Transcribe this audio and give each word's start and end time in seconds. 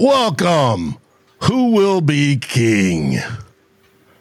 Welcome. 0.00 0.96
Who 1.42 1.72
will 1.72 2.00
be 2.00 2.36
king? 2.36 3.18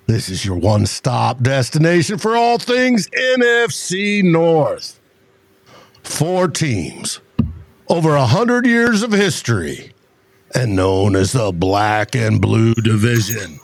This 0.08 0.28
is 0.28 0.44
your 0.44 0.58
one 0.58 0.88
stop 0.88 1.44
destination 1.44 2.18
for 2.18 2.36
all 2.36 2.58
things 2.58 3.08
NFC 3.12 4.24
North. 4.24 5.00
Four 6.02 6.48
teams, 6.48 7.20
over 7.90 8.16
a 8.16 8.26
hundred 8.26 8.66
years 8.66 9.04
of 9.04 9.12
history, 9.12 9.94
and 10.56 10.76
known 10.76 11.16
as 11.16 11.34
the 11.34 11.52
Black 11.52 12.16
and 12.16 12.42
Blue 12.42 12.74
Division. 12.74 13.60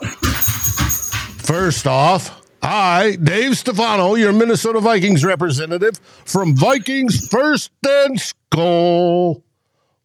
First 1.39 1.87
off, 1.87 2.43
I, 2.61 3.17
Dave 3.23 3.57
Stefano, 3.57 4.13
your 4.13 4.33
Minnesota 4.33 4.79
Vikings 4.79 5.25
representative 5.25 5.99
from 6.25 6.55
Vikings 6.55 7.27
First 7.27 7.71
and 7.83 8.19
Skol, 8.19 9.41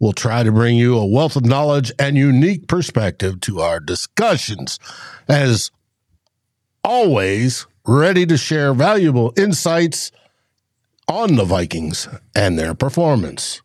will 0.01 0.13
try 0.13 0.43
to 0.43 0.53
bring 0.53 0.77
you 0.77 0.97
a 0.97 1.07
wealth 1.07 1.37
of 1.37 1.45
knowledge 1.45 1.93
and 1.99 2.17
unique 2.17 2.69
perspective 2.69 3.41
to 3.41 3.61
our 3.61 3.81
discussions. 3.81 4.79
As 5.29 5.71
always, 6.85 7.67
ready 7.87 8.27
to 8.27 8.37
share 8.37 8.75
valuable 8.75 9.33
insights 9.37 10.13
on 11.09 11.37
the 11.37 11.45
Vikings 11.45 12.09
and 12.35 12.59
their 12.59 12.75
performance. 12.75 13.63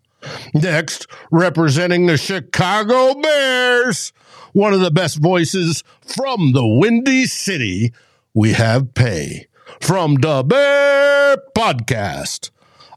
Next, 0.54 1.08
representing 1.32 2.06
the 2.06 2.18
Chicago 2.18 3.20
Bears, 3.20 4.14
one 4.54 4.74
of 4.74 4.80
the 4.80 4.92
best 4.92 5.18
voices 5.18 5.84
from 6.02 6.54
the 6.54 6.66
Windy 6.66 7.26
City 7.26 7.92
we 8.34 8.54
have 8.54 8.94
Pay 8.94 9.48
from 9.82 10.16
the 10.16 10.44
Bear 10.44 11.38
Podcast, 11.56 12.52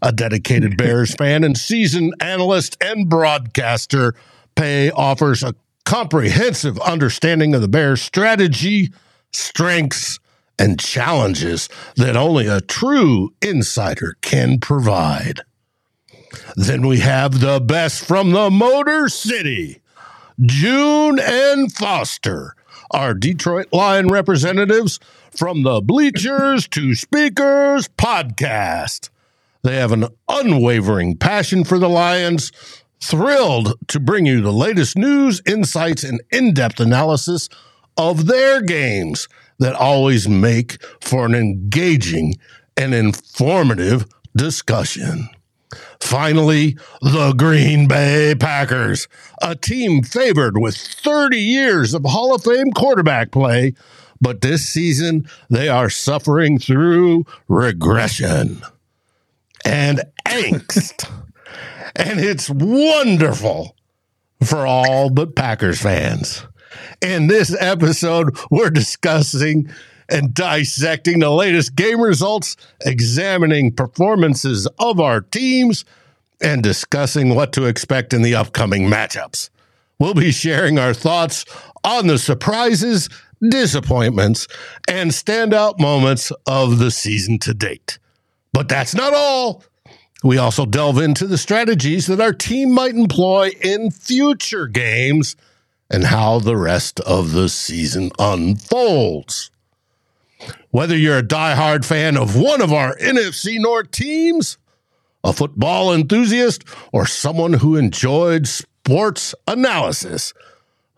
a 0.06 0.12
dedicated 0.12 0.76
Bears 0.78 1.14
fan 1.14 1.42
and 1.42 1.58
seasoned 1.58 2.14
analyst 2.20 2.76
and 2.80 3.08
broadcaster. 3.08 4.14
Pay 4.54 4.90
offers 4.92 5.42
a 5.42 5.54
comprehensive 5.84 6.78
understanding 6.80 7.54
of 7.54 7.60
the 7.60 7.68
Bears' 7.68 8.00
strategy, 8.00 8.92
strengths, 9.32 10.18
and 10.58 10.78
challenges 10.78 11.68
that 11.96 12.16
only 12.16 12.46
a 12.46 12.60
true 12.60 13.34
insider 13.42 14.16
can 14.22 14.58
provide. 14.58 15.42
Then 16.54 16.86
we 16.86 17.00
have 17.00 17.40
the 17.40 17.60
best 17.60 18.04
from 18.04 18.30
the 18.30 18.50
Motor 18.50 19.08
City, 19.08 19.82
June 20.40 21.18
and 21.18 21.70
Foster, 21.72 22.54
our 22.90 23.12
Detroit 23.12 23.68
Lion 23.72 24.08
representatives 24.08 24.98
from 25.30 25.62
the 25.62 25.80
Bleachers 25.80 26.68
to 26.68 26.94
Speakers 26.94 27.88
podcast. 27.88 29.10
They 29.66 29.78
have 29.78 29.90
an 29.90 30.06
unwavering 30.28 31.16
passion 31.16 31.64
for 31.64 31.76
the 31.76 31.88
Lions, 31.88 32.52
thrilled 33.02 33.74
to 33.88 33.98
bring 33.98 34.24
you 34.24 34.40
the 34.40 34.52
latest 34.52 34.96
news, 34.96 35.42
insights, 35.44 36.04
and 36.04 36.22
in 36.30 36.54
depth 36.54 36.78
analysis 36.78 37.48
of 37.96 38.26
their 38.26 38.62
games 38.62 39.26
that 39.58 39.74
always 39.74 40.28
make 40.28 40.80
for 41.00 41.26
an 41.26 41.34
engaging 41.34 42.36
and 42.76 42.94
informative 42.94 44.06
discussion. 44.36 45.30
Finally, 46.00 46.78
the 47.02 47.34
Green 47.36 47.88
Bay 47.88 48.36
Packers, 48.38 49.08
a 49.42 49.56
team 49.56 50.04
favored 50.04 50.58
with 50.58 50.76
30 50.76 51.38
years 51.38 51.92
of 51.92 52.04
Hall 52.04 52.32
of 52.32 52.44
Fame 52.44 52.70
quarterback 52.70 53.32
play 53.32 53.74
but 54.18 54.40
this 54.40 54.66
season 54.66 55.28
they 55.50 55.68
are 55.68 55.90
suffering 55.90 56.58
through 56.58 57.26
regression 57.48 58.62
and 59.66 60.02
angst. 60.26 61.10
and 61.96 62.20
it's 62.20 62.48
wonderful 62.48 63.76
for 64.42 64.66
all 64.66 65.10
but 65.10 65.34
Packers 65.34 65.80
fans. 65.80 66.46
In 67.02 67.26
this 67.26 67.54
episode, 67.58 68.36
we're 68.50 68.70
discussing 68.70 69.68
and 70.08 70.32
dissecting 70.32 71.18
the 71.18 71.30
latest 71.30 71.74
game 71.74 72.00
results, 72.00 72.56
examining 72.84 73.72
performances 73.72 74.68
of 74.78 75.00
our 75.00 75.20
teams, 75.20 75.84
and 76.40 76.62
discussing 76.62 77.34
what 77.34 77.52
to 77.52 77.64
expect 77.64 78.14
in 78.14 78.22
the 78.22 78.34
upcoming 78.34 78.88
matchups. 78.88 79.50
We'll 79.98 80.14
be 80.14 80.30
sharing 80.30 80.78
our 80.78 80.94
thoughts 80.94 81.44
on 81.82 82.06
the 82.06 82.18
surprises 82.18 83.08
disappointments, 83.40 84.48
and 84.88 85.10
standout 85.10 85.78
moments 85.78 86.32
of 86.46 86.78
the 86.78 86.90
season 86.90 87.38
to 87.40 87.54
date. 87.54 87.98
But 88.56 88.70
that's 88.70 88.94
not 88.94 89.12
all. 89.12 89.62
We 90.24 90.38
also 90.38 90.64
delve 90.64 90.96
into 90.96 91.26
the 91.26 91.36
strategies 91.36 92.06
that 92.06 92.22
our 92.22 92.32
team 92.32 92.72
might 92.72 92.94
employ 92.94 93.50
in 93.60 93.90
future 93.90 94.66
games 94.66 95.36
and 95.90 96.04
how 96.04 96.38
the 96.38 96.56
rest 96.56 96.98
of 97.00 97.32
the 97.32 97.50
season 97.50 98.12
unfolds. 98.18 99.50
Whether 100.70 100.96
you're 100.96 101.18
a 101.18 101.22
diehard 101.22 101.84
fan 101.84 102.16
of 102.16 102.34
one 102.34 102.62
of 102.62 102.72
our 102.72 102.96
NFC 102.96 103.60
North 103.60 103.90
teams, 103.90 104.56
a 105.22 105.34
football 105.34 105.92
enthusiast, 105.92 106.64
or 106.94 107.04
someone 107.04 107.52
who 107.52 107.76
enjoyed 107.76 108.48
sports 108.48 109.34
analysis, 109.46 110.32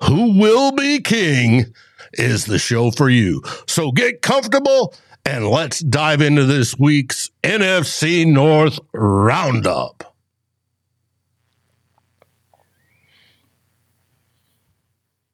who 0.04 0.38
will 0.38 0.70
be 0.70 1.00
king 1.00 1.74
is 2.12 2.44
the 2.44 2.60
show 2.60 2.92
for 2.92 3.10
you. 3.10 3.42
So 3.66 3.90
get 3.90 4.22
comfortable 4.22 4.94
and 5.24 5.46
let's 5.48 5.80
dive 5.80 6.20
into 6.20 6.44
this 6.44 6.78
week's 6.78 7.30
NFC 7.42 8.26
North 8.26 8.78
Roundup. 8.92 10.16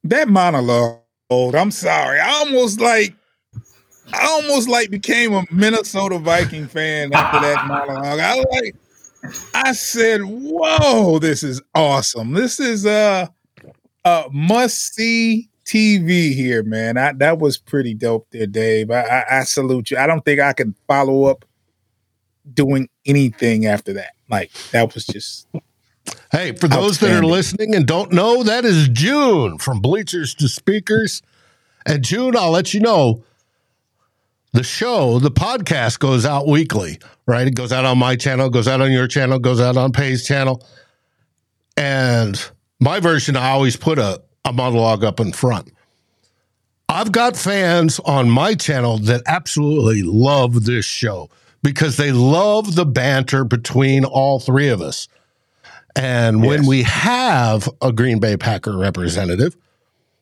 That 0.05 0.29
monologue, 0.29 1.01
I'm 1.31 1.71
sorry. 1.71 2.21
I 2.21 2.31
almost 2.31 2.81
like 2.81 3.15
I 4.13 4.27
almost 4.27 4.69
like 4.69 4.91
became 4.91 5.33
a 5.33 5.45
Minnesota 5.51 6.19
Viking 6.19 6.67
fan 6.67 7.15
after 7.15 7.41
that 7.41 7.67
monologue. 7.69 8.21
I 8.21 8.35
like 8.51 8.75
I 9.55 9.73
said, 9.73 10.21
"Whoa, 10.23 11.19
this 11.19 11.43
is 11.43 11.63
awesome. 11.75 12.33
This 12.33 12.61
is 12.61 12.85
a, 12.85 13.33
a 14.05 14.25
must 14.31 14.95
see 14.95 15.49
TV 15.65 16.35
here, 16.35 16.63
man. 16.63 16.97
I, 16.97 17.13
that 17.15 17.39
was 17.39 17.57
pretty 17.57 17.95
dope 17.95 18.27
there, 18.31 18.47
Dave. 18.47 18.91
I, 18.91 19.03
I, 19.03 19.39
I 19.39 19.45
salute 19.45 19.91
you. 19.91 19.99
I 19.99 20.07
don't 20.07 20.25
think 20.25 20.41
I 20.41 20.53
can 20.53 20.75
follow 20.87 21.25
up 21.25 21.45
doing 22.53 22.89
anything 23.07 23.67
after 23.67 23.93
that. 23.95 24.13
Like 24.29 24.53
that 24.73 24.95
was 24.95 25.07
just. 25.07 25.47
Hey, 26.31 26.53
for 26.53 26.69
those 26.69 26.99
that 26.99 27.11
are 27.11 27.25
listening 27.25 27.75
and 27.75 27.87
don't 27.87 28.13
know, 28.13 28.43
that 28.43 28.65
is 28.65 28.89
June 28.89 29.59
from 29.59 29.81
Bleachers 29.81 30.35
to 30.35 30.49
Speakers. 30.49 31.23
And 31.87 32.05
June, 32.05 32.37
I'll 32.37 32.51
let 32.51 32.75
you 32.75 32.81
know 32.81 33.25
the 34.53 34.63
show, 34.63 35.19
the 35.19 35.31
podcast 35.31 35.99
goes 35.99 36.25
out 36.25 36.47
weekly, 36.47 36.99
right? 37.27 37.47
It 37.47 37.55
goes 37.55 37.73
out 37.73 37.85
on 37.85 37.99
my 37.99 38.17
channel, 38.17 38.51
goes 38.51 38.69
out 38.69 38.81
on 38.81 38.93
your 38.93 39.09
channel, 39.09 39.39
goes 39.39 39.61
out 39.61 39.77
on 39.77 39.93
Pay's 39.93 40.27
channel. 40.27 40.65
And 41.77 42.41
my 42.79 43.01
version, 43.01 43.37
I 43.37 43.51
always 43.51 43.77
put 43.77 43.99
a 43.99 44.23
a 44.45 44.53
monologue 44.53 45.05
up 45.05 45.21
in 45.21 45.33
front. 45.33 45.73
I've 46.89 47.13
got 47.13 47.37
fans 47.37 47.99
on 48.01 48.29
my 48.31 48.55
channel 48.55 48.99
that 48.99 49.23
absolutely 49.27 50.03
love 50.03 50.65
this 50.65 50.85
show 50.85 51.31
because 51.63 51.97
they 51.97 52.13
love 52.13 52.75
the 52.75 52.85
banter 52.85 53.43
between 53.43 54.05
all 54.05 54.39
three 54.39 54.69
of 54.69 54.83
us. 54.83 55.09
And 55.97 56.41
yes. 56.41 56.47
when 56.47 56.67
we 56.67 56.83
have 56.83 57.69
a 57.81 57.93
Green 57.93 58.21
Bay 58.21 58.37
Packer 58.37 58.77
representative, 58.77 59.57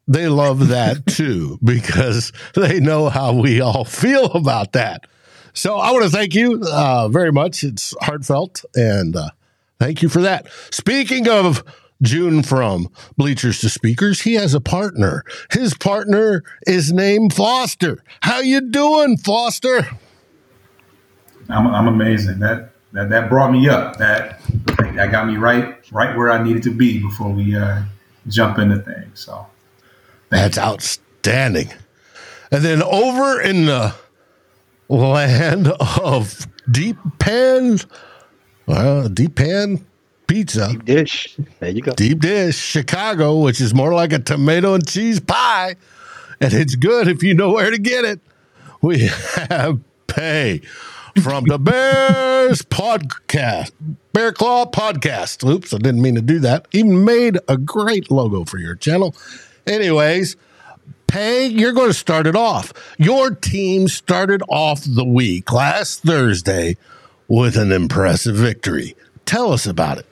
they 0.06 0.28
love 0.28 0.68
that 0.68 1.04
too 1.06 1.58
because 1.62 2.32
they 2.54 2.78
know 2.80 3.08
how 3.08 3.34
we 3.34 3.60
all 3.60 3.84
feel 3.84 4.26
about 4.26 4.72
that. 4.72 5.06
So 5.54 5.76
I 5.76 5.90
want 5.90 6.04
to 6.04 6.10
thank 6.10 6.34
you 6.34 6.62
uh, 6.66 7.08
very 7.08 7.32
much. 7.32 7.62
It's 7.64 7.94
heartfelt 8.00 8.64
and 8.74 9.16
uh, 9.16 9.30
thank 9.78 10.00
you 10.00 10.08
for 10.08 10.22
that. 10.22 10.46
Speaking 10.70 11.28
of 11.28 11.62
June 12.02 12.42
from 12.42 12.88
Bleachers 13.16 13.60
to 13.60 13.68
Speakers. 13.68 14.22
He 14.22 14.34
has 14.34 14.54
a 14.54 14.60
partner. 14.60 15.24
His 15.50 15.74
partner 15.74 16.42
is 16.66 16.92
named 16.92 17.32
Foster. 17.32 18.02
How 18.20 18.40
you 18.40 18.60
doing, 18.60 19.16
Foster? 19.16 19.88
I'm, 21.48 21.66
I'm 21.66 21.88
amazing. 21.88 22.40
That, 22.40 22.72
that 22.92 23.08
that 23.10 23.28
brought 23.28 23.52
me 23.52 23.68
up. 23.68 23.96
That 23.96 24.40
that 24.94 25.10
got 25.10 25.26
me 25.26 25.36
right 25.36 25.76
right 25.92 26.16
where 26.16 26.30
I 26.30 26.42
needed 26.42 26.62
to 26.64 26.74
be 26.74 27.00
before 27.00 27.30
we 27.30 27.56
uh, 27.56 27.82
jump 28.28 28.58
into 28.58 28.78
things. 28.78 29.20
So 29.20 29.46
that's 30.28 30.56
you. 30.56 30.62
outstanding. 30.62 31.72
And 32.50 32.62
then 32.62 32.82
over 32.82 33.40
in 33.40 33.64
the 33.64 33.94
land 34.88 35.68
of 35.68 36.46
deep 36.70 36.98
pan, 37.18 37.78
well, 38.66 39.08
deep 39.08 39.36
pan 39.36 39.86
pizza. 40.32 40.68
Deep 40.68 40.84
dish. 40.84 41.36
There 41.60 41.70
you 41.70 41.82
go. 41.82 41.92
Deep 41.92 42.20
dish, 42.20 42.56
Chicago, 42.56 43.38
which 43.40 43.60
is 43.60 43.74
more 43.74 43.92
like 43.92 44.12
a 44.12 44.18
tomato 44.18 44.74
and 44.74 44.86
cheese 44.86 45.20
pie. 45.20 45.76
And 46.40 46.52
it's 46.54 46.74
good 46.74 47.06
if 47.06 47.22
you 47.22 47.34
know 47.34 47.52
where 47.52 47.70
to 47.70 47.78
get 47.78 48.04
it. 48.04 48.20
We 48.80 49.10
have 49.50 49.80
Pay 50.06 50.62
from 51.22 51.44
the 51.44 51.58
Bears 51.58 52.62
podcast 52.70 53.72
Bear 54.12 54.32
Claw 54.32 54.64
Podcast. 54.66 55.48
Oops, 55.48 55.72
I 55.72 55.78
didn't 55.78 56.02
mean 56.02 56.14
to 56.14 56.22
do 56.22 56.38
that. 56.40 56.66
Even 56.72 57.04
made 57.04 57.38
a 57.46 57.56
great 57.56 58.10
logo 58.10 58.44
for 58.44 58.58
your 58.58 58.74
channel. 58.74 59.14
Anyways, 59.66 60.36
Pay, 61.06 61.46
you're 61.46 61.72
going 61.72 61.90
to 61.90 61.94
start 61.94 62.26
it 62.26 62.34
off. 62.36 62.72
Your 62.96 63.34
team 63.34 63.86
started 63.86 64.42
off 64.48 64.82
the 64.82 65.04
week 65.04 65.52
last 65.52 66.02
Thursday 66.02 66.76
with 67.28 67.56
an 67.56 67.70
impressive 67.70 68.34
victory. 68.34 68.96
Tell 69.26 69.52
us 69.52 69.66
about 69.66 69.98
it. 69.98 70.06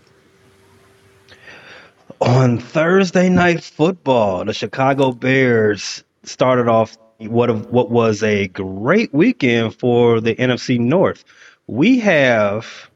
On 2.20 2.58
Thursday 2.58 3.31
night 3.31 3.62
football, 3.64 4.44
the 4.44 4.52
Chicago 4.52 5.11
Bears 5.12 6.05
started 6.22 6.69
off 6.69 6.99
what 7.19 7.70
what 7.70 7.90
was 7.90 8.22
a 8.22 8.46
great 8.49 9.14
weekend 9.14 9.75
for 9.75 10.20
the 10.20 10.34
NFC 10.34 10.78
North. 10.78 11.25
We 11.67 12.00
have 12.00 12.90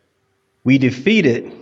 we 0.63 0.77
defeated 0.77 1.53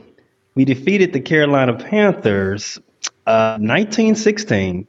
we 0.57 0.65
defeated 0.65 1.13
the 1.13 1.21
Carolina 1.21 1.75
Panthers 1.75 2.79
uh, 3.27 3.59
1916 3.61 4.89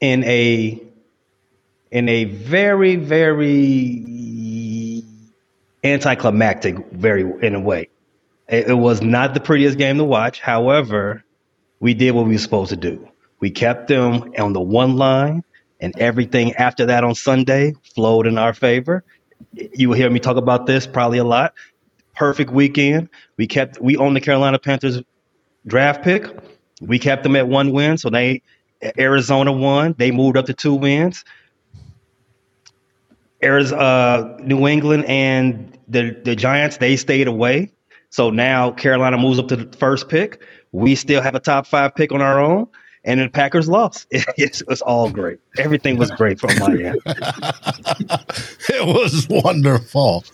in 0.00 0.24
a 0.24 0.82
in 1.90 2.08
a 2.08 2.24
very 2.24 2.96
very 2.96 4.04
anticlimactic 5.82 6.90
very 6.90 7.22
in 7.40 7.54
a 7.54 7.60
way. 7.60 7.88
It, 8.52 8.68
it 8.68 8.74
was 8.74 9.02
not 9.02 9.34
the 9.34 9.40
prettiest 9.40 9.78
game 9.78 9.96
to 9.96 10.04
watch. 10.04 10.38
However, 10.38 11.24
we 11.80 11.94
did 11.94 12.12
what 12.12 12.26
we 12.26 12.32
were 12.32 12.38
supposed 12.38 12.70
to 12.70 12.76
do. 12.76 13.08
We 13.40 13.50
kept 13.50 13.88
them 13.88 14.32
on 14.38 14.52
the 14.52 14.60
one 14.60 14.96
line, 14.96 15.42
and 15.80 15.98
everything 15.98 16.52
after 16.54 16.86
that 16.86 17.02
on 17.02 17.16
Sunday 17.16 17.72
flowed 17.94 18.26
in 18.28 18.38
our 18.38 18.54
favor. 18.54 19.02
You 19.52 19.88
will 19.88 19.96
hear 19.96 20.10
me 20.10 20.20
talk 20.20 20.36
about 20.36 20.66
this 20.66 20.86
probably 20.86 21.18
a 21.18 21.24
lot. 21.24 21.54
Perfect 22.14 22.52
weekend. 22.52 23.08
We 23.38 23.46
kept 23.46 23.80
we 23.80 23.96
own 23.96 24.14
the 24.14 24.20
Carolina 24.20 24.58
Panthers 24.58 25.00
draft 25.66 26.04
pick. 26.04 26.26
We 26.80 26.98
kept 26.98 27.22
them 27.22 27.34
at 27.36 27.48
one 27.48 27.72
win, 27.72 27.96
so 27.96 28.10
they 28.10 28.42
Arizona 28.98 29.50
won. 29.50 29.94
They 29.96 30.10
moved 30.10 30.36
up 30.36 30.46
to 30.46 30.52
two 30.52 30.74
wins. 30.74 31.24
Arizona, 33.42 33.82
uh, 33.82 34.36
New 34.40 34.68
England 34.68 35.06
and 35.06 35.76
the 35.88 36.16
the 36.22 36.36
Giants 36.36 36.76
they 36.76 36.96
stayed 36.96 37.28
away. 37.28 37.72
So 38.12 38.28
now 38.28 38.70
Carolina 38.70 39.16
moves 39.16 39.38
up 39.38 39.48
to 39.48 39.56
the 39.56 39.76
first 39.78 40.10
pick. 40.10 40.42
We 40.72 40.94
still 40.96 41.22
have 41.22 41.34
a 41.34 41.40
top 41.40 41.66
five 41.66 41.94
pick 41.94 42.12
on 42.12 42.20
our 42.20 42.38
own, 42.38 42.68
and 43.04 43.20
the 43.20 43.30
Packers 43.30 43.70
lost. 43.70 44.06
It, 44.12 44.26
it 44.36 44.62
was 44.68 44.82
all 44.82 45.10
great. 45.10 45.38
Everything 45.58 45.96
was 45.96 46.10
great 46.10 46.38
from 46.38 46.50
my 46.58 46.72
end. 46.72 47.00
it 48.68 48.86
was 48.86 49.26
wonderful. 49.30 50.24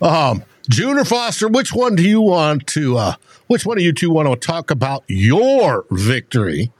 Um, 0.00 0.44
June 0.70 0.96
or 0.96 1.04
Foster, 1.04 1.48
which 1.48 1.72
one 1.72 1.96
do 1.96 2.08
you 2.08 2.20
want 2.20 2.68
to? 2.68 2.96
Uh, 2.96 3.14
which 3.48 3.66
one 3.66 3.78
of 3.78 3.82
you 3.82 3.92
two 3.92 4.10
want 4.10 4.28
to 4.28 4.36
talk 4.36 4.70
about 4.70 5.02
your 5.08 5.86
victory 5.90 6.70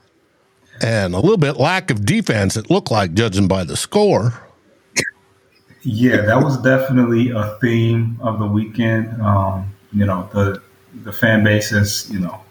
and 0.81 1.13
a 1.13 1.19
little 1.19 1.37
bit 1.37 1.57
lack 1.57 1.91
of 1.91 2.05
defense? 2.05 2.55
It 2.55 2.69
looked 2.69 2.91
like, 2.91 3.13
judging 3.13 3.49
by 3.49 3.65
the 3.65 3.75
score. 3.75 4.41
Yeah, 5.81 6.21
that 6.21 6.41
was 6.41 6.61
definitely 6.61 7.31
a 7.31 7.57
theme 7.59 8.17
of 8.21 8.39
the 8.39 8.47
weekend. 8.47 9.21
Um, 9.21 9.73
you 9.91 10.05
know, 10.05 10.29
the 10.33 10.61
the 11.03 11.13
fan 11.13 11.43
base 11.43 11.71
is, 11.71 12.09
you 12.11 12.19
know, 12.19 12.41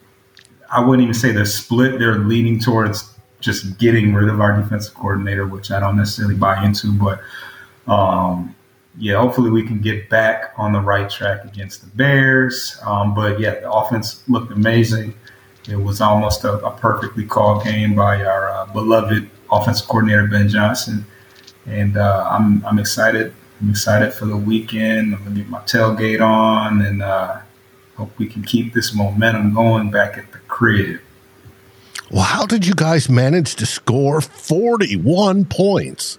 I 0.70 0.84
wouldn't 0.84 1.02
even 1.02 1.14
say 1.14 1.32
they're 1.32 1.44
split. 1.44 1.98
They're 1.98 2.18
leaning 2.18 2.58
towards 2.58 3.14
just 3.40 3.78
getting 3.78 4.14
rid 4.14 4.28
of 4.28 4.40
our 4.40 4.60
defensive 4.60 4.94
coordinator, 4.94 5.46
which 5.46 5.70
I 5.70 5.80
don't 5.80 5.96
necessarily 5.96 6.34
buy 6.34 6.64
into. 6.64 6.92
But 6.92 7.20
um, 7.90 8.54
yeah, 8.98 9.18
hopefully 9.18 9.50
we 9.50 9.62
can 9.62 9.80
get 9.80 10.08
back 10.08 10.52
on 10.56 10.72
the 10.72 10.80
right 10.80 11.08
track 11.08 11.44
against 11.44 11.82
the 11.82 11.86
Bears. 11.96 12.78
Um, 12.84 13.14
but 13.14 13.38
yeah, 13.40 13.60
the 13.60 13.70
offense 13.70 14.22
looked 14.28 14.52
amazing. 14.52 15.14
It 15.68 15.76
was 15.76 16.00
almost 16.00 16.44
a, 16.44 16.54
a 16.64 16.70
perfectly 16.70 17.24
called 17.24 17.64
game 17.64 17.94
by 17.94 18.24
our 18.24 18.50
uh, 18.50 18.66
beloved 18.66 19.30
offensive 19.52 19.86
coordinator 19.86 20.26
Ben 20.26 20.48
Johnson, 20.48 21.04
and 21.66 21.96
uh, 21.96 22.26
I'm 22.30 22.64
I'm 22.66 22.78
excited. 22.78 23.34
I'm 23.60 23.70
excited 23.70 24.12
for 24.14 24.26
the 24.26 24.36
weekend. 24.36 25.14
I'm 25.14 25.24
gonna 25.24 25.36
get 25.36 25.48
my 25.48 25.60
tailgate 25.60 26.20
on, 26.20 26.82
and 26.82 27.02
uh, 27.02 27.40
hope 27.96 28.16
we 28.18 28.26
can 28.26 28.42
keep 28.42 28.72
this 28.72 28.94
momentum 28.94 29.52
going 29.54 29.90
back 29.90 30.16
at 30.16 30.30
the 30.32 30.38
crib. 30.40 31.00
Well, 32.10 32.22
how 32.22 32.46
did 32.46 32.66
you 32.66 32.74
guys 32.74 33.08
manage 33.08 33.56
to 33.56 33.66
score 33.66 34.20
41 34.20 35.44
points? 35.46 36.18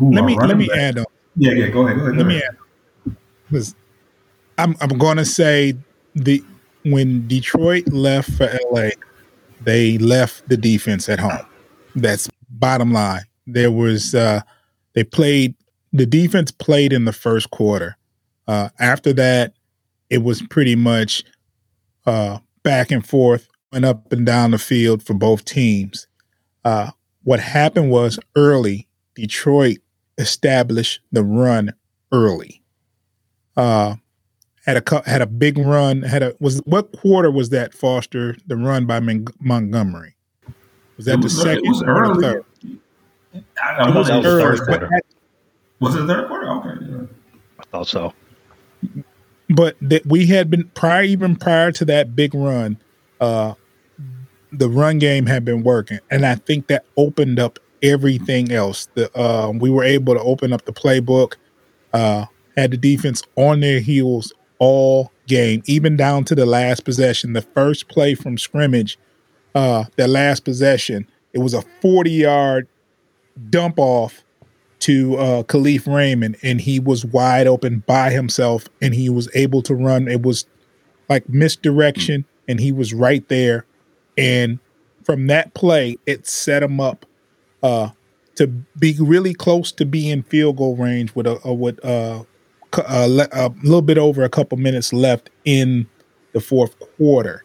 Ooh, 0.00 0.10
let 0.10 0.24
me 0.24 0.36
let 0.38 0.56
me 0.56 0.68
back. 0.68 0.78
add 0.78 0.98
on. 0.98 1.04
Yeah, 1.36 1.52
yeah, 1.52 1.68
go 1.68 1.86
ahead. 1.86 1.96
Go 1.98 2.04
ahead 2.04 2.16
let 2.16 2.22
go 2.22 2.28
me 2.28 2.36
ahead. 2.36 2.56
add 3.06 3.16
because 3.50 3.74
I'm 4.58 4.76
I'm 4.80 4.98
going 4.98 5.16
to 5.16 5.24
say 5.24 5.74
the 6.14 6.44
when 6.84 7.26
Detroit 7.26 7.88
left 7.88 8.30
for 8.32 8.48
LA, 8.70 8.90
they 9.62 9.98
left 9.98 10.48
the 10.48 10.56
defense 10.56 11.08
at 11.08 11.18
home. 11.18 11.46
That's 11.96 12.28
bottom 12.50 12.92
line. 12.92 13.22
There 13.46 13.70
was 13.70 14.14
uh, 14.14 14.40
they 14.94 15.04
played 15.04 15.54
the 15.92 16.06
defense 16.06 16.50
played 16.50 16.92
in 16.92 17.04
the 17.04 17.12
first 17.12 17.50
quarter. 17.50 17.96
Uh, 18.46 18.70
after 18.78 19.12
that, 19.12 19.54
it 20.10 20.22
was 20.22 20.42
pretty 20.42 20.76
much 20.76 21.24
uh, 22.06 22.38
back 22.62 22.90
and 22.90 23.06
forth 23.06 23.48
and 23.72 23.84
up 23.84 24.12
and 24.12 24.26
down 24.26 24.50
the 24.50 24.58
field 24.58 25.02
for 25.02 25.14
both 25.14 25.44
teams. 25.44 26.06
Uh, 26.64 26.90
what 27.24 27.40
happened 27.40 27.90
was 27.90 28.18
early, 28.36 28.88
Detroit 29.14 29.78
established 30.18 31.00
the 31.12 31.24
run 31.24 31.72
early. 32.10 32.62
Uh, 33.56 33.96
had 34.64 34.76
a 34.76 35.02
had 35.06 35.22
a 35.22 35.26
big 35.26 35.58
run. 35.58 36.02
Had 36.02 36.22
a 36.22 36.34
was 36.40 36.58
what 36.64 36.92
quarter 36.92 37.30
was 37.30 37.50
that? 37.50 37.74
Foster 37.74 38.36
the 38.46 38.56
run 38.56 38.86
by 38.86 39.00
Mon- 39.00 39.26
Montgomery. 39.40 40.16
Was 40.96 41.06
that 41.06 41.20
was, 41.20 41.36
the 41.36 41.42
second 41.42 41.66
it 41.66 41.88
or 41.88 42.14
the 42.14 42.20
third? 42.22 42.44
I, 43.62 43.88
it 43.88 43.94
was, 43.94 44.08
it 44.08 44.16
was 44.16 44.26
early. 44.26 45.00
Third 45.82 45.94
was 45.94 45.94
it 45.96 46.06
third 46.06 46.28
quarter? 46.28 46.48
Okay, 46.50 46.84
yeah. 46.88 47.02
I 47.58 47.62
thought 47.70 47.88
so. 47.88 48.12
But 49.48 49.76
that 49.80 50.06
we 50.06 50.26
had 50.26 50.50
been 50.50 50.70
prior, 50.74 51.02
even 51.02 51.36
prior 51.36 51.72
to 51.72 51.84
that 51.86 52.14
big 52.14 52.34
run, 52.34 52.78
uh, 53.20 53.54
the 54.52 54.68
run 54.68 54.98
game 54.98 55.26
had 55.26 55.44
been 55.44 55.62
working, 55.62 55.98
and 56.10 56.24
I 56.24 56.36
think 56.36 56.68
that 56.68 56.84
opened 56.96 57.38
up 57.38 57.58
everything 57.82 58.52
else. 58.52 58.88
The 58.94 59.16
uh, 59.18 59.50
we 59.50 59.70
were 59.70 59.84
able 59.84 60.14
to 60.14 60.20
open 60.20 60.52
up 60.52 60.64
the 60.64 60.72
playbook. 60.72 61.34
Uh, 61.92 62.26
had 62.56 62.70
the 62.70 62.76
defense 62.76 63.22
on 63.36 63.60
their 63.60 63.80
heels 63.80 64.32
all 64.58 65.10
game, 65.26 65.62
even 65.66 65.96
down 65.96 66.24
to 66.24 66.34
the 66.34 66.46
last 66.46 66.84
possession. 66.84 67.32
The 67.32 67.42
first 67.42 67.88
play 67.88 68.14
from 68.14 68.38
scrimmage, 68.38 68.98
uh, 69.54 69.84
that 69.96 70.08
last 70.08 70.44
possession, 70.44 71.08
it 71.32 71.38
was 71.38 71.54
a 71.54 71.62
40 71.80 72.10
yard 72.10 72.68
dump 73.50 73.78
off 73.78 74.22
to 74.82 75.16
uh, 75.16 75.42
Kalif 75.44 75.86
Raymond, 75.92 76.36
and 76.42 76.60
he 76.60 76.80
was 76.80 77.04
wide 77.04 77.46
open 77.46 77.84
by 77.86 78.10
himself, 78.10 78.68
and 78.80 78.92
he 78.94 79.08
was 79.08 79.28
able 79.34 79.62
to 79.62 79.74
run. 79.76 80.08
It 80.08 80.22
was 80.22 80.44
like 81.08 81.28
misdirection, 81.28 82.24
and 82.48 82.58
he 82.58 82.72
was 82.72 82.92
right 82.92 83.26
there. 83.28 83.64
And 84.18 84.58
from 85.04 85.28
that 85.28 85.54
play, 85.54 85.98
it 86.06 86.26
set 86.26 86.64
him 86.64 86.80
up 86.80 87.06
uh, 87.62 87.90
to 88.34 88.48
be 88.48 88.96
really 88.98 89.34
close 89.34 89.70
to 89.72 89.86
being 89.86 90.24
field 90.24 90.56
goal 90.56 90.76
range 90.76 91.14
with 91.14 91.28
a, 91.28 91.40
a 91.44 91.54
with 91.54 91.82
uh, 91.84 92.24
uh, 92.72 92.82
a 92.84 93.08
little 93.62 93.82
bit 93.82 93.98
over 93.98 94.24
a 94.24 94.28
couple 94.28 94.58
minutes 94.58 94.92
left 94.92 95.30
in 95.44 95.86
the 96.32 96.40
fourth 96.40 96.74
quarter. 96.96 97.44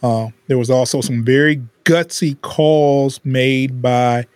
Uh, 0.00 0.28
there 0.46 0.58
was 0.58 0.70
also 0.70 1.00
some 1.00 1.24
very 1.24 1.60
gutsy 1.84 2.40
calls 2.42 3.20
made 3.24 3.82
by 3.82 4.26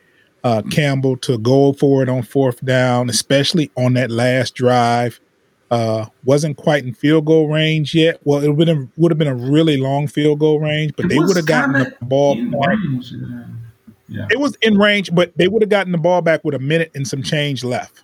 uh, 0.45 0.63
Campbell 0.71 1.17
to 1.19 1.39
go 1.39 1.73
for 1.73 2.03
it 2.03 2.09
on 2.09 2.23
fourth 2.23 2.65
down, 2.65 3.09
especially 3.09 3.71
on 3.77 3.95
that 3.95 4.11
last 4.11 4.55
drive. 4.55 5.21
Uh, 5.71 6.07
wasn't 6.25 6.57
quite 6.59 6.85
in 6.85 6.93
field 6.93 7.25
goal 7.25 7.49
range 7.49 7.95
yet. 7.95 8.21
Well, 8.25 8.43
it 8.43 8.51
would 8.51 8.69
have 8.69 8.87
would 8.97 9.11
have 9.11 9.19
been 9.19 9.29
a 9.29 9.35
really 9.35 9.79
long 9.79 10.07
field 10.07 10.41
goal 10.41 10.61
range, 10.61 10.93
but 10.97 11.07
it 11.07 11.09
they 11.09 11.19
would 11.19 11.37
have 11.37 11.47
gotten 11.47 11.73
the 11.73 11.97
ball. 12.03 12.37
Range, 12.37 13.13
yeah. 14.09 14.27
It 14.31 14.39
was 14.39 14.55
in 14.61 14.77
range, 14.77 15.15
but 15.15 15.33
they 15.39 15.49
would 15.49 15.63
have 15.63 15.71
gotten 15.71 15.93
the 15.93 15.99
ball 15.99 16.21
back 16.21 16.45
with 16.45 16.55
a 16.55 16.59
minute 16.59 16.91
and 16.95 17.09
some 17.09 17.23
change 17.23 17.65
left. 17.65 18.03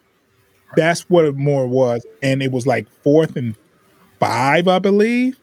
That's 0.77 1.03
what 1.11 1.27
it 1.27 1.37
more 1.37 1.67
was. 1.67 2.07
And 2.23 2.43
it 2.43 2.53
was 2.53 2.67
like 2.67 2.89
fourth 3.03 3.37
and 3.37 3.55
five, 4.19 4.69
I 4.69 4.79
believe. 4.79 5.39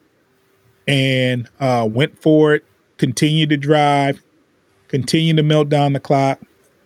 And 0.88 1.48
uh, 1.60 1.88
went 1.92 2.20
for 2.22 2.56
it, 2.56 2.66
continued 2.98 3.50
to 3.50 3.58
drive, 3.58 4.22
continued 4.88 5.38
to 5.38 5.44
melt 5.44 5.70
down 5.70 5.94
the 5.94 6.00
clock, 6.00 6.40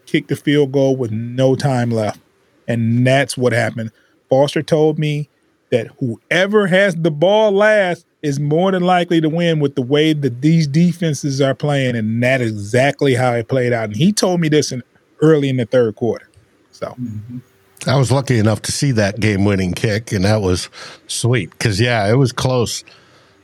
kick 0.10 0.28
the 0.28 0.36
field 0.36 0.72
goal 0.72 0.96
with 0.96 1.12
no 1.12 1.56
time 1.56 1.92
left. 1.92 2.20
And 2.68 3.06
that's 3.06 3.38
what 3.38 3.54
happened. 3.54 3.92
Foster 4.30 4.62
told 4.62 5.00
me 5.00 5.30
that 5.72 5.88
whoever 6.00 6.68
has 6.68 6.96
the 6.96 7.12
ball 7.12 7.52
last 7.52 8.06
is 8.22 8.40
more 8.40 8.72
than 8.72 8.84
likely 8.84 9.22
to 9.22 9.30
win 9.30 9.60
with 9.60 9.76
the 9.76 9.82
way 9.82 10.14
that 10.14 10.42
these 10.42 10.68
defenses 10.68 11.42
are 11.42 11.56
playing. 11.56 11.96
And 11.96 12.22
that 12.24 12.42
is 12.42 12.52
exactly 12.52 13.16
how 13.16 13.34
it 13.34 13.48
played 13.48 13.74
out. 13.74 13.86
And 13.86 13.96
he 13.96 14.12
told 14.12 14.40
me 14.40 14.50
this 14.50 14.72
in 14.72 14.84
early 15.22 15.50
in 15.50 15.58
the 15.58 15.66
third 15.66 15.96
quarter. 15.96 16.30
So 16.72 16.88
mm-hmm. 16.88 17.40
I 17.88 17.96
was 17.96 18.12
lucky 18.12 18.38
enough 18.38 18.62
to 18.64 18.72
see 18.72 18.92
that 18.94 19.20
game 19.20 19.46
winning 19.46 19.74
kick, 19.74 20.12
and 20.12 20.26
that 20.26 20.42
was 20.42 20.70
sweet 21.08 21.50
because, 21.52 21.80
yeah, 21.80 22.10
it 22.10 22.16
was 22.16 22.34
close. 22.34 22.84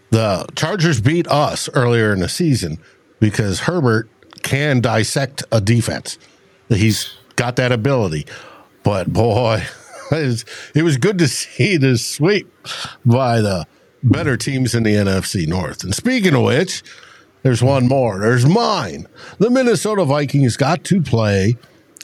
The 0.09 0.45
Chargers 0.55 0.99
beat 0.99 1.27
us 1.27 1.69
earlier 1.73 2.11
in 2.11 2.19
the 2.19 2.29
season 2.29 2.77
because 3.19 3.61
Herbert 3.61 4.09
can 4.43 4.81
dissect 4.81 5.43
a 5.51 5.61
defense. 5.61 6.17
He's 6.69 7.13
got 7.35 7.55
that 7.57 7.71
ability. 7.71 8.25
But 8.83 9.11
boy, 9.11 9.63
it 10.11 10.83
was 10.83 10.97
good 10.97 11.17
to 11.19 11.27
see 11.27 11.77
this 11.77 12.05
sweep 12.05 12.51
by 13.05 13.41
the 13.41 13.65
better 14.03 14.37
teams 14.37 14.75
in 14.75 14.83
the 14.83 14.95
NFC 14.95 15.47
North. 15.47 15.83
And 15.83 15.93
speaking 15.93 16.35
of 16.35 16.43
which, 16.43 16.83
there's 17.43 17.63
one 17.63 17.87
more. 17.87 18.19
There's 18.19 18.45
mine. 18.45 19.07
The 19.37 19.49
Minnesota 19.49 20.05
Vikings 20.05 20.57
got 20.57 20.83
to 20.85 21.01
play 21.01 21.57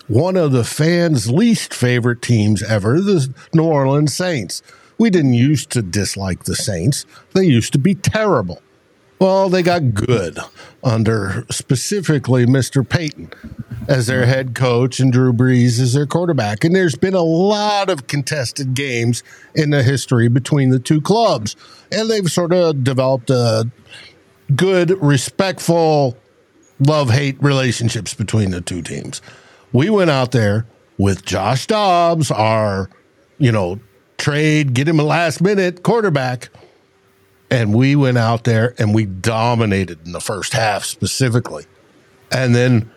one 0.08 0.36
of 0.36 0.51
the 0.51 0.63
fans' 0.63 1.32
least 1.32 1.74
favorite 1.74 2.22
teams 2.22 2.62
ever, 2.62 3.00
the 3.00 3.34
New 3.53 3.63
Orleans 3.63 4.15
Saints. 4.15 4.62
We 4.98 5.10
didn't 5.10 5.34
used 5.34 5.70
to 5.72 5.82
dislike 5.82 6.44
the 6.44 6.56
Saints, 6.56 7.06
they 7.34 7.46
used 7.46 7.74
to 7.74 7.80
be 7.80 7.96
terrible. 7.96 8.62
Well, 9.22 9.50
they 9.50 9.62
got 9.62 9.94
good 9.94 10.40
under 10.84 11.46
specifically 11.51 12.46
Mr. 12.48 12.88
Payton 12.88 13.32
as 13.88 14.08
their 14.08 14.25
head 14.25 14.56
coach 14.56 15.00
and 15.00 15.13
Drew 15.13 15.32
Brees 15.32 15.80
as 15.80 15.94
their 15.94 16.08
quarterback. 16.08 16.63
And 16.63 16.75
there's 16.75 16.96
been 16.96 17.13
a 17.13 17.22
lot 17.22 17.90
of 17.90 18.08
contested 18.08 18.74
games 18.74 19.22
in 19.54 19.70
the 19.70 19.84
history 19.84 20.28
between 20.28 20.72
the 20.72 20.80
two 20.80 21.01
clubs. 21.01 21.56
And 21.92 22.10
they've 22.10 22.30
sort 22.32 22.51
of 22.51 22.84
developed 22.84 23.30
a 23.30 23.70
good, 24.56 25.00
respectful 25.01 26.18
love 26.80 27.12
hate 27.12 27.38
relationships 27.44 28.16
between 28.16 28.50
the 28.50 28.62
two 28.62 28.82
teams 28.82 29.22
we 29.74 29.90
went 29.90 30.10
out 30.10 30.32
there 30.32 30.66
with 30.98 31.25
Josh 31.25 31.68
Dobbs, 31.68 32.32
our, 32.32 32.90
you 33.38 33.51
know, 33.51 33.80
trade, 34.18 34.74
get 34.74 34.88
him 34.88 35.00
a 35.00 35.04
last 35.04 35.42
minute 35.42 35.84
quarterback. 35.84 36.50
And 37.51 37.74
we 37.74 37.98
went 37.98 38.17
out 38.17 38.46
there 38.46 38.74
and 38.79 38.96
we 38.96 39.05
dominated 39.05 40.05
in 40.05 40.13
the 40.13 40.22
first 40.22 40.53
half 40.53 40.86
specifically. 40.86 41.65
And 42.31 42.55
then 42.55 42.89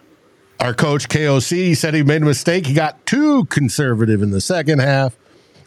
our 0.61 0.73
coach 0.73 1.08
KOC 1.08 1.76
said 1.76 1.92
he 1.92 2.04
made 2.04 2.23
a 2.23 2.25
mistake. 2.25 2.66
He 2.66 2.73
got 2.73 3.04
too 3.04 3.46
conservative 3.46 4.23
in 4.23 4.30
the 4.30 4.40
second 4.40 4.78
half 4.78 5.16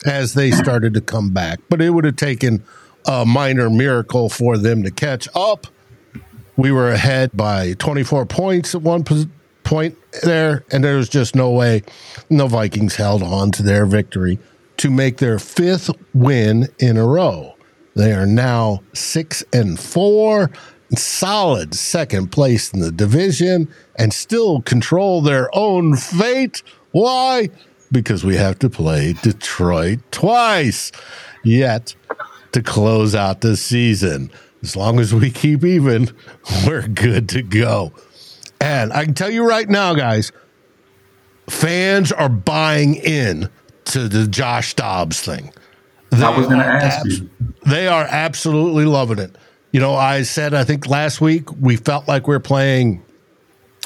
as 0.05 0.33
they 0.33 0.51
started 0.51 0.93
to 0.93 1.01
come 1.01 1.31
back. 1.31 1.59
But 1.69 1.81
it 1.81 1.89
would 1.89 2.05
have 2.05 2.15
taken 2.15 2.63
a 3.05 3.25
minor 3.25 3.69
miracle 3.69 4.29
for 4.29 4.57
them 4.57 4.83
to 4.83 4.91
catch 4.91 5.27
up. 5.35 5.67
We 6.55 6.71
were 6.71 6.89
ahead 6.89 7.31
by 7.35 7.73
24 7.73 8.25
points 8.25 8.73
at 8.73 8.81
one 8.81 9.03
point 9.63 9.97
there, 10.23 10.63
and 10.71 10.83
there 10.83 10.95
was 10.95 11.09
just 11.09 11.35
no 11.35 11.51
way 11.51 11.83
the 12.29 12.47
Vikings 12.47 12.95
held 12.95 13.21
on 13.21 13.51
to 13.51 13.63
their 13.63 13.85
victory 13.85 14.39
to 14.77 14.89
make 14.89 15.17
their 15.17 15.39
fifth 15.39 15.91
win 16.13 16.69
in 16.79 16.95
a 16.97 17.05
row. 17.05 17.56
They 17.97 18.13
are 18.13 18.27
now 18.27 18.83
six 18.93 19.43
and 19.51 19.79
four, 19.79 20.51
solid 20.95 21.73
second 21.73 22.31
place 22.31 22.71
in 22.71 22.79
the 22.79 22.91
division, 22.91 23.73
and 23.95 24.13
still 24.13 24.61
control 24.61 25.23
their 25.23 25.49
own 25.57 25.95
fate. 25.95 26.61
Why? 26.91 27.49
Because 27.91 28.23
we 28.23 28.35
have 28.35 28.59
to 28.59 28.69
play 28.69 29.13
Detroit 29.13 29.97
twice 30.11 30.91
yet 31.43 31.95
to 32.51 32.61
close 32.61 33.15
out 33.15 33.41
the 33.41 33.57
season. 33.57 34.29
As 34.61 34.75
long 34.75 34.99
as 34.99 35.11
we 35.11 35.31
keep 35.31 35.65
even, 35.65 36.15
we're 36.67 36.87
good 36.87 37.27
to 37.29 37.41
go. 37.41 37.93
And 38.61 38.93
I 38.93 39.05
can 39.05 39.15
tell 39.15 39.31
you 39.31 39.43
right 39.43 39.67
now, 39.67 39.95
guys, 39.95 40.31
fans 41.49 42.11
are 42.11 42.29
buying 42.29 42.93
in 42.93 43.49
to 43.85 44.07
the 44.07 44.27
Josh 44.27 44.75
Dobbs 44.75 45.19
thing. 45.19 45.51
They 46.11 46.23
I 46.23 46.37
was 46.37 46.47
going 46.47 46.59
to 46.59 46.65
ask 46.65 46.99
abs- 46.99 47.19
you. 47.19 47.29
They 47.65 47.87
are 47.87 48.05
absolutely 48.09 48.85
loving 48.85 49.19
it. 49.19 49.35
You 49.71 49.79
know, 49.79 49.95
I 49.95 50.21
said, 50.23 50.53
I 50.53 50.63
think 50.63 50.87
last 50.87 51.19
week 51.21 51.51
we 51.59 51.75
felt 51.75 52.07
like 52.07 52.27
we 52.27 52.35
are 52.35 52.39
playing 52.39 53.03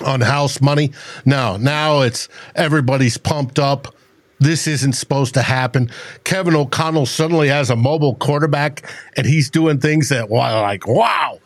on 0.06 0.22
house 0.22 0.62
money. 0.62 0.92
Now, 1.25 1.58
now 1.58 2.01
it's 2.01 2.30
everybody's 2.56 3.18
pumped 3.18 3.60
up. 3.60 3.96
This 4.40 4.68
isn't 4.68 4.94
supposed 4.94 5.34
to 5.36 5.42
happen. 5.42 5.92
Kevin 6.24 6.56
O'Connell 6.56 7.06
suddenly 7.06 7.48
has 7.50 7.70
a 7.70 7.75
mobile 7.75 8.16
quarterback 8.16 8.92
and 9.16 9.28
he's 9.28 9.50
doing 9.50 9.80
things 9.80 10.10
that, 10.10 10.30
well, 10.30 10.62
like, 10.62 10.88
wow, 10.88 11.40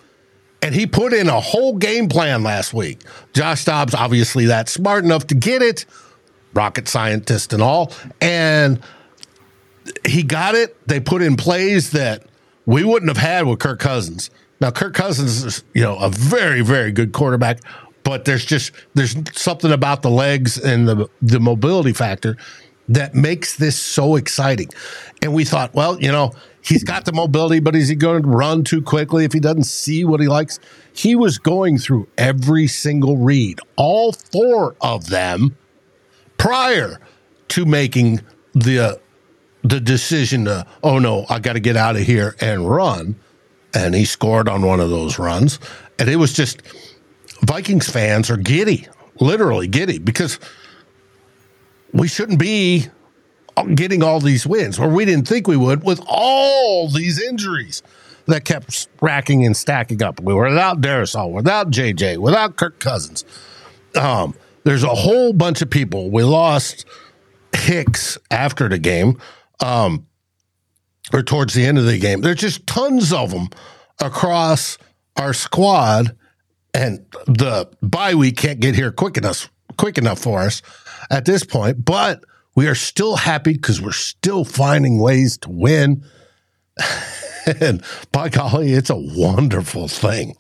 and 0.66 0.74
he 0.74 0.88
put 0.88 1.14
in 1.14 1.30
a 1.30 1.40
whole 1.40 1.78
game 1.78 2.10
plan 2.10 2.42
last 2.42 2.74
week. 2.74 3.02
Josh 3.34 3.66
Dobbs, 3.66 3.94
obviously, 3.94 4.46
that's 4.46 4.72
smart 4.72 5.04
enough 5.04 5.28
to 5.28 5.36
get 5.36 5.62
it, 5.62 5.86
rocket 6.56 6.88
scientist 6.88 7.54
and 7.54 7.62
all. 7.62 7.92
And 8.20 8.80
he 10.06 10.24
got 10.24 10.56
it. 10.56 10.88
They 10.88 11.00
put 11.00 11.22
in 11.22 11.36
plays 11.36 11.92
that 11.92 12.24
we 12.66 12.84
wouldn't 12.84 13.10
have 13.10 13.18
had 13.18 13.46
with 13.46 13.60
Kirk 13.60 13.80
Cousins. 13.80 14.30
Now, 14.62 14.72
Kirk 14.72 14.94
Cousins 14.94 15.44
is, 15.44 15.64
you 15.74 15.82
know, 15.82 15.98
a 15.98 16.10
very, 16.10 16.62
very 16.62 16.92
good 16.92 17.12
quarterback, 17.12 17.60
but 18.04 18.26
there's 18.26 18.46
just 18.46 18.72
there's 18.94 19.16
something 19.34 19.72
about 19.72 20.02
the 20.02 20.10
legs 20.10 20.58
and 20.58 20.88
the 20.88 21.10
the 21.22 21.40
mobility 21.40 21.94
factor 21.94 22.38
that 22.88 23.16
makes 23.16 23.58
this 23.58 23.78
so 23.78 24.16
exciting. 24.16 24.70
And 25.22 25.34
we 25.34 25.44
thought, 25.44 25.74
well, 25.74 26.00
you 26.00 26.12
know, 26.12 26.32
He's 26.66 26.84
got 26.84 27.06
the 27.06 27.14
mobility, 27.14 27.60
but 27.60 27.76
is 27.76 27.90
he 27.90 27.96
going 27.96 28.24
to 28.24 28.28
run 28.28 28.64
too 28.64 28.82
quickly 28.82 29.24
if 29.24 29.34
he 29.34 29.40
doesn't 29.40 29.66
see 29.66 30.04
what 30.04 30.20
he 30.20 30.28
likes? 30.28 30.60
He 30.94 31.16
was 31.16 31.38
going 31.38 31.78
through 31.78 32.08
every 32.18 32.66
single 32.66 33.18
read, 33.18 33.60
all 33.76 34.14
four 34.14 34.76
of 34.82 35.10
them, 35.10 35.56
prior 36.40 37.00
to 37.50 37.66
making 37.66 38.22
the 38.54 39.00
the 39.68 39.80
decision 39.80 40.46
to, 40.46 40.66
oh 40.84 41.00
no, 41.00 41.26
I 41.30 41.40
got 41.40 41.54
to 41.54 41.60
get 41.60 41.76
out 41.76 41.96
of 41.96 42.04
here 42.04 42.36
and 42.40 42.70
run. 42.70 43.16
And 43.74 43.94
he 43.94 44.06
scored 44.06 44.48
on 44.48 44.62
one 44.62 44.80
of 44.80 44.90
those 44.90 45.20
runs. 45.20 45.60
And 46.00 46.08
it 46.08 46.16
was 46.16 46.34
just 46.34 46.62
Vikings 47.42 47.90
fans 47.90 48.30
are 48.30 48.38
giddy, 48.38 48.88
literally 49.20 49.68
giddy, 49.68 50.00
because 50.00 50.40
we 51.92 52.08
shouldn't 52.08 52.40
be 52.40 52.88
getting 53.74 54.04
all 54.04 54.20
these 54.20 54.46
wins, 54.46 54.80
or 54.80 54.90
we 54.90 55.06
didn't 55.06 55.28
think 55.28 55.48
we 55.48 55.58
would, 55.58 55.84
with 55.84 56.02
all 56.08 56.90
these 56.90 57.22
injuries 57.22 57.82
that 58.28 58.44
kept 58.44 58.88
racking 59.02 59.46
and 59.46 59.56
stacking 59.56 60.02
up. 60.04 60.20
We 60.20 60.34
were 60.34 60.50
without 60.50 60.82
Darrisaw, 60.82 61.32
without 61.32 61.72
JJ, 61.72 62.18
without 62.18 62.58
Kirk 62.58 62.80
Cousins. 62.80 63.24
Um, 63.96 64.36
there's 64.64 64.84
a 64.84 64.90
whole 64.90 65.32
bunch 65.32 65.62
of 65.62 65.70
people. 65.70 66.10
We 66.10 66.24
lost 66.24 66.86
Hicks 67.54 68.18
after 68.30 68.68
the 68.68 68.78
game, 68.78 69.20
um, 69.62 70.08
or 71.14 71.22
towards 71.24 71.54
the 71.54 71.66
end 71.66 71.78
of 71.78 71.86
the 71.86 72.00
game. 72.00 72.22
There's 72.22 72.40
just 72.40 72.66
tons 72.68 73.14
of 73.14 73.32
them 73.32 73.50
across 74.02 74.78
our 75.16 75.34
squad, 75.34 76.16
and 76.74 77.06
the 77.26 77.70
bye 77.82 78.16
week 78.16 78.38
can't 78.38 78.60
get 78.60 78.76
here 78.76 78.92
quick 78.92 79.18
enough, 79.18 79.50
quick 79.78 79.98
enough 79.98 80.20
for 80.20 80.42
us 80.42 80.62
at 81.10 81.26
this 81.26 81.44
point. 81.44 81.86
But 81.86 82.24
we 82.56 82.68
are 82.68 82.76
still 82.76 83.16
happy 83.16 83.54
because 83.54 83.82
we're 83.82 83.92
still 83.92 84.46
finding 84.46 85.00
ways 85.00 85.38
to 85.40 85.50
win. 85.50 86.04
and 87.62 87.84
by 88.12 88.30
golly, 88.30 88.74
it's 88.74 88.90
a 88.90 88.96
wonderful 88.98 89.88
thing. 89.88 90.36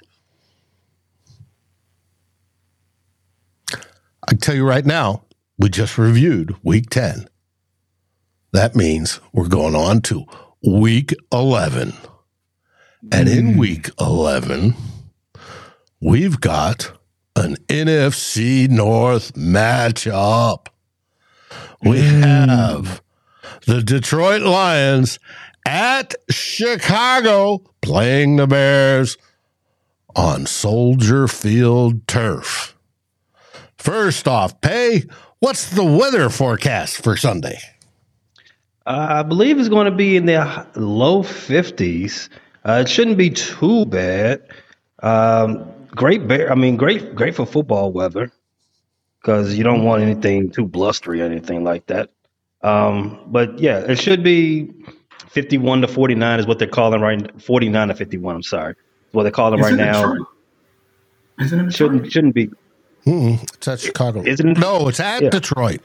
I 4.27 4.33
tell 4.33 4.55
you 4.55 4.67
right 4.67 4.85
now, 4.85 5.23
we 5.57 5.69
just 5.69 5.97
reviewed 5.97 6.55
week 6.63 6.89
10. 6.89 7.27
That 8.55 8.75
means 8.75 9.19
we're 9.33 9.47
going 9.47 9.75
on 9.75 10.01
to 10.03 10.25
week 10.63 11.13
11. 11.31 11.93
And 13.11 13.29
in 13.29 13.53
hmm. 13.53 13.59
week 13.59 13.91
11, 13.99 14.73
we've 16.01 16.41
got 16.41 16.91
an 17.35 17.57
NFC 17.69 18.67
North 18.67 19.33
matchup 19.33 20.67
we 21.85 21.97
mm. 21.97 22.47
have 22.49 23.01
the 23.67 23.83
Detroit 23.83 24.41
Lions 24.41 25.19
at 25.65 26.15
Chicago 26.31 27.61
playing 27.81 28.37
the 28.37 28.47
Bears 28.47 29.17
on 30.15 30.47
Soldier 30.47 31.27
Field 31.27 32.07
turf. 32.07 32.75
First 33.77 34.27
off, 34.27 34.59
Pay, 34.61 35.03
what's 35.39 35.69
the 35.69 35.83
weather 35.83 36.29
forecast 36.29 37.03
for 37.03 37.15
Sunday? 37.15 37.59
Uh, 38.85 39.07
I 39.09 39.23
believe 39.23 39.59
it's 39.59 39.69
going 39.69 39.85
to 39.85 39.95
be 39.95 40.15
in 40.15 40.25
the 40.25 40.67
low 40.75 41.23
50s. 41.23 42.29
Uh, 42.63 42.83
it 42.85 42.89
shouldn't 42.89 43.17
be 43.17 43.31
too 43.31 43.85
bad. 43.85 44.43
Um, 44.99 45.71
great 45.87 46.27
bear. 46.27 46.51
I 46.51 46.55
mean, 46.55 46.77
great, 46.77 47.15
great 47.15 47.35
for 47.35 47.45
football 47.45 47.91
weather 47.91 48.31
because 49.19 49.55
you 49.55 49.63
don't 49.63 49.83
want 49.83 50.03
anything 50.03 50.51
too 50.51 50.65
blustery 50.65 51.21
or 51.21 51.25
anything 51.25 51.63
like 51.63 51.87
that. 51.87 52.11
Um, 52.61 53.19
but 53.27 53.57
yeah, 53.59 53.79
it 53.79 53.99
should 53.99 54.23
be 54.23 54.71
51 55.29 55.81
to 55.81 55.87
49 55.87 56.39
is 56.39 56.47
what 56.47 56.59
they're 56.59 56.67
calling 56.67 57.01
right 57.01 57.41
49 57.41 57.87
to 57.87 57.95
51. 57.95 58.35
I'm 58.35 58.43
sorry. 58.43 58.75
What 59.11 59.23
they're 59.23 59.31
calling 59.31 59.59
right 59.59 59.75
now. 59.75 60.15
Isn't 61.39 61.67
it 61.67 61.73
shouldn't 61.73 62.11
shouldn't 62.11 62.35
be. 62.35 62.49
Mm-mm. 63.05 63.41
It's 63.55 63.67
at 63.67 63.79
Chicago. 63.79 64.23
Isn't 64.25 64.47
it? 64.47 64.57
No, 64.57 64.87
it's 64.87 64.99
at 64.99 65.21
yeah. 65.21 65.29
Detroit. 65.29 65.81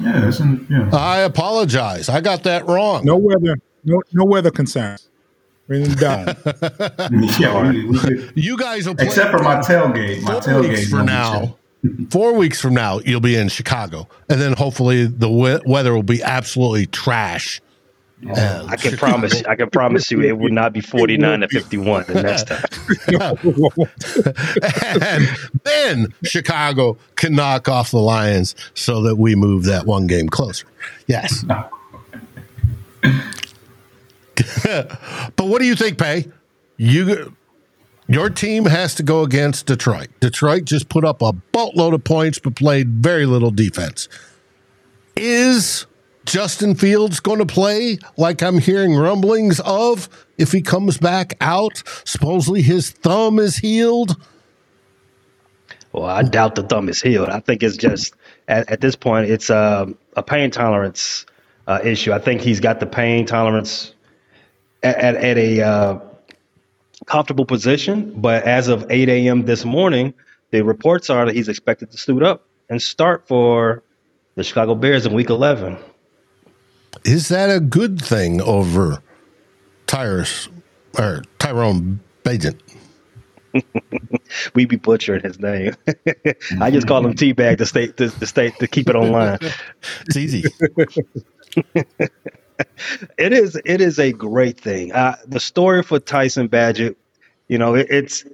Yeah, 0.00 0.26
isn't 0.28 0.70
yeah. 0.70 0.90
I 0.92 1.20
apologize. 1.20 2.08
I 2.08 2.20
got 2.20 2.42
that 2.44 2.66
wrong. 2.66 3.04
No 3.04 3.16
weather, 3.16 3.56
no 3.84 4.02
no 4.12 4.24
weather 4.24 4.50
concerns. 4.50 5.08
We're 5.66 5.86
done. 5.86 6.36
yeah, 7.40 7.70
we, 7.70 7.86
we 7.86 7.98
could, 7.98 8.32
You 8.34 8.58
guys 8.58 8.86
will 8.86 8.96
play 8.96 9.06
except 9.06 9.30
for 9.30 9.38
my 9.42 9.56
tailgate. 9.56 10.20
My 10.22 10.40
four 10.40 10.60
weeks 10.60 10.80
tailgate 10.80 10.90
from 10.90 11.06
now. 11.06 11.56
Four 12.10 12.34
weeks 12.34 12.60
from 12.60 12.74
now, 12.74 12.98
you'll 13.00 13.20
be 13.20 13.36
in 13.36 13.48
Chicago, 13.48 14.08
and 14.30 14.40
then 14.40 14.54
hopefully 14.54 15.06
the 15.06 15.28
we- 15.30 15.60
weather 15.66 15.94
will 15.94 16.02
be 16.02 16.22
absolutely 16.22 16.86
trash. 16.86 17.60
And 18.22 18.38
um, 18.38 18.70
I 18.70 18.76
can 18.76 18.96
promise. 18.96 19.42
I 19.44 19.54
can 19.54 19.68
promise 19.70 20.10
you, 20.10 20.22
it 20.22 20.38
will 20.38 20.52
not 20.52 20.72
be 20.72 20.80
forty 20.80 21.18
nine 21.18 21.40
to 21.40 21.48
fifty 21.48 21.76
one 21.76 22.04
the 22.06 22.22
next 22.22 22.46
time. 22.46 22.64
and 25.02 25.28
then 25.64 26.14
Chicago 26.22 26.96
can 27.16 27.34
knock 27.34 27.68
off 27.68 27.90
the 27.90 27.98
Lions 27.98 28.54
so 28.74 29.02
that 29.02 29.16
we 29.16 29.34
move 29.34 29.64
that 29.64 29.84
one 29.84 30.06
game 30.06 30.28
closer. 30.28 30.66
Yes. 31.06 31.44
but 34.64 34.96
what 35.36 35.60
do 35.60 35.66
you 35.66 35.74
think, 35.74 35.98
Pay? 35.98 36.30
You 36.76 37.34
your 38.06 38.30
team 38.30 38.66
has 38.66 38.94
to 38.96 39.02
go 39.02 39.22
against 39.22 39.66
Detroit. 39.66 40.08
Detroit 40.20 40.64
just 40.64 40.88
put 40.88 41.04
up 41.04 41.22
a 41.22 41.32
boatload 41.32 41.94
of 41.94 42.04
points 42.04 42.38
but 42.38 42.54
played 42.54 42.88
very 42.88 43.26
little 43.26 43.50
defense. 43.50 44.08
Is 45.16 45.86
Justin 46.24 46.74
Fields 46.74 47.20
going 47.20 47.38
to 47.38 47.46
play 47.46 47.98
like 48.16 48.42
I'm 48.42 48.58
hearing 48.58 48.96
rumblings 48.96 49.60
of 49.60 50.08
if 50.38 50.52
he 50.52 50.62
comes 50.62 50.98
back 50.98 51.34
out? 51.40 51.82
Supposedly 52.04 52.62
his 52.62 52.90
thumb 52.90 53.38
is 53.38 53.56
healed. 53.56 54.16
Well, 55.92 56.06
I 56.06 56.22
doubt 56.22 56.56
the 56.56 56.64
thumb 56.64 56.88
is 56.88 57.00
healed. 57.00 57.28
I 57.28 57.40
think 57.40 57.62
it's 57.62 57.76
just 57.76 58.14
at, 58.48 58.68
at 58.70 58.80
this 58.80 58.96
point, 58.96 59.30
it's 59.30 59.50
a, 59.50 59.92
a 60.16 60.22
pain 60.22 60.50
tolerance 60.50 61.24
uh, 61.66 61.80
issue. 61.84 62.12
I 62.12 62.18
think 62.18 62.40
he's 62.40 62.60
got 62.60 62.80
the 62.80 62.86
pain 62.86 63.26
tolerance 63.26 63.94
at, 64.82 64.96
at, 64.96 65.16
at 65.16 65.38
a 65.38 65.62
uh, 65.62 65.98
comfortable 67.06 67.46
position. 67.46 68.20
But 68.20 68.44
as 68.44 68.68
of 68.68 68.90
8 68.90 69.08
a.m. 69.08 69.44
this 69.44 69.64
morning, 69.64 70.14
the 70.50 70.62
reports 70.62 71.10
are 71.10 71.26
that 71.26 71.34
he's 71.34 71.48
expected 71.48 71.90
to 71.92 71.98
suit 71.98 72.22
up 72.22 72.46
and 72.68 72.80
start 72.80 73.28
for 73.28 73.82
the 74.34 74.44
Chicago 74.44 74.74
Bears 74.74 75.06
in 75.06 75.14
Week 75.14 75.30
11. 75.30 75.78
Is 77.04 77.28
that 77.28 77.54
a 77.54 77.60
good 77.60 78.00
thing 78.00 78.40
over 78.40 79.02
Tyrus 79.86 80.48
or 80.98 81.22
Tyrone 81.38 82.00
Bagent? 82.24 82.60
We 84.54 84.64
be 84.64 84.76
butchering 84.76 85.22
his 85.22 85.38
name. 85.38 85.76
I 86.60 86.72
just 86.72 86.88
call 86.88 87.06
him 87.06 87.14
Teabag 87.14 87.58
to 87.58 87.66
stay 87.66 87.86
to, 87.86 88.08
to 88.08 88.26
stay 88.26 88.50
to 88.50 88.66
keep 88.66 88.88
it 88.88 88.96
online. 88.96 89.38
It's 90.06 90.16
easy. 90.16 90.42
it 93.16 93.32
is 93.32 93.60
it 93.64 93.80
is 93.80 94.00
a 94.00 94.12
great 94.12 94.58
thing. 94.58 94.92
Uh, 94.92 95.14
the 95.26 95.38
story 95.38 95.84
for 95.84 96.00
Tyson 96.00 96.48
Bagent, 96.48 96.96
you 97.46 97.58
know, 97.58 97.74
it, 97.76 97.86
it's 97.90 98.24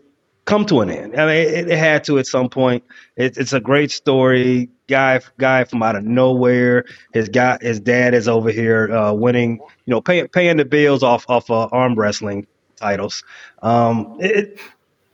come 0.47 0.65
to 0.67 0.81
an 0.81 0.91
end. 0.91 1.21
I 1.21 1.27
mean, 1.27 1.55
it, 1.55 1.69
it 1.69 1.79
had 1.79 2.03
to 2.05 2.19
at 2.19 2.27
some 2.27 2.49
point. 2.49 2.83
It, 3.17 3.37
it's 3.37 3.53
a 3.53 3.61
great 3.61 3.91
story. 3.91 4.71
Guy 4.91 5.21
guy 5.39 5.65
from 5.65 5.83
out 5.83 5.97
of 5.97 6.05
nowhere. 6.05 6.85
His 7.15 7.29
guy 7.29 7.59
his 7.61 7.81
dad 7.81 8.13
is 8.13 8.29
over 8.29 8.51
here 8.51 8.93
uh, 8.93 9.13
winning. 9.13 9.61
You 9.87 9.91
know, 9.93 10.01
paying 10.01 10.29
paying 10.29 10.57
the 10.57 10.65
bills 10.65 11.03
off 11.03 11.25
off 11.29 11.49
uh, 11.51 11.69
arm 11.73 11.95
wrestling 11.95 12.47
titles. 12.77 13.23
Um, 13.63 14.17
it, 14.19 14.59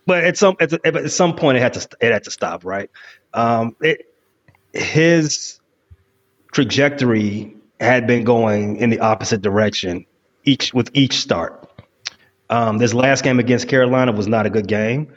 but 0.06 0.24
at 0.24 0.38
some 0.38 0.56
at, 0.60 0.72
at 0.72 1.10
some 1.12 1.36
point 1.36 1.58
it 1.58 1.60
had 1.60 1.74
to 1.74 1.88
it 2.00 2.12
had 2.12 2.24
to 2.24 2.30
stop. 2.30 2.64
Right. 2.64 2.90
Um, 3.34 3.76
it 3.82 4.12
his 4.72 5.60
trajectory 6.52 7.54
had 7.78 8.06
been 8.06 8.24
going 8.24 8.76
in 8.76 8.90
the 8.90 9.00
opposite 9.00 9.42
direction 9.42 10.06
each 10.44 10.72
with 10.72 10.90
each 10.94 11.18
start. 11.18 11.70
Um, 12.48 12.78
this 12.78 12.94
last 12.94 13.24
game 13.24 13.40
against 13.40 13.68
Carolina 13.68 14.12
was 14.12 14.26
not 14.26 14.46
a 14.46 14.50
good 14.50 14.68
game, 14.68 15.12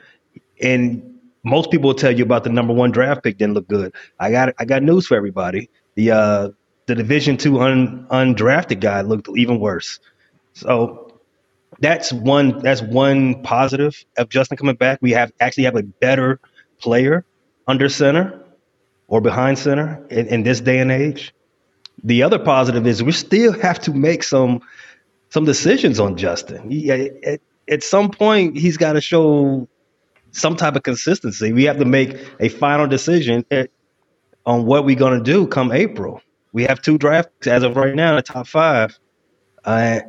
and 0.61 1.18
most 1.43 1.71
people 1.71 1.87
will 1.89 1.95
tell 1.95 2.15
you 2.15 2.23
about 2.23 2.43
the 2.43 2.49
number 2.49 2.73
one 2.73 2.91
draft 2.91 3.23
pick 3.23 3.37
didn't 3.37 3.53
look 3.53 3.67
good. 3.67 3.93
I 4.19 4.31
got 4.31 4.53
I 4.59 4.65
got 4.65 4.83
news 4.83 5.07
for 5.07 5.15
everybody. 5.15 5.69
The 5.95 6.11
uh, 6.11 6.49
the 6.87 6.95
Division 6.95 7.37
two 7.37 7.59
un, 7.59 8.07
undrafted 8.09 8.79
guy 8.79 9.01
looked 9.01 9.29
even 9.35 9.59
worse. 9.59 9.99
So 10.53 11.13
that's 11.79 12.11
one 12.11 12.59
that's 12.59 12.81
one 12.81 13.41
positive 13.43 14.03
of 14.17 14.29
Justin 14.29 14.57
coming 14.57 14.75
back. 14.75 14.99
We 15.01 15.11
have 15.11 15.31
actually 15.39 15.65
have 15.65 15.75
a 15.75 15.83
better 15.83 16.39
player 16.79 17.25
under 17.67 17.89
center 17.89 18.43
or 19.07 19.21
behind 19.21 19.59
center 19.59 20.05
in, 20.09 20.27
in 20.27 20.43
this 20.43 20.59
day 20.61 20.79
and 20.79 20.91
age. 20.91 21.33
The 22.03 22.23
other 22.23 22.39
positive 22.39 22.87
is 22.87 23.03
we 23.03 23.11
still 23.11 23.53
have 23.59 23.79
to 23.81 23.93
make 23.93 24.23
some 24.23 24.61
some 25.29 25.45
decisions 25.45 25.99
on 25.99 26.17
Justin. 26.17 26.69
He, 26.71 26.91
at, 26.91 27.39
at 27.69 27.83
some 27.83 28.09
point, 28.09 28.57
he's 28.57 28.77
got 28.77 28.93
to 28.93 29.01
show 29.01 29.67
some 30.31 30.55
type 30.55 30.75
of 30.75 30.83
consistency. 30.83 31.53
We 31.53 31.63
have 31.65 31.79
to 31.79 31.85
make 31.85 32.17
a 32.39 32.49
final 32.49 32.87
decision 32.87 33.45
on 34.45 34.65
what 34.65 34.85
we're 34.85 34.95
going 34.95 35.17
to 35.17 35.23
do 35.23 35.47
come 35.47 35.71
April. 35.71 36.21
We 36.53 36.63
have 36.63 36.81
two 36.81 36.97
drafts 36.97 37.47
as 37.47 37.63
of 37.63 37.75
right 37.75 37.93
now 37.93 38.11
in 38.11 38.15
the 38.17 38.21
top 38.21 38.47
five, 38.47 38.97
uh, 39.65 39.99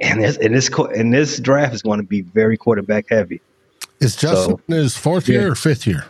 and 0.00 0.22
this 0.22 0.36
and 0.36 0.54
this 0.54 0.68
and 0.68 1.12
this 1.12 1.40
draft 1.40 1.74
is 1.74 1.82
going 1.82 1.98
to 1.98 2.06
be 2.06 2.20
very 2.20 2.56
quarterback 2.56 3.06
heavy. 3.08 3.40
Is 4.00 4.14
Justin 4.14 4.58
So- 4.68 4.74
his 4.74 4.96
fourth 4.96 5.28
year 5.28 5.50
or 5.50 5.54
fifth 5.56 5.86
year? 5.86 6.04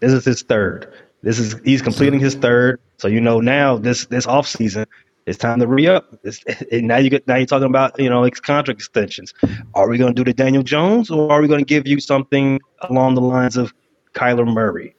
This 0.00 0.12
is 0.12 0.24
his 0.24 0.42
third. 0.42 0.90
This 1.22 1.38
is 1.38 1.60
he's 1.64 1.82
completing 1.82 2.20
his 2.20 2.34
third. 2.34 2.80
So 2.96 3.08
you 3.08 3.20
know 3.20 3.40
now 3.40 3.76
this 3.76 4.06
this 4.06 4.26
off 4.26 4.46
season 4.48 4.86
it's 5.26 5.38
time 5.38 5.60
to 5.60 5.66
re 5.66 5.86
up. 5.86 6.14
And 6.72 6.88
now 6.88 6.96
you 6.96 7.10
get 7.10 7.26
now 7.26 7.36
you're 7.36 7.46
talking 7.46 7.66
about 7.66 7.98
you 7.98 8.08
know 8.08 8.28
contract 8.30 8.80
extensions. 8.80 9.32
Are 9.74 9.88
we 9.88 9.98
going 9.98 10.14
to 10.14 10.24
do 10.24 10.24
the 10.24 10.34
Daniel 10.34 10.62
Jones 10.62 11.10
or 11.10 11.30
are 11.30 11.40
we 11.40 11.48
going 11.48 11.60
to 11.60 11.66
give 11.66 11.86
you 11.86 12.00
something 12.00 12.60
along 12.82 13.14
the 13.14 13.20
lines 13.20 13.56
of 13.56 13.72
Kyler 14.14 14.46
Murray 14.46 14.94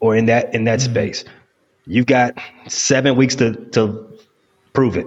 or 0.00 0.16
in 0.16 0.26
that 0.26 0.54
in 0.54 0.64
that 0.64 0.80
space? 0.80 1.24
You've 1.86 2.06
got 2.06 2.38
seven 2.68 3.16
weeks 3.16 3.36
to 3.36 3.54
to 3.72 4.06
prove 4.72 4.96
it. 4.96 5.06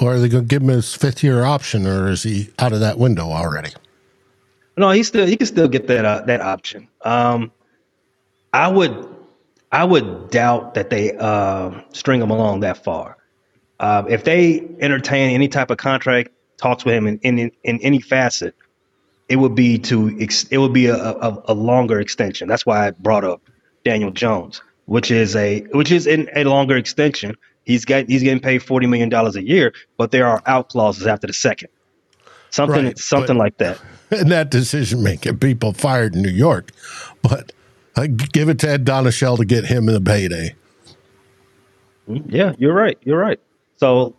Or 0.00 0.14
are 0.14 0.18
they 0.20 0.28
going 0.28 0.44
to 0.44 0.48
give 0.48 0.62
him 0.62 0.68
his 0.68 0.94
fifth 0.94 1.24
year 1.24 1.42
option, 1.42 1.84
or 1.84 2.08
is 2.08 2.22
he 2.22 2.50
out 2.60 2.72
of 2.72 2.80
that 2.80 2.98
window 2.98 3.32
already? 3.32 3.70
No, 4.76 4.90
he 4.92 5.02
still 5.02 5.26
he 5.26 5.36
can 5.36 5.46
still 5.46 5.66
get 5.66 5.88
that 5.88 6.04
uh, 6.04 6.22
that 6.26 6.40
option. 6.40 6.88
Um, 7.02 7.50
I 8.52 8.68
would 8.68 9.08
I 9.72 9.84
would 9.84 10.30
doubt 10.30 10.74
that 10.74 10.90
they 10.90 11.16
uh, 11.16 11.82
string 11.92 12.22
him 12.22 12.30
along 12.30 12.60
that 12.60 12.82
far. 12.84 13.17
Uh, 13.80 14.04
if 14.08 14.24
they 14.24 14.66
entertain 14.80 15.30
any 15.30 15.48
type 15.48 15.70
of 15.70 15.78
contract 15.78 16.30
talks 16.56 16.84
with 16.84 16.94
him 16.94 17.06
in 17.06 17.18
in, 17.20 17.50
in 17.64 17.80
any 17.80 18.00
facet, 18.00 18.54
it 19.28 19.36
would 19.36 19.54
be 19.54 19.78
to 19.78 20.16
ex- 20.20 20.44
it 20.50 20.58
would 20.58 20.72
be 20.72 20.86
a, 20.86 20.96
a, 20.96 21.42
a 21.46 21.54
longer 21.54 22.00
extension. 22.00 22.48
That's 22.48 22.66
why 22.66 22.88
I 22.88 22.90
brought 22.92 23.24
up 23.24 23.40
Daniel 23.84 24.10
Jones, 24.10 24.60
which 24.86 25.10
is 25.10 25.36
a 25.36 25.60
which 25.72 25.92
is 25.92 26.06
in 26.06 26.28
a 26.34 26.44
longer 26.44 26.76
extension. 26.76 27.36
He's 27.64 27.84
got 27.84 28.06
he's 28.08 28.22
getting 28.22 28.40
paid 28.40 28.62
forty 28.62 28.86
million 28.86 29.08
dollars 29.10 29.36
a 29.36 29.42
year, 29.46 29.72
but 29.96 30.10
there 30.10 30.26
are 30.26 30.42
out 30.46 30.70
clauses 30.70 31.06
after 31.06 31.26
the 31.26 31.32
second. 31.34 31.68
Something 32.50 32.86
Right, 32.86 32.98
something 32.98 33.36
but- 33.36 33.44
like 33.44 33.58
that. 33.58 33.78
And 34.10 34.32
that 34.32 34.50
decision 34.50 35.02
making, 35.02 35.36
people 35.38 35.74
fired 35.74 36.16
in 36.16 36.22
New 36.22 36.30
York, 36.30 36.70
but 37.20 37.52
I 37.94 38.06
give 38.06 38.48
it 38.48 38.58
to 38.60 38.70
Ed 38.70 38.86
Donashell 38.86 39.36
to 39.36 39.44
get 39.44 39.66
him 39.66 39.86
in 39.86 39.92
the 39.92 40.00
payday. 40.00 40.54
Yeah, 42.06 42.54
you're 42.58 42.72
right. 42.72 42.96
You're 43.02 43.18
right. 43.18 43.38
So 43.78 44.16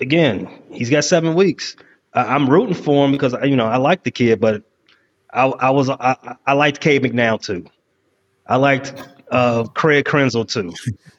again, 0.00 0.48
he's 0.70 0.90
got 0.90 1.04
seven 1.04 1.34
weeks. 1.34 1.76
I, 2.12 2.34
I'm 2.34 2.48
rooting 2.50 2.74
for 2.74 3.04
him 3.04 3.12
because 3.12 3.34
you 3.44 3.56
know 3.56 3.66
I 3.66 3.76
like 3.76 4.02
the 4.02 4.10
kid, 4.10 4.40
but 4.40 4.62
I, 5.32 5.46
I 5.46 5.70
was 5.70 5.88
I, 5.88 6.36
I- 6.46 6.52
liked 6.54 6.80
Cade 6.80 7.02
McNown 7.02 7.40
too. 7.40 7.64
I 8.46 8.56
liked 8.56 8.92
uh, 9.30 9.64
Craig 9.68 10.04
Krenzel 10.04 10.46
too. 10.46 10.72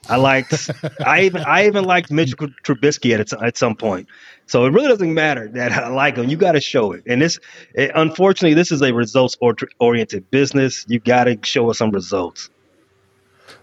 I 0.10 0.18
liked 0.18 0.70
I 1.06 1.22
even 1.22 1.42
I 1.44 1.66
even 1.68 1.86
liked 1.86 2.12
Mitch 2.12 2.36
Trubisky 2.36 3.18
at 3.18 3.32
at 3.42 3.58
some 3.58 3.76
point. 3.76 4.08
So 4.46 4.66
it 4.66 4.72
really 4.74 4.90
doesn't 4.90 5.14
matter 5.14 5.48
that 5.50 5.72
I 5.72 5.88
like 5.88 6.18
him. 6.18 6.30
You 6.30 6.36
got 6.36 6.52
to 6.52 6.60
show 6.62 6.92
it. 6.92 7.04
And 7.08 7.22
this, 7.22 7.40
it, 7.76 7.92
unfortunately, 7.96 8.54
this 8.54 8.74
is 8.74 8.82
a 8.82 8.92
results 8.94 9.38
or- 9.40 9.56
oriented 9.80 10.30
business. 10.32 10.86
You 10.90 11.00
got 11.00 11.24
to 11.24 11.40
show 11.44 11.70
us 11.70 11.78
some 11.78 11.92
results. 11.92 12.50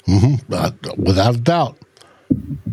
Uh, 0.08 0.70
without 0.96 1.34
a 1.34 1.38
doubt. 1.38 1.76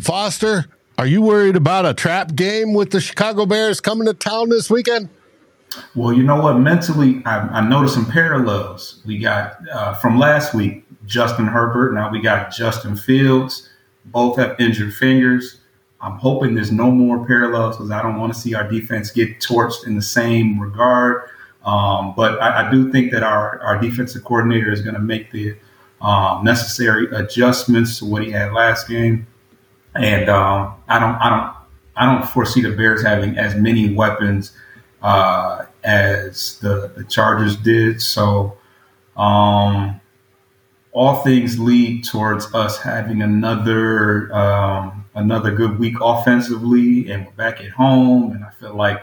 Foster, 0.00 0.64
are 0.98 1.06
you 1.06 1.22
worried 1.22 1.54
about 1.54 1.86
a 1.86 1.94
trap 1.94 2.34
game 2.34 2.74
with 2.74 2.90
the 2.90 3.00
Chicago 3.00 3.46
Bears 3.46 3.80
coming 3.80 4.06
to 4.08 4.14
town 4.14 4.48
this 4.48 4.68
weekend? 4.68 5.08
Well, 5.94 6.12
you 6.12 6.24
know 6.24 6.40
what? 6.40 6.54
Mentally, 6.58 7.22
I, 7.24 7.38
I 7.38 7.68
noticed 7.68 7.94
some 7.94 8.10
parallels. 8.10 9.00
We 9.06 9.18
got 9.18 9.56
uh, 9.68 9.94
from 9.94 10.18
last 10.18 10.54
week 10.54 10.84
Justin 11.06 11.46
Herbert. 11.46 11.94
Now 11.94 12.10
we 12.10 12.20
got 12.20 12.52
Justin 12.52 12.96
Fields. 12.96 13.68
Both 14.06 14.38
have 14.38 14.58
injured 14.58 14.92
fingers. 14.92 15.60
I'm 16.00 16.18
hoping 16.18 16.54
there's 16.54 16.72
no 16.72 16.90
more 16.90 17.24
parallels 17.24 17.76
because 17.76 17.92
I 17.92 18.02
don't 18.02 18.18
want 18.18 18.32
to 18.32 18.38
see 18.38 18.54
our 18.54 18.68
defense 18.68 19.12
get 19.12 19.38
torched 19.38 19.86
in 19.86 19.94
the 19.94 20.02
same 20.02 20.58
regard. 20.58 21.28
Um, 21.64 22.14
but 22.16 22.42
I, 22.42 22.66
I 22.66 22.70
do 22.72 22.90
think 22.90 23.12
that 23.12 23.22
our, 23.22 23.60
our 23.60 23.80
defensive 23.80 24.24
coordinator 24.24 24.72
is 24.72 24.80
going 24.80 24.94
to 24.94 25.00
make 25.00 25.30
the 25.30 25.56
um, 26.00 26.42
necessary 26.42 27.06
adjustments 27.14 27.98
to 27.98 28.04
what 28.04 28.22
he 28.22 28.32
had 28.32 28.52
last 28.52 28.88
game. 28.88 29.26
And 29.98 30.28
um, 30.28 30.74
I 30.88 30.98
don't 30.98 31.14
I 31.16 31.30
don't 31.30 31.56
I 31.96 32.06
don't 32.06 32.28
foresee 32.28 32.62
the 32.62 32.72
Bears 32.72 33.02
having 33.02 33.36
as 33.36 33.54
many 33.54 33.92
weapons 33.92 34.52
uh, 35.02 35.66
as 35.84 36.58
the 36.60 36.92
the 36.96 37.04
Chargers 37.04 37.56
did. 37.56 38.00
So. 38.00 38.56
Um, 39.16 40.00
all 40.92 41.22
things 41.22 41.60
lead 41.60 42.04
towards 42.04 42.52
us 42.54 42.78
having 42.78 43.22
another 43.22 44.32
um, 44.34 45.04
another 45.14 45.54
good 45.54 45.78
week 45.78 45.94
offensively, 46.00 47.10
and 47.10 47.26
we're 47.26 47.32
back 47.32 47.60
at 47.60 47.70
home. 47.70 48.32
And 48.32 48.44
I 48.44 48.50
feel 48.58 48.74
like 48.74 49.02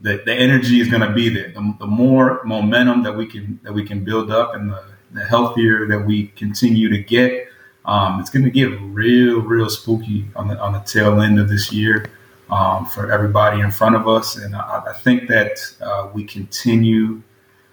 the, 0.00 0.22
the 0.24 0.34
energy 0.34 0.80
is 0.80 0.88
going 0.88 1.00
to 1.00 1.12
be 1.12 1.28
there. 1.28 1.50
The, 1.50 1.76
the, 1.78 1.86
more 1.86 2.42
momentum 2.44 3.02
that 3.04 3.12
we 3.12 3.26
can 3.26 3.60
that 3.62 3.72
we 3.72 3.84
can 3.84 4.04
build 4.04 4.30
up, 4.30 4.54
and 4.54 4.70
the, 4.70 4.84
the 5.12 5.24
healthier 5.24 5.86
that 5.86 6.00
we 6.00 6.28
continue 6.28 6.88
to 6.90 6.98
get, 6.98 7.48
um, 7.84 8.20
it's 8.20 8.30
going 8.30 8.44
to 8.44 8.50
get 8.50 8.66
real, 8.80 9.40
real 9.40 9.68
spooky 9.68 10.26
on 10.36 10.48
the 10.48 10.58
on 10.58 10.72
the 10.72 10.80
tail 10.80 11.20
end 11.20 11.38
of 11.38 11.48
this 11.48 11.72
year 11.72 12.06
um, 12.50 12.86
for 12.86 13.12
everybody 13.12 13.60
in 13.60 13.70
front 13.70 13.94
of 13.94 14.08
us. 14.08 14.36
And 14.36 14.54
I, 14.54 14.82
I 14.88 14.92
think 14.92 15.28
that 15.28 15.58
uh, 15.80 16.08
we 16.14 16.24
continue. 16.24 17.22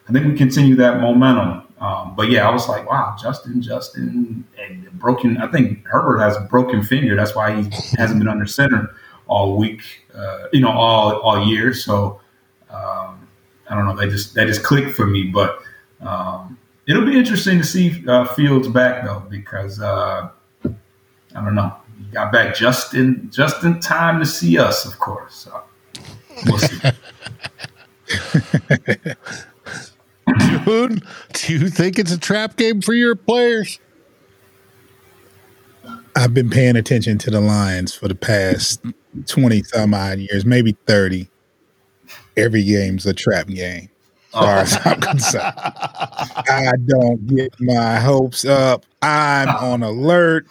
I 0.09 0.11
think 0.11 0.25
we 0.25 0.35
continue 0.35 0.75
that 0.75 0.99
momentum. 0.99 1.63
Um, 1.79 2.13
but 2.15 2.29
yeah, 2.29 2.47
I 2.47 2.51
was 2.51 2.67
like, 2.67 2.87
wow, 2.87 3.15
Justin, 3.19 3.61
Justin, 3.61 4.43
and 4.59 4.91
broken. 4.99 5.37
I 5.37 5.47
think 5.47 5.85
Herbert 5.85 6.19
has 6.19 6.35
a 6.35 6.41
broken 6.41 6.83
finger. 6.83 7.15
That's 7.15 7.35
why 7.35 7.61
he 7.61 7.69
hasn't 7.97 8.19
been 8.19 8.27
under 8.27 8.45
center 8.45 8.93
all 9.27 9.57
week. 9.57 9.81
Uh, 10.13 10.47
you 10.51 10.59
know, 10.59 10.69
all 10.71 11.19
all 11.21 11.47
year. 11.47 11.73
So 11.73 12.19
um, 12.69 13.27
I 13.69 13.75
don't 13.75 13.85
know. 13.85 13.95
They 13.95 14.09
just 14.09 14.35
they 14.35 14.45
just 14.45 14.63
clicked 14.63 14.91
for 14.91 15.07
me. 15.07 15.23
But 15.23 15.59
um, 16.01 16.57
it'll 16.87 17.05
be 17.05 17.17
interesting 17.17 17.57
to 17.59 17.63
see 17.63 18.03
uh, 18.07 18.25
Fields 18.25 18.67
back 18.67 19.03
though, 19.03 19.23
because 19.29 19.79
uh, 19.79 20.29
I 20.63 20.69
don't 21.33 21.55
know. 21.55 21.75
He 21.97 22.03
got 22.11 22.31
back 22.31 22.55
just 22.55 22.93
in 22.93 23.29
just 23.31 23.63
in 23.63 23.79
time 23.79 24.19
to 24.19 24.25
see 24.25 24.57
us, 24.57 24.85
of 24.85 24.99
course. 24.99 25.35
So 25.35 25.61
we'll 26.45 26.57
see. 26.57 26.79
Dude, 30.65 31.03
do 31.33 31.53
you 31.53 31.69
think 31.69 31.99
it's 31.99 32.11
a 32.11 32.19
trap 32.19 32.55
game 32.55 32.81
for 32.81 32.93
your 32.93 33.15
players? 33.15 33.79
I've 36.15 36.33
been 36.33 36.49
paying 36.49 36.75
attention 36.75 37.17
to 37.19 37.31
the 37.31 37.41
Lions 37.41 37.95
for 37.95 38.07
the 38.07 38.15
past 38.15 38.83
20 39.27 39.63
some 39.63 39.93
odd 39.93 40.19
years, 40.19 40.45
maybe 40.45 40.75
30. 40.85 41.29
Every 42.37 42.63
game's 42.63 43.05
a 43.05 43.13
trap 43.13 43.47
game, 43.47 43.89
as 43.89 44.00
far 44.31 44.57
as 44.57 44.77
I'm 44.85 44.99
concerned. 45.01 45.53
I 45.55 46.73
don't 46.85 47.25
get 47.27 47.59
my 47.59 47.99
hopes 47.99 48.45
up. 48.45 48.85
I'm 49.01 49.49
on 49.49 49.83
alert. 49.83 50.47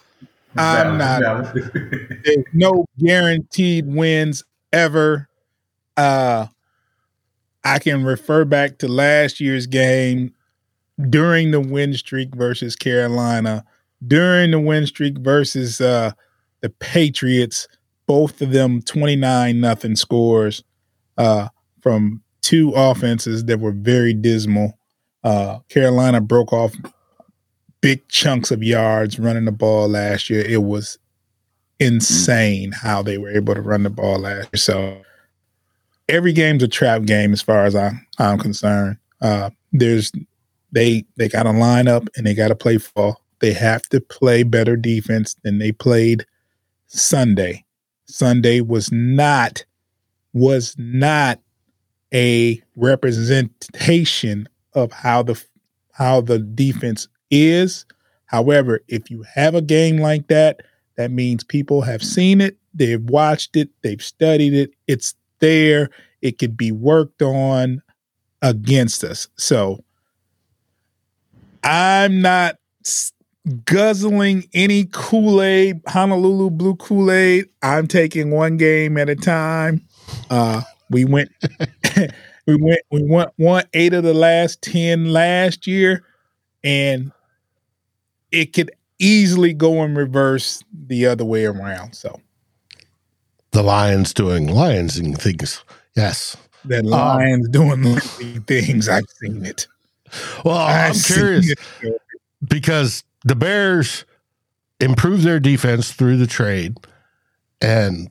I'm 0.57 0.99
not. 0.99 1.55
There's 2.25 2.45
no 2.53 2.85
guaranteed 2.99 3.87
wins 3.87 4.45
ever. 4.73 5.29
Uh, 5.97 6.47
I 7.65 7.79
can 7.79 8.05
refer 8.05 8.45
back 8.45 8.79
to 8.79 8.89
last 8.89 9.41
year's 9.41 9.67
game 9.67 10.35
during 11.09 11.51
the 11.51 11.61
win 11.61 11.95
streak 11.95 12.35
versus 12.35 12.77
Carolina, 12.77 13.65
during 14.07 14.51
the 14.51 14.61
win 14.61 14.87
streak 14.87 15.19
versus 15.19 15.81
uh, 15.81 16.13
the 16.61 16.71
Patriots. 16.71 17.69
Both 18.07 18.43
of 18.43 18.51
them 18.51 18.83
29 18.83 19.61
nothing 19.61 19.95
scores 19.95 20.65
uh, 21.17 21.49
from 21.81 22.23
two 22.43 22.73
offenses 22.75 23.45
that 23.47 23.61
were 23.61 23.73
very 23.73 24.15
dismal. 24.15 24.79
Uh, 25.23 25.59
Carolina 25.69 26.21
broke 26.21 26.53
off 26.53 26.75
big 27.81 28.07
chunks 28.09 28.51
of 28.51 28.63
yards 28.63 29.19
running 29.19 29.45
the 29.45 29.53
ball 29.53 29.89
last 29.89 30.31
year. 30.31 30.45
It 30.45 30.63
was 30.63 30.99
insane 31.79 32.73
how 32.73 33.03
they 33.03 33.19
were 33.19 33.31
able 33.31 33.55
to 33.55 33.63
run 33.63 33.83
the 33.83 33.91
ball 33.91 34.19
last 34.19 34.49
year. 34.53 34.59
So 34.59 35.03
every 36.09 36.33
game's 36.33 36.63
a 36.63 36.69
trap 36.69 37.03
game 37.03 37.33
as 37.33 37.43
far 37.43 37.65
as 37.65 37.75
I, 37.75 37.93
I'm 38.19 38.39
concerned. 38.39 38.99
Uh, 39.21 39.51
there's 39.73 40.13
they 40.73 41.05
they 41.17 41.29
got 41.29 41.45
to 41.45 41.53
line 41.53 41.89
up 41.89 42.09
and 42.17 42.27
they 42.27 42.35
got 42.35 42.49
to 42.49 42.55
play 42.55 42.79
fall. 42.79 43.23
They 43.41 43.53
have 43.53 43.83
to 43.91 44.01
play 44.01 44.43
better 44.43 44.77
defense 44.77 45.35
than 45.43 45.59
they 45.59 45.73
played 45.73 46.27
Sunday. 46.87 47.65
Sunday 48.07 48.61
was 48.61 48.91
not 48.93 49.65
was 50.33 50.75
not 50.79 51.41
a 52.13 52.61
representation 52.77 54.49
of 54.75 54.93
how 54.93 55.23
the 55.23 55.43
how 55.93 56.21
the 56.21 56.39
defense 56.39 57.09
is. 57.31 57.85
However, 58.27 58.81
if 58.89 59.11
you 59.11 59.25
have 59.35 59.55
a 59.55 59.63
game 59.63 59.99
like 59.99 60.29
that, 60.29 60.63
that 60.97 61.11
means 61.11 61.45
people 61.45 61.83
have 61.83 62.03
seen 62.03 62.41
it, 62.41 62.57
they've 62.75 63.03
watched 63.03 63.57
it, 63.57 63.71
they've 63.83 64.03
studied 64.03 64.55
it. 64.55 64.73
It's 64.87 65.15
there. 65.41 65.91
It 66.23 66.39
could 66.39 66.57
be 66.57 66.73
worked 66.73 67.23
on 67.23 67.83
against 68.43 69.05
us. 69.05 69.29
So 69.37 69.83
I'm 71.63 72.21
not 72.21 72.57
guzzling 73.65 74.49
any 74.53 74.87
Kool 74.93 75.43
Aid, 75.43 75.81
Honolulu 75.89 76.51
Blue 76.51 76.77
Kool 76.77 77.11
Aid. 77.11 77.47
I'm 77.63 77.87
taking 77.87 78.31
one 78.31 78.57
game 78.57 78.97
at 78.97 79.09
a 79.09 79.17
time. 79.17 79.87
Uh, 80.29 80.63
we 80.91 81.05
went, 81.05 81.31
we 82.47 82.57
went, 82.57 82.81
we 82.91 83.03
went 83.03 83.31
one 83.37 83.65
eight 83.75 83.95
of 83.95 84.05
the 84.05 84.15
last 84.15 84.63
ten 84.63 85.13
last 85.13 85.67
year, 85.67 86.05
and 86.63 87.13
it 88.31 88.53
could 88.53 88.71
easily 88.99 89.53
go 89.53 89.83
in 89.83 89.95
reverse 89.95 90.63
the 90.73 91.07
other 91.07 91.25
way 91.25 91.47
around. 91.47 91.95
So 91.95 92.21
the 93.53 93.63
Lions 93.63 94.15
doing 94.15 94.47
lionsing 94.47 95.19
things. 95.19 95.65
Yes. 95.97 96.37
That 96.67 96.85
Lions 96.85 97.47
um, 97.47 97.53
doing 97.53 98.01
things. 98.47 98.89
I've 98.89 99.09
seen 99.21 99.45
it. 99.45 99.67
Well, 100.45 100.57
I've 100.57 100.95
I'm 100.95 101.01
curious 101.01 101.55
because 102.47 103.05
the 103.25 103.35
Bears 103.35 104.05
improved 104.81 105.23
their 105.23 105.41
defense 105.41 105.93
through 105.93 106.17
the 106.17 106.27
trade 106.27 106.77
and 107.61 108.11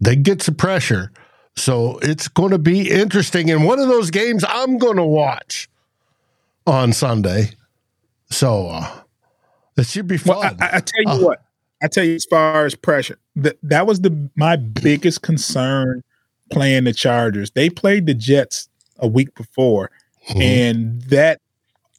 they 0.00 0.16
get 0.16 0.42
some 0.42 0.54
pressure. 0.54 1.12
So 1.56 1.98
it's 1.98 2.28
going 2.28 2.50
to 2.50 2.58
be 2.58 2.90
interesting. 2.90 3.50
And 3.50 3.64
one 3.64 3.78
of 3.78 3.88
those 3.88 4.10
games 4.10 4.44
I'm 4.48 4.78
going 4.78 4.96
to 4.96 5.04
watch 5.04 5.68
on 6.66 6.92
Sunday. 6.92 7.50
So 8.30 8.68
uh, 8.68 9.02
it 9.76 9.86
should 9.86 10.06
be 10.06 10.16
fun. 10.16 10.38
Well, 10.38 10.56
I, 10.60 10.76
I, 10.76 10.80
tell 10.80 11.02
you 11.02 11.08
uh, 11.08 11.18
what, 11.18 11.44
I 11.82 11.88
tell 11.88 12.04
you 12.04 12.14
as 12.14 12.24
far 12.24 12.64
as 12.64 12.74
pressure, 12.74 13.18
that 13.36 13.58
that 13.62 13.86
was 13.86 14.00
the 14.00 14.30
my 14.36 14.56
biggest 14.56 15.22
concern 15.22 16.02
playing 16.50 16.84
the 16.84 16.92
Chargers. 16.92 17.50
They 17.50 17.68
played 17.68 18.06
the 18.06 18.14
Jets 18.14 18.68
a 18.98 19.08
week 19.08 19.34
before, 19.34 19.90
mm-hmm. 20.28 20.40
and 20.40 21.02
that 21.02 21.40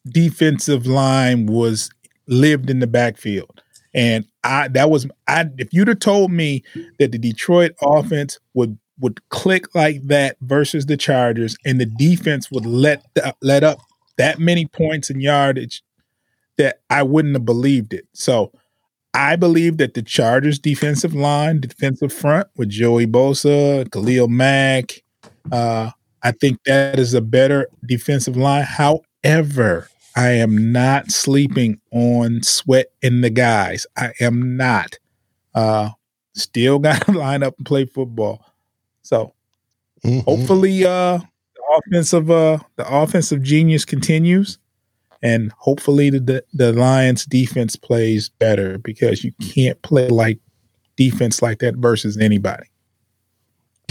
defensive 0.07 0.85
line 0.85 1.45
was 1.45 1.89
lived 2.27 2.69
in 2.69 2.79
the 2.79 2.87
backfield. 2.87 3.61
And 3.93 4.25
I 4.43 4.69
that 4.69 4.89
was 4.89 5.07
I 5.27 5.45
if 5.57 5.73
you'd 5.73 5.87
have 5.87 5.99
told 5.99 6.31
me 6.31 6.63
that 6.99 7.11
the 7.11 7.17
Detroit 7.17 7.73
offense 7.81 8.39
would 8.53 8.77
would 9.03 9.19
click 9.29 9.75
like 9.75 10.01
that 10.07 10.37
versus 10.41 10.85
the 10.85 10.95
Chargers 10.95 11.57
and 11.65 11.79
the 11.79 11.85
defense 11.85 12.49
would 12.49 12.65
let 12.65 13.05
let 13.41 13.63
up 13.63 13.79
that 14.17 14.39
many 14.39 14.65
points 14.65 15.09
and 15.09 15.21
yardage 15.21 15.83
that 16.57 16.79
I 16.89 17.03
wouldn't 17.03 17.35
have 17.35 17.45
believed 17.45 17.93
it. 17.93 18.07
So 18.13 18.53
I 19.13 19.35
believe 19.35 19.77
that 19.77 19.93
the 19.93 20.01
Chargers 20.01 20.57
defensive 20.57 21.13
line, 21.13 21.59
defensive 21.59 22.13
front 22.13 22.47
with 22.55 22.69
Joey 22.69 23.05
Bosa, 23.05 23.91
Khalil 23.91 24.29
Mack, 24.29 25.03
uh, 25.51 25.91
I 26.23 26.31
think 26.31 26.63
that 26.65 26.97
is 26.97 27.13
a 27.13 27.21
better 27.21 27.67
defensive 27.85 28.37
line. 28.37 28.63
However, 28.63 29.89
I 30.15 30.29
am 30.29 30.71
not 30.71 31.11
sleeping 31.11 31.81
on 31.91 32.41
Sweat 32.41 32.87
and 33.03 33.21
the 33.21 33.29
guys. 33.29 33.85
I 33.97 34.13
am 34.21 34.55
not. 34.55 34.97
Uh, 35.53 35.89
still 36.35 36.79
got 36.87 37.05
to 37.05 37.11
line 37.11 37.43
up 37.43 37.55
and 37.57 37.65
play 37.65 37.85
football. 37.85 38.52
So 39.03 39.33
mm-hmm. 40.03 40.19
hopefully, 40.21 40.85
uh, 40.85 41.19
the 41.19 41.81
offensive, 41.85 42.31
uh, 42.31 42.57
the 42.75 42.87
offensive 42.87 43.41
genius 43.41 43.85
continues 43.85 44.57
and 45.23 45.53
hopefully 45.53 46.09
the 46.11 46.43
the 46.53 46.73
Lions 46.73 47.25
defense 47.25 47.75
plays 47.75 48.29
better 48.29 48.77
because 48.77 49.23
you 49.23 49.31
can't 49.41 49.81
play 49.81 50.09
like 50.09 50.39
defense 50.97 51.41
like 51.41 51.59
that 51.59 51.75
versus 51.75 52.17
anybody. 52.17 52.65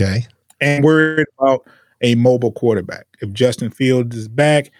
Okay. 0.00 0.26
And 0.60 0.84
worried 0.84 1.26
about 1.38 1.66
a 2.02 2.14
mobile 2.14 2.52
quarterback. 2.52 3.06
If 3.20 3.32
Justin 3.32 3.70
Fields 3.70 4.14
is 4.14 4.28
back, 4.28 4.70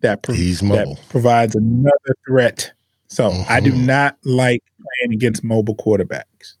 that, 0.00 0.22
pro- 0.22 0.34
that 0.34 0.98
provides 1.08 1.56
another 1.56 2.16
threat. 2.26 2.72
So 3.08 3.30
mm-hmm. 3.30 3.52
I 3.52 3.60
do 3.60 3.72
mm-hmm. 3.72 3.86
not 3.86 4.16
like 4.24 4.62
playing 4.76 5.14
against 5.14 5.42
mobile 5.42 5.74
quarterbacks. 5.74 6.54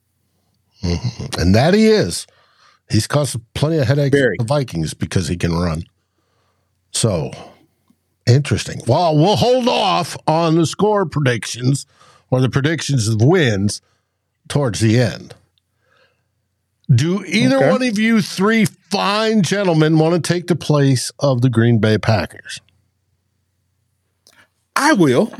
Mm-hmm. 0.82 1.40
And 1.40 1.54
that 1.54 1.74
he 1.74 1.86
is. 1.86 2.26
He's 2.90 3.06
caused 3.06 3.36
plenty 3.54 3.78
of 3.78 3.86
headaches 3.86 4.16
Very. 4.16 4.36
the 4.38 4.44
Vikings 4.44 4.94
because 4.94 5.28
he 5.28 5.36
can 5.36 5.52
run. 5.54 5.84
So 6.92 7.30
Interesting. 8.26 8.80
Well, 8.86 9.14
we'll 9.18 9.36
hold 9.36 9.68
off 9.68 10.16
on 10.26 10.54
the 10.54 10.64
score 10.64 11.04
predictions 11.04 11.84
or 12.30 12.40
the 12.40 12.48
predictions 12.48 13.06
of 13.06 13.20
wins 13.20 13.82
towards 14.48 14.80
the 14.80 14.98
end. 14.98 15.34
Do 16.90 17.22
either 17.26 17.56
Okay. 17.56 17.70
one 17.70 17.82
of 17.82 17.98
you 17.98 18.22
three 18.22 18.64
fine 18.64 19.42
gentlemen 19.42 19.98
want 19.98 20.14
to 20.14 20.20
take 20.32 20.46
the 20.46 20.56
place 20.56 21.10
of 21.18 21.42
the 21.42 21.50
Green 21.50 21.78
Bay 21.80 21.98
Packers? 21.98 22.60
I 24.76 24.92
will. 24.94 25.32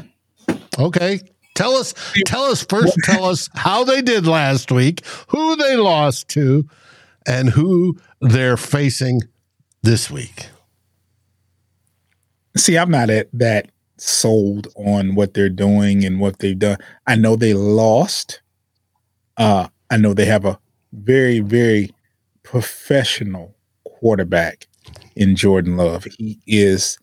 Okay. 0.79 1.21
Tell 1.55 1.73
us, 1.77 1.95
tell 2.27 2.45
us 2.45 2.65
first, 2.65 2.97
tell 3.05 3.25
us 3.27 3.49
how 3.55 3.85
they 3.85 4.03
did 4.03 4.27
last 4.27 4.71
week, 4.73 5.03
who 5.29 5.57
they 5.57 5.77
lost 5.77 6.29
to, 6.31 6.69
and 7.27 7.51
who 7.51 7.99
they're 8.21 8.57
facing 8.57 9.23
this 9.83 10.11
week. 10.11 10.49
See, 12.57 12.79
I'm 12.79 12.91
not 12.91 13.11
at 13.11 13.29
that 13.33 13.71
sold 13.97 14.69
on 14.77 15.15
what 15.15 15.35
they're 15.35 15.49
doing 15.49 16.05
and 16.05 16.21
what 16.21 16.39
they've 16.39 16.59
done. 16.59 16.79
I 17.07 17.17
know 17.17 17.37
they 17.37 17.55
lost. 17.55 18.41
Uh, 19.37 19.69
I 19.91 19.97
know 19.97 20.15
they 20.15 20.25
have 20.27 20.45
a 20.45 20.59
very, 20.93 21.41
very 21.41 21.91
professional 22.43 23.57
quarterback 23.85 24.67
in 25.17 25.37
Jordan 25.37 25.77
Love. 25.77 26.05
He 26.19 26.41
is 26.47 26.99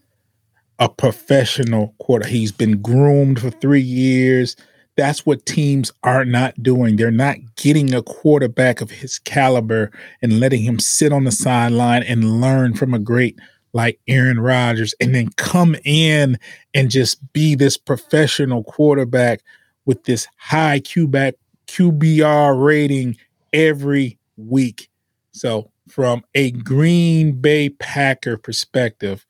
a 0.79 0.89
professional 0.89 1.93
quarter. 1.99 2.27
He's 2.27 2.51
been 2.51 2.81
groomed 2.81 3.39
for 3.41 3.51
three 3.51 3.81
years. 3.81 4.55
That's 5.01 5.25
what 5.25 5.47
teams 5.47 5.91
are 6.03 6.23
not 6.23 6.61
doing. 6.61 6.95
They're 6.95 7.09
not 7.09 7.37
getting 7.55 7.91
a 7.91 8.03
quarterback 8.03 8.81
of 8.81 8.91
his 8.91 9.17
caliber 9.17 9.89
and 10.21 10.39
letting 10.39 10.61
him 10.61 10.77
sit 10.77 11.11
on 11.11 11.23
the 11.23 11.31
sideline 11.31 12.03
and 12.03 12.39
learn 12.39 12.75
from 12.75 12.93
a 12.93 12.99
great 12.99 13.39
like 13.73 13.99
Aaron 14.07 14.39
Rodgers 14.39 14.93
and 15.01 15.15
then 15.15 15.29
come 15.37 15.75
in 15.85 16.37
and 16.75 16.91
just 16.91 17.33
be 17.33 17.55
this 17.55 17.77
professional 17.77 18.63
quarterback 18.63 19.41
with 19.87 20.03
this 20.03 20.27
high 20.37 20.79
QBack 20.79 21.33
QBR 21.65 22.63
rating 22.63 23.17
every 23.53 24.19
week. 24.37 24.87
So 25.31 25.71
from 25.89 26.23
a 26.35 26.51
Green 26.51 27.41
Bay 27.41 27.69
Packer 27.69 28.37
perspective, 28.37 29.25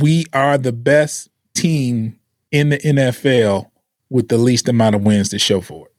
we 0.00 0.24
are 0.32 0.56
the 0.56 0.72
best 0.72 1.28
team 1.52 2.18
in 2.52 2.68
the 2.68 2.78
NFL 2.78 3.70
with 4.10 4.28
the 4.28 4.38
least 4.38 4.68
amount 4.68 4.94
of 4.94 5.02
wins 5.02 5.30
to 5.30 5.38
show 5.38 5.60
for 5.60 5.88
it. 5.88 5.92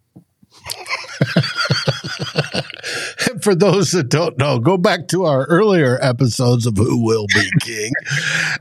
For 3.42 3.56
those 3.56 3.92
that 3.92 4.10
don't 4.10 4.38
know, 4.38 4.60
go 4.60 4.78
back 4.78 5.08
to 5.10 5.26
our 5.26 5.46
earlier 5.46 5.98
episodes 6.02 6.66
of 6.66 6.78
Who 6.78 7.04
Will 7.04 7.26
Be 7.34 7.50
King, 7.62 7.92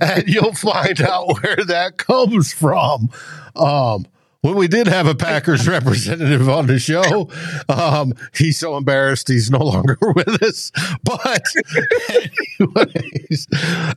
and 0.01 0.25
you'll 0.27 0.55
find 0.55 1.01
out 1.01 1.41
where 1.43 1.57
that 1.67 1.99
comes 1.99 2.53
from. 2.53 3.11
Um, 3.55 4.07
when 4.41 4.57
we 4.57 4.67
did 4.67 4.89
have 4.89 5.07
a 5.07 5.15
Packers 5.15 5.69
representative 5.69 6.49
on 6.49 6.67
the 6.67 6.81
show, 6.81 7.29
um, 7.69 8.13
he's 8.35 8.59
so 8.59 8.77
embarrassed 8.77 9.29
he's 9.29 9.51
no 9.51 9.61
longer 9.61 9.99
with 10.17 10.43
us. 10.43 10.73
But, 11.05 11.45
anyways, 12.11 13.47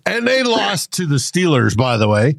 and 0.06 0.28
they 0.28 0.44
lost 0.44 0.92
to 0.94 1.08
the 1.08 1.16
Steelers, 1.16 1.76
by 1.76 1.98
the 1.98 2.08
way. 2.08 2.36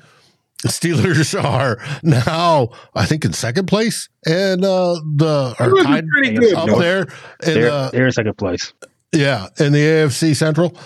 The 0.66 0.72
Steelers 0.72 1.40
are 1.44 1.78
now, 2.02 2.70
I 2.94 3.06
think, 3.06 3.24
in 3.24 3.32
second 3.32 3.66
place, 3.66 4.08
and 4.26 4.64
uh, 4.64 5.00
the 5.14 5.54
are 5.60 5.70
tied 5.84 6.08
pretty 6.08 6.34
good, 6.34 6.54
up 6.54 6.68
though. 6.68 6.78
there 6.80 7.02
in 7.02 7.08
They're, 7.54 7.70
the 7.70 7.90
they're 7.92 8.06
in 8.06 8.12
second 8.12 8.36
place. 8.36 8.72
yeah, 9.12 9.46
in 9.60 9.72
the 9.72 9.78
AFC 9.78 10.34
Central, 10.34 10.76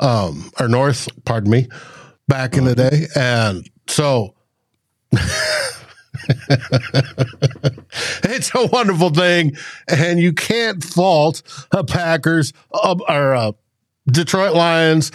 um, 0.00 0.50
or 0.58 0.66
North, 0.66 1.08
pardon 1.24 1.50
me, 1.50 1.68
back 2.26 2.56
in 2.56 2.64
the 2.64 2.74
day. 2.74 3.06
And 3.14 3.68
so 3.86 4.34
it's 8.24 8.52
a 8.54 8.66
wonderful 8.66 9.10
thing. 9.10 9.56
And 9.88 10.18
you 10.18 10.32
can't 10.32 10.82
fault 10.82 11.42
a 11.72 11.84
Packers 11.84 12.52
uh, 12.72 12.96
or 13.08 13.32
a 13.34 13.54
Detroit 14.10 14.54
Lions, 14.54 15.12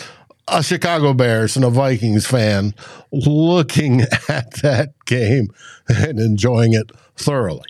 a 0.48 0.62
Chicago 0.64 1.14
Bears, 1.14 1.56
and 1.56 1.64
a 1.66 1.70
Vikings 1.70 2.26
fan 2.28 2.74
looking 3.12 4.02
at 4.30 4.52
that 4.62 4.94
game 5.06 5.48
and 5.88 6.20
enjoying 6.20 6.74
it 6.74 6.92
thoroughly. 7.16 7.66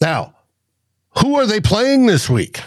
Now, 0.00 0.34
who 1.18 1.36
are 1.36 1.46
they 1.46 1.60
playing 1.60 2.06
this 2.06 2.28
week? 2.28 2.60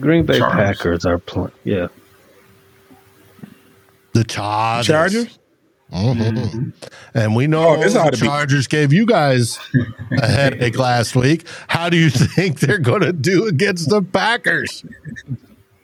Green 0.00 0.24
Bay 0.26 0.38
Chargers. 0.38 0.76
Packers 0.78 1.06
are 1.06 1.18
playing. 1.18 1.52
Yeah. 1.64 1.88
The 4.14 4.24
Chargers. 4.24 4.86
Chargers? 4.86 5.38
Mhm. 5.92 6.72
And 7.14 7.36
we 7.36 7.46
know 7.46 7.68
Oh, 7.76 7.76
the 7.82 7.88
to 7.90 8.10
be- 8.12 8.16
Chargers 8.26 8.66
gave 8.66 8.92
you 8.94 9.04
guys 9.04 9.58
a 10.18 10.26
headache 10.26 10.78
last 10.78 11.14
week. 11.14 11.46
How 11.68 11.90
do 11.90 11.98
you 11.98 12.08
think 12.10 12.60
they're 12.60 12.78
going 12.78 13.02
to 13.02 13.12
do 13.12 13.46
against 13.46 13.90
the 13.90 14.00
Packers? 14.02 14.84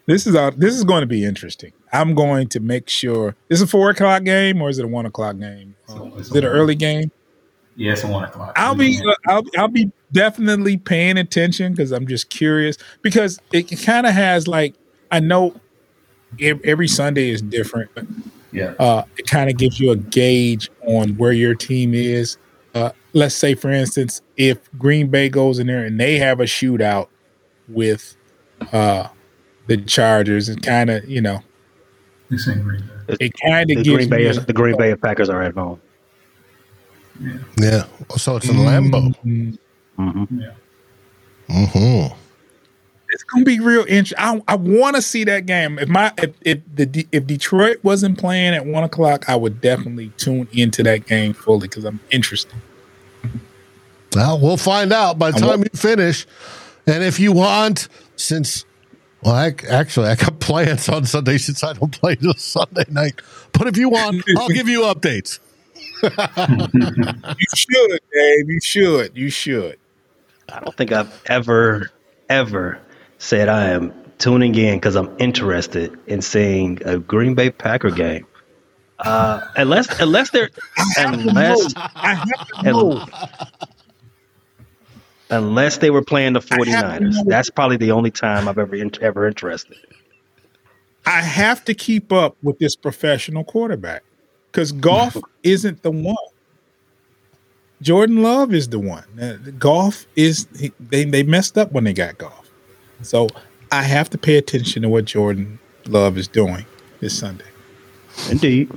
This 0.09 0.27
is 0.27 0.35
a, 0.35 0.55
this 0.57 0.75
is 0.75 0.85
going 0.85 1.03
to 1.03 1.07
be 1.07 1.23
interesting. 1.23 1.71
I'm 1.93 2.15
going 2.15 2.49
to 2.49 2.61
make 2.61 2.89
sure. 2.89 3.37
Is 3.51 3.61
it 3.61 3.65
a 3.65 3.67
four 3.67 3.91
o'clock 3.91 4.25
game 4.25 4.63
or 4.63 4.71
is 4.71 4.79
it 4.79 4.87
a 4.87 4.89
one 4.89 5.05
o'clock 5.05 5.39
game? 5.39 5.77
Uh, 5.87 6.07
is 6.15 6.35
it 6.35 6.45
an 6.45 6.51
early 6.51 6.75
game? 6.75 7.13
Yeah, 7.77 7.93
it's 7.93 8.05
a 8.05 8.09
one 8.09 8.25
o'clock. 8.25 8.55
I'll 8.57 8.75
be 8.75 8.99
uh, 9.07 9.15
I'll 9.27 9.43
I'll 9.59 9.69
be 9.69 9.93
definitely 10.11 10.79
paying 10.79 11.19
attention 11.19 11.75
because 11.75 11.93
I'm 11.93 12.07
just 12.07 12.31
curious 12.31 12.79
because 13.03 13.39
it 13.53 13.65
kind 13.83 14.07
of 14.07 14.15
has 14.15 14.49
like 14.49 14.75
I 15.11 15.21
know 15.21 15.55
every 16.41 16.89
Sunday 16.89 17.29
is 17.29 17.43
different, 17.43 17.91
but 17.95 18.07
yeah. 18.51 18.73
uh, 18.79 19.05
it 19.19 19.27
kind 19.27 19.51
of 19.51 19.59
gives 19.59 19.79
you 19.79 19.91
a 19.91 19.97
gauge 19.97 20.71
on 20.87 21.19
where 21.19 21.33
your 21.33 21.55
team 21.55 21.93
is. 21.93 22.39
Uh, 22.75 22.93
let's 23.13 23.35
say, 23.35 23.55
for 23.55 23.71
instance, 23.71 24.23
if 24.39 24.59
Green 24.79 25.09
Bay 25.09 25.29
goes 25.29 25.59
in 25.59 25.67
there 25.67 25.85
and 25.85 26.01
they 26.01 26.17
have 26.17 26.41
a 26.41 26.45
shootout 26.45 27.09
with 27.69 28.17
uh, 28.73 29.09
the 29.69 29.77
Chargers, 29.79 30.49
and 30.49 30.63
kind 30.63 30.91
of 30.91 31.09
you 31.09 31.21
know 31.21 31.43
This 32.31 32.49
ain't 32.49 32.63
Green 32.65 32.83
Bay. 33.07 33.17
it 33.21 33.33
kind 33.47 33.71
The 33.71 33.77
of 33.79 33.85
gives 33.85 33.97
Green 33.97 34.09
Bay 34.11 34.17
me 34.19 34.25
is, 34.27 34.45
the 34.45 34.53
Green 34.53 34.77
Bay 34.77 34.95
Packers 34.97 35.29
are 35.29 35.43
at 35.43 35.55
home. 35.55 35.81
Yeah. 37.57 37.85
So 38.17 38.37
it's 38.37 38.49
in 38.49 38.57
Lambeau. 38.57 39.15
Mm, 39.25 39.59
hmm 39.97 40.25
Yeah. 40.41 40.51
Mm-hmm. 41.49 42.15
It's 43.11 43.23
gonna 43.25 43.45
be 43.45 43.59
real 43.59 43.87
interesting. 43.89 44.19
I, 44.19 44.41
I 44.49 44.57
want 44.57 44.95
to 44.97 45.03
see 45.03 45.25
that 45.25 45.47
game. 45.47 45.79
If 45.79 45.89
my 45.89 46.13
if 46.19 46.35
if 46.43 46.59
the 46.75 47.07
if 47.11 47.27
Detroit 47.27 47.79
wasn't 47.83 48.19
playing 48.19 48.55
at 48.55 48.67
one 48.67 48.85
o'clock, 48.85 49.29
I 49.31 49.35
would 49.37 49.61
definitely 49.63 50.13
tune 50.19 50.47
into 50.53 50.83
that 50.83 51.07
game 51.07 51.33
fully 51.33 51.69
because 51.69 51.85
I'm 51.87 52.01
interested. 52.11 52.53
Well, 54.15 54.39
we'll 54.41 54.57
find 54.59 54.93
out 54.93 55.19
by 55.19 55.31
the 55.31 55.39
time 55.39 55.49
won't- 55.61 55.71
you 55.73 55.79
finish. 55.79 56.27
And 56.87 57.03
if 57.05 57.19
you 57.21 57.33
want, 57.33 57.89
since, 58.17 58.65
well, 59.23 59.35
I, 59.35 59.55
actually, 59.69 60.09
I 60.09 60.15
got 60.15 60.39
plans 60.41 60.89
on 60.89 61.05
Sunday 61.05 61.39
since 61.39 61.63
I 61.65 61.73
don't 61.73 61.93
play 61.93 62.17
till 62.17 62.35
Sunday 62.35 62.85
night. 62.89 63.21
But 63.53 63.67
if 63.67 63.77
you 63.77 63.89
want, 63.89 64.25
I'll 64.37 64.49
give 64.49 64.69
you 64.69 64.83
updates. 64.83 65.39
You 66.03 67.47
should, 67.55 68.01
Dave. 68.13 68.49
You 68.51 68.61
should. 68.63 69.17
You 69.17 69.31
should. 69.31 69.79
I 70.53 70.61
don't 70.61 70.77
think 70.77 70.93
I've 70.93 71.23
ever, 71.27 71.91
ever 72.29 72.81
said 73.19 73.49
I 73.49 73.71
am 73.71 73.93
tuning 74.19 74.55
in 74.55 74.77
because 74.77 74.97
I'm 74.97 75.15
interested 75.19 75.99
in 76.07 76.23
seeing 76.23 76.81
a 76.85 76.99
Green 76.99 77.35
Bay 77.35 77.51
Packer 77.51 77.91
game. 77.91 78.27
Uh, 79.01 79.41
unless, 79.57 80.01
unless 80.01 80.31
they're, 80.31 80.51
unless, 80.97 81.73
I 81.77 82.15
have 82.15 82.49
to 82.49 82.63
know. 82.63 83.07
Unless 85.31 85.79
they 85.79 85.91
were 85.91 86.03
playing 86.03 86.33
the 86.33 86.41
I 86.51 86.55
have 86.71 86.85
49ers. 87.01 87.01
know. 87.13 87.25
That's 87.27 87.51
probably 87.51 87.77
the 87.77 87.93
only 87.93 88.11
time 88.11 88.49
I've 88.49 88.59
ever, 88.59 88.77
ever 89.03 89.27
interested. 89.27 89.77
I 91.07 91.21
have 91.21 91.65
to 91.67 91.75
keep 91.75 92.13
up 92.13 92.37
with 92.43 92.59
this 92.59 92.77
professional 92.77 93.45
quarterback 93.45 94.03
because 94.51 94.73
Goff 94.73 95.17
isn't 95.43 95.83
the 95.83 95.91
one. 95.91 96.17
Jordan 97.81 98.23
Love 98.23 98.53
is 98.53 98.69
the 98.69 98.79
one. 98.79 99.05
Uh, 99.21 99.37
Goff 99.59 100.07
is 100.17 100.49
he, 100.59 100.73
they 100.81 101.05
they 101.05 101.23
messed 101.23 101.57
up 101.57 101.73
when 101.73 101.85
they 101.85 101.93
got 101.93 102.19
Goff, 102.19 102.51
so 103.03 103.29
I 103.71 103.83
have 103.83 104.11
to 104.11 104.19
pay 104.19 104.37
attention 104.37 104.83
to 104.83 104.89
what 104.89 105.05
Jordan 105.05 105.59
Love 105.87 106.19
is 106.19 106.27
doing 106.27 106.67
this 107.01 107.17
Sunday. 107.19 107.45
Indeed. 108.31 108.71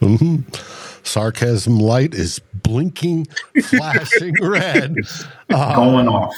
hmm 0.00 0.36
Sarcasm 1.08 1.78
light 1.78 2.14
is 2.14 2.38
blinking, 2.54 3.26
flashing 3.64 4.34
red. 4.40 4.94
Uh, 5.50 5.74
Going 5.74 6.08
off. 6.08 6.34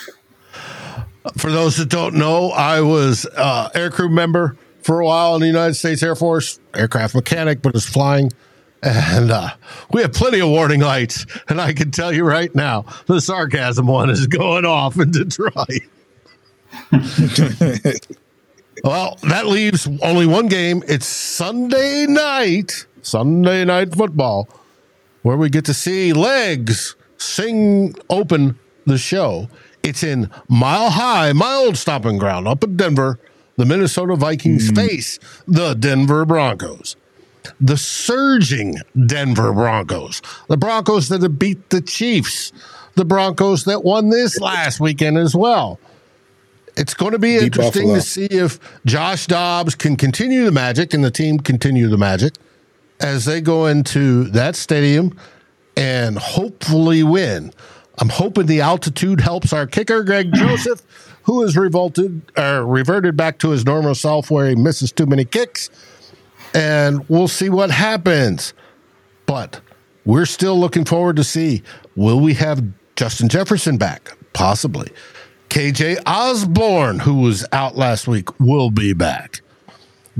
For 1.36 1.50
those 1.50 1.76
that 1.76 1.88
don't 1.90 2.14
know, 2.14 2.50
I 2.50 2.80
was 2.80 3.26
uh, 3.36 3.68
aircrew 3.70 4.10
member 4.10 4.56
for 4.82 5.00
a 5.00 5.04
while 5.04 5.34
in 5.34 5.40
the 5.42 5.46
United 5.46 5.74
States 5.74 6.02
Air 6.02 6.14
Force, 6.14 6.58
aircraft 6.74 7.14
mechanic, 7.14 7.60
but 7.60 7.74
was 7.74 7.86
flying. 7.86 8.30
And 8.82 9.30
uh, 9.30 9.50
we 9.92 10.00
have 10.00 10.14
plenty 10.14 10.40
of 10.40 10.48
warning 10.48 10.80
lights. 10.80 11.26
And 11.48 11.60
I 11.60 11.74
can 11.74 11.90
tell 11.90 12.12
you 12.12 12.24
right 12.24 12.54
now, 12.54 12.86
the 13.06 13.20
sarcasm 13.20 13.86
one 13.86 14.08
is 14.08 14.26
going 14.26 14.64
off 14.64 14.98
in 14.98 15.10
Detroit. 15.10 15.82
Well, 18.82 19.18
that 19.24 19.46
leaves 19.46 19.86
only 20.02 20.26
one 20.26 20.48
game. 20.48 20.82
It's 20.88 21.06
Sunday 21.06 22.06
night, 22.06 22.86
Sunday 23.02 23.64
night 23.64 23.94
football. 23.94 24.48
where 25.22 25.36
we 25.36 25.50
get 25.50 25.66
to 25.66 25.74
see 25.74 26.14
legs 26.14 26.96
sing 27.18 27.94
open 28.08 28.58
the 28.86 28.96
show. 28.98 29.48
It's 29.82 30.02
in 30.02 30.30
Mile 30.48 30.90
High, 30.90 31.32
my 31.32 31.54
old 31.54 31.76
stomping 31.76 32.18
ground 32.18 32.48
up 32.48 32.64
in 32.64 32.76
Denver. 32.76 33.18
The 33.56 33.66
Minnesota 33.66 34.16
Vikings 34.16 34.70
hmm. 34.70 34.76
face 34.76 35.18
the 35.46 35.74
Denver 35.74 36.24
Broncos. 36.24 36.96
The 37.60 37.76
surging 37.76 38.76
Denver 39.06 39.52
Broncos. 39.52 40.22
The 40.48 40.56
Broncos 40.56 41.08
that 41.08 41.22
have 41.22 41.38
beat 41.38 41.68
the 41.68 41.82
Chiefs. 41.82 42.52
The 42.94 43.04
Broncos 43.04 43.64
that 43.64 43.84
won 43.84 44.08
this 44.08 44.40
last 44.40 44.80
weekend 44.80 45.18
as 45.18 45.34
well. 45.34 45.78
It's 46.76 46.94
going 46.94 47.12
to 47.12 47.18
be 47.18 47.38
Beat 47.38 47.44
interesting 47.44 47.88
Buffalo. 47.88 47.96
to 47.96 48.00
see 48.00 48.26
if 48.26 48.58
Josh 48.86 49.26
Dobbs 49.26 49.74
can 49.74 49.96
continue 49.96 50.44
the 50.44 50.52
magic 50.52 50.94
and 50.94 51.04
the 51.04 51.10
team 51.10 51.38
continue 51.38 51.88
the 51.88 51.98
magic 51.98 52.34
as 53.00 53.24
they 53.24 53.40
go 53.40 53.66
into 53.66 54.24
that 54.24 54.56
stadium 54.56 55.16
and 55.76 56.18
hopefully 56.18 57.02
win. 57.02 57.52
I'm 57.98 58.08
hoping 58.08 58.46
the 58.46 58.60
altitude 58.60 59.20
helps 59.20 59.52
our 59.52 59.66
kicker, 59.66 60.02
Greg 60.02 60.32
Joseph, 60.34 60.82
who 61.24 61.42
has 61.42 61.56
revolted 61.56 62.22
or 62.38 62.66
reverted 62.66 63.16
back 63.16 63.38
to 63.38 63.50
his 63.50 63.64
normal 63.64 63.94
self 63.94 64.30
where 64.30 64.48
he 64.48 64.54
misses 64.54 64.92
too 64.92 65.06
many 65.06 65.24
kicks. 65.24 65.70
And 66.54 67.08
we'll 67.08 67.28
see 67.28 67.48
what 67.48 67.70
happens. 67.70 68.54
But 69.26 69.60
we're 70.04 70.26
still 70.26 70.58
looking 70.58 70.84
forward 70.84 71.16
to 71.16 71.24
see 71.24 71.62
will 71.94 72.20
we 72.20 72.34
have 72.34 72.62
Justin 72.96 73.28
Jefferson 73.28 73.76
back? 73.76 74.16
Possibly. 74.32 74.90
KJ 75.50 76.02
Osborn, 76.06 77.00
who 77.00 77.14
was 77.20 77.44
out 77.52 77.76
last 77.76 78.06
week, 78.06 78.38
will 78.38 78.70
be 78.70 78.92
back. 78.92 79.39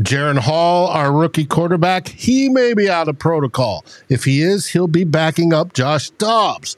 Jaren 0.00 0.38
Hall, 0.38 0.86
our 0.86 1.12
rookie 1.12 1.44
quarterback, 1.44 2.08
he 2.08 2.48
may 2.48 2.72
be 2.72 2.88
out 2.88 3.08
of 3.08 3.18
protocol. 3.18 3.84
If 4.08 4.24
he 4.24 4.40
is, 4.40 4.68
he'll 4.68 4.88
be 4.88 5.04
backing 5.04 5.52
up 5.52 5.74
Josh 5.74 6.08
Dobbs. 6.10 6.76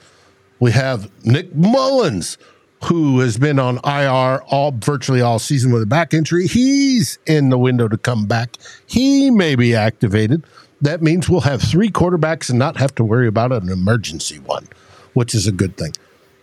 We 0.58 0.72
have 0.72 1.08
Nick 1.24 1.54
Mullens, 1.54 2.36
who 2.84 3.20
has 3.20 3.38
been 3.38 3.60
on 3.60 3.76
IR 3.84 4.42
all 4.48 4.72
virtually 4.72 5.20
all 5.20 5.38
season 5.38 5.72
with 5.72 5.82
a 5.82 5.86
back 5.86 6.12
injury. 6.12 6.48
He's 6.48 7.20
in 7.24 7.50
the 7.50 7.58
window 7.58 7.86
to 7.86 7.96
come 7.96 8.26
back. 8.26 8.56
He 8.86 9.30
may 9.30 9.54
be 9.54 9.72
activated. 9.72 10.44
That 10.80 11.00
means 11.00 11.28
we'll 11.28 11.42
have 11.42 11.62
three 11.62 11.90
quarterbacks 11.90 12.50
and 12.50 12.58
not 12.58 12.76
have 12.76 12.92
to 12.96 13.04
worry 13.04 13.28
about 13.28 13.52
an 13.52 13.68
emergency 13.68 14.40
one, 14.40 14.66
which 15.12 15.32
is 15.32 15.46
a 15.46 15.52
good 15.52 15.76
thing. 15.76 15.92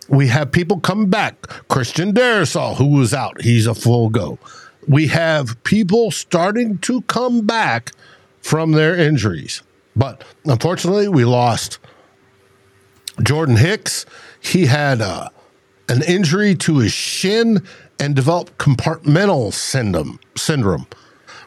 We 0.08 0.28
have 0.28 0.50
people 0.50 0.80
come 0.80 1.06
back. 1.06 1.42
Christian 1.68 2.14
Darrisaw, 2.14 2.76
who 2.76 2.86
was 2.86 3.12
out, 3.12 3.42
he's 3.42 3.66
a 3.66 3.74
full 3.74 4.08
go. 4.08 4.38
We 4.88 5.08
have 5.08 5.62
people 5.64 6.10
starting 6.10 6.78
to 6.78 7.02
come 7.02 7.46
back 7.46 7.92
from 8.40 8.72
their 8.72 8.96
injuries. 8.96 9.62
But 9.96 10.24
unfortunately, 10.44 11.08
we 11.08 11.24
lost 11.24 11.78
Jordan 13.22 13.56
Hicks. 13.56 14.06
He 14.40 14.66
had 14.66 15.00
uh, 15.00 15.28
an 15.88 16.02
injury 16.02 16.54
to 16.56 16.78
his 16.78 16.92
shin 16.92 17.62
and 17.98 18.16
developed 18.16 18.56
compartmental 18.58 19.52
syndrome, 19.52 20.18
syndrome, 20.36 20.86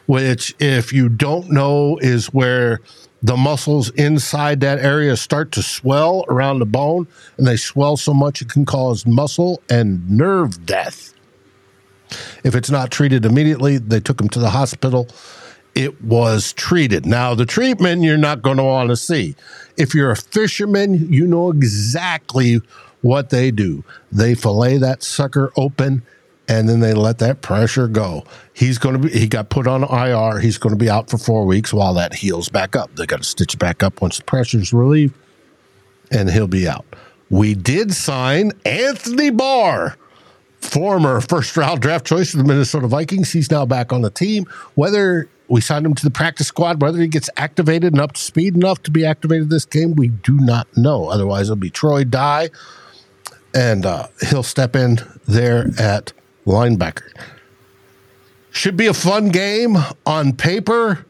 which, 0.06 0.54
if 0.60 0.92
you 0.92 1.08
don't 1.08 1.50
know, 1.50 1.98
is 1.98 2.26
where 2.26 2.80
the 3.22 3.36
muscles 3.36 3.88
inside 3.90 4.60
that 4.60 4.78
area 4.78 5.16
start 5.16 5.50
to 5.52 5.62
swell 5.62 6.26
around 6.28 6.58
the 6.58 6.66
bone, 6.66 7.08
and 7.38 7.46
they 7.46 7.56
swell 7.56 7.96
so 7.96 8.12
much 8.12 8.42
it 8.42 8.50
can 8.50 8.66
cause 8.66 9.06
muscle 9.06 9.62
and 9.70 10.08
nerve 10.10 10.66
death. 10.66 11.13
If 12.44 12.54
it's 12.54 12.70
not 12.70 12.90
treated 12.90 13.24
immediately, 13.24 13.78
they 13.78 14.00
took 14.00 14.20
him 14.20 14.28
to 14.30 14.38
the 14.38 14.50
hospital. 14.50 15.08
It 15.74 16.02
was 16.02 16.52
treated. 16.52 17.04
Now, 17.04 17.34
the 17.34 17.46
treatment 17.46 18.02
you're 18.02 18.16
not 18.16 18.42
going 18.42 18.58
to 18.58 18.64
want 18.64 18.90
to 18.90 18.96
see. 18.96 19.34
If 19.76 19.94
you're 19.94 20.10
a 20.10 20.16
fisherman, 20.16 21.12
you 21.12 21.26
know 21.26 21.50
exactly 21.50 22.60
what 23.02 23.30
they 23.30 23.50
do. 23.50 23.84
They 24.12 24.34
fillet 24.34 24.78
that 24.78 25.02
sucker 25.02 25.52
open 25.56 26.02
and 26.46 26.68
then 26.68 26.80
they 26.80 26.94
let 26.94 27.18
that 27.18 27.40
pressure 27.40 27.88
go. 27.88 28.24
He's 28.52 28.78
going 28.78 29.00
to 29.00 29.08
be, 29.08 29.18
he 29.18 29.26
got 29.26 29.48
put 29.48 29.66
on 29.66 29.82
IR. 29.82 30.40
He's 30.40 30.58
going 30.58 30.74
to 30.74 30.78
be 30.78 30.90
out 30.90 31.10
for 31.10 31.18
four 31.18 31.46
weeks 31.46 31.72
while 31.72 31.94
that 31.94 32.14
heals 32.14 32.48
back 32.48 32.76
up. 32.76 32.94
They 32.96 33.06
got 33.06 33.18
to 33.18 33.24
stitch 33.24 33.54
it 33.54 33.58
back 33.58 33.82
up 33.82 34.00
once 34.00 34.18
the 34.18 34.24
pressure's 34.24 34.72
relieved 34.72 35.14
and 36.10 36.30
he'll 36.30 36.46
be 36.46 36.68
out. 36.68 36.84
We 37.30 37.54
did 37.54 37.94
sign 37.94 38.52
Anthony 38.64 39.30
Barr 39.30 39.96
former 40.64 41.20
first 41.20 41.56
round 41.56 41.80
draft 41.80 42.06
choice 42.06 42.34
of 42.34 42.38
the 42.38 42.44
Minnesota 42.44 42.86
Vikings. 42.86 43.32
He's 43.32 43.50
now 43.50 43.66
back 43.66 43.92
on 43.92 44.02
the 44.02 44.10
team. 44.10 44.46
Whether 44.74 45.28
we 45.48 45.60
signed 45.60 45.86
him 45.86 45.94
to 45.94 46.04
the 46.04 46.10
practice 46.10 46.48
squad, 46.48 46.80
whether 46.80 46.98
he 46.98 47.08
gets 47.08 47.28
activated 47.36 47.92
and 47.92 48.00
up 48.00 48.12
to 48.12 48.20
speed 48.20 48.54
enough 48.56 48.82
to 48.84 48.90
be 48.90 49.04
activated 49.04 49.50
this 49.50 49.64
game, 49.64 49.94
we 49.94 50.08
do 50.08 50.36
not 50.38 50.66
know. 50.76 51.08
Otherwise, 51.08 51.46
it'll 51.46 51.56
be 51.56 51.70
Troy 51.70 52.04
Dye, 52.04 52.50
and 53.54 53.84
uh, 53.84 54.08
he'll 54.28 54.42
step 54.42 54.74
in 54.74 54.98
there 55.26 55.66
at 55.78 56.12
linebacker. 56.46 57.10
Should 58.50 58.76
be 58.76 58.86
a 58.86 58.94
fun 58.94 59.28
game 59.28 59.76
on 60.06 60.32
paper. 60.32 61.04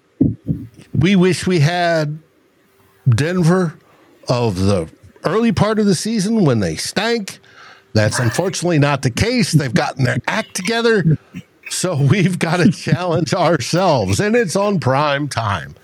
We 0.94 1.14
wish 1.14 1.46
we 1.46 1.60
had 1.60 2.18
Denver 3.08 3.78
of 4.28 4.60
the 4.60 4.90
early 5.24 5.52
part 5.52 5.78
of 5.78 5.86
the 5.86 5.94
season 5.94 6.44
when 6.44 6.60
they 6.60 6.76
stank. 6.76 7.38
That's 7.94 8.18
unfortunately 8.18 8.80
not 8.80 9.02
the 9.02 9.10
case. 9.10 9.52
They've 9.52 9.72
gotten 9.72 10.04
their 10.04 10.18
act 10.26 10.54
together. 10.54 11.16
So 11.70 11.96
we've 11.96 12.38
got 12.38 12.58
to 12.58 12.70
challenge 12.70 13.32
ourselves, 13.32 14.20
and 14.20 14.36
it's 14.36 14.56
on 14.56 14.80
prime 14.80 15.28
time. 15.28 15.74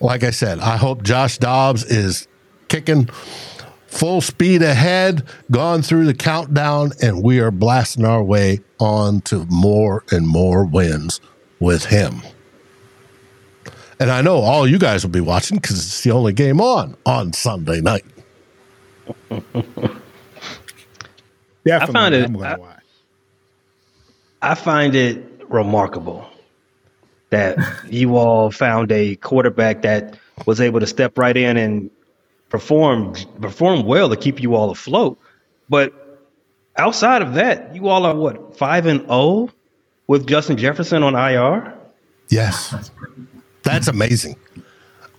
Like 0.00 0.24
I 0.24 0.30
said, 0.30 0.60
I 0.60 0.76
hope 0.76 1.02
Josh 1.02 1.36
Dobbs 1.38 1.84
is 1.84 2.26
kicking 2.68 3.06
full 3.86 4.20
speed 4.20 4.62
ahead, 4.62 5.26
gone 5.50 5.82
through 5.82 6.06
the 6.06 6.14
countdown, 6.14 6.92
and 7.02 7.22
we 7.22 7.40
are 7.40 7.50
blasting 7.50 8.04
our 8.04 8.22
way 8.22 8.60
on 8.78 9.20
to 9.22 9.44
more 9.50 10.04
and 10.10 10.26
more 10.26 10.64
wins 10.64 11.20
with 11.58 11.86
him. 11.86 12.22
And 13.98 14.10
I 14.10 14.22
know 14.22 14.36
all 14.36 14.66
you 14.66 14.78
guys 14.78 15.04
will 15.04 15.10
be 15.10 15.20
watching 15.20 15.58
because 15.58 15.76
it's 15.78 16.02
the 16.02 16.12
only 16.12 16.32
game 16.32 16.60
on 16.60 16.96
on 17.04 17.34
Sunday 17.34 17.80
night. 17.82 18.04
Definitely, 21.64 21.92
find 21.94 22.14
it- 22.14 22.24
I'm 22.26 22.32
gonna 22.34 22.46
I- 22.48 22.56
watch. 22.58 22.76
I 24.42 24.54
find 24.54 24.94
it 24.94 25.22
remarkable 25.48 26.26
that 27.28 27.58
you 27.88 28.16
all 28.16 28.50
found 28.50 28.90
a 28.90 29.16
quarterback 29.16 29.82
that 29.82 30.16
was 30.46 30.60
able 30.60 30.80
to 30.80 30.86
step 30.86 31.18
right 31.18 31.36
in 31.36 31.56
and 31.58 31.90
perform 32.48 33.14
perform 33.40 33.84
well 33.84 34.08
to 34.08 34.16
keep 34.16 34.40
you 34.42 34.54
all 34.54 34.70
afloat. 34.70 35.18
But 35.68 35.92
outside 36.76 37.20
of 37.22 37.34
that, 37.34 37.74
you 37.74 37.88
all 37.88 38.06
are 38.06 38.14
what 38.14 38.56
five 38.56 38.86
and 38.86 39.00
zero 39.02 39.50
with 40.06 40.26
Justin 40.26 40.56
Jefferson 40.56 41.02
on 41.02 41.14
IR. 41.14 41.74
Yes. 42.30 42.90
That's 43.62 43.88
amazing. 43.88 44.36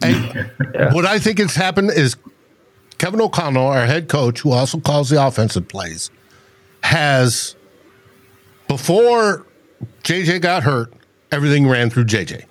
And 0.02 0.50
what 0.94 1.06
I 1.06 1.20
think 1.20 1.38
has 1.38 1.56
happened 1.56 1.92
is 1.92 2.16
Kevin 2.98 3.22
O'Connell, 3.22 3.68
our 3.68 3.86
head 3.86 4.10
coach, 4.10 4.40
who 4.42 4.52
also 4.52 4.80
calls 4.80 5.10
the 5.10 5.24
offensive 5.24 5.68
plays, 5.68 6.10
has 6.84 7.56
before 8.68 9.46
JJ 10.04 10.42
got 10.42 10.64
hurt, 10.64 10.94
everything 11.32 11.68
ran 11.68 11.90
through 11.90 12.06
JJ. 12.06 12.46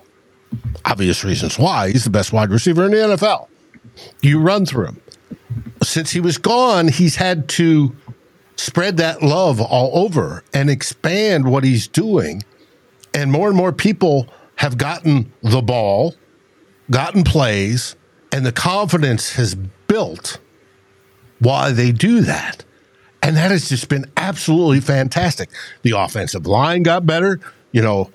Obvious 0.85 1.23
reasons 1.23 1.57
why. 1.57 1.91
He's 1.91 2.03
the 2.03 2.09
best 2.09 2.33
wide 2.33 2.49
receiver 2.49 2.85
in 2.85 2.91
the 2.91 2.97
NFL. 2.97 3.47
You 4.21 4.39
run 4.39 4.65
through 4.65 4.87
him. 4.87 5.01
Since 5.83 6.11
he 6.11 6.19
was 6.19 6.37
gone, 6.37 6.87
he's 6.87 7.15
had 7.15 7.49
to 7.49 7.95
spread 8.55 8.97
that 8.97 9.23
love 9.23 9.59
all 9.59 9.91
over 9.93 10.43
and 10.53 10.69
expand 10.69 11.49
what 11.49 11.63
he's 11.63 11.87
doing 11.87 12.43
and 13.13 13.31
more 13.31 13.47
and 13.47 13.57
more 13.57 13.71
people 13.71 14.27
have 14.55 14.77
gotten 14.77 15.31
the 15.41 15.61
ball, 15.61 16.15
gotten 16.89 17.23
plays, 17.23 17.95
and 18.31 18.45
the 18.45 18.51
confidence 18.51 19.33
has 19.33 19.55
built 19.87 20.39
why 21.39 21.71
they 21.71 21.91
do 21.91 22.21
that. 22.21 22.63
And 23.23 23.37
that 23.37 23.51
has 23.51 23.69
just 23.69 23.87
been 23.87 24.09
absolutely 24.17 24.79
fantastic. 24.79 25.49
The 25.83 25.91
offensive 25.91 26.47
line 26.47 26.83
got 26.83 27.05
better. 27.05 27.39
You 27.71 27.81
know, 27.81 28.09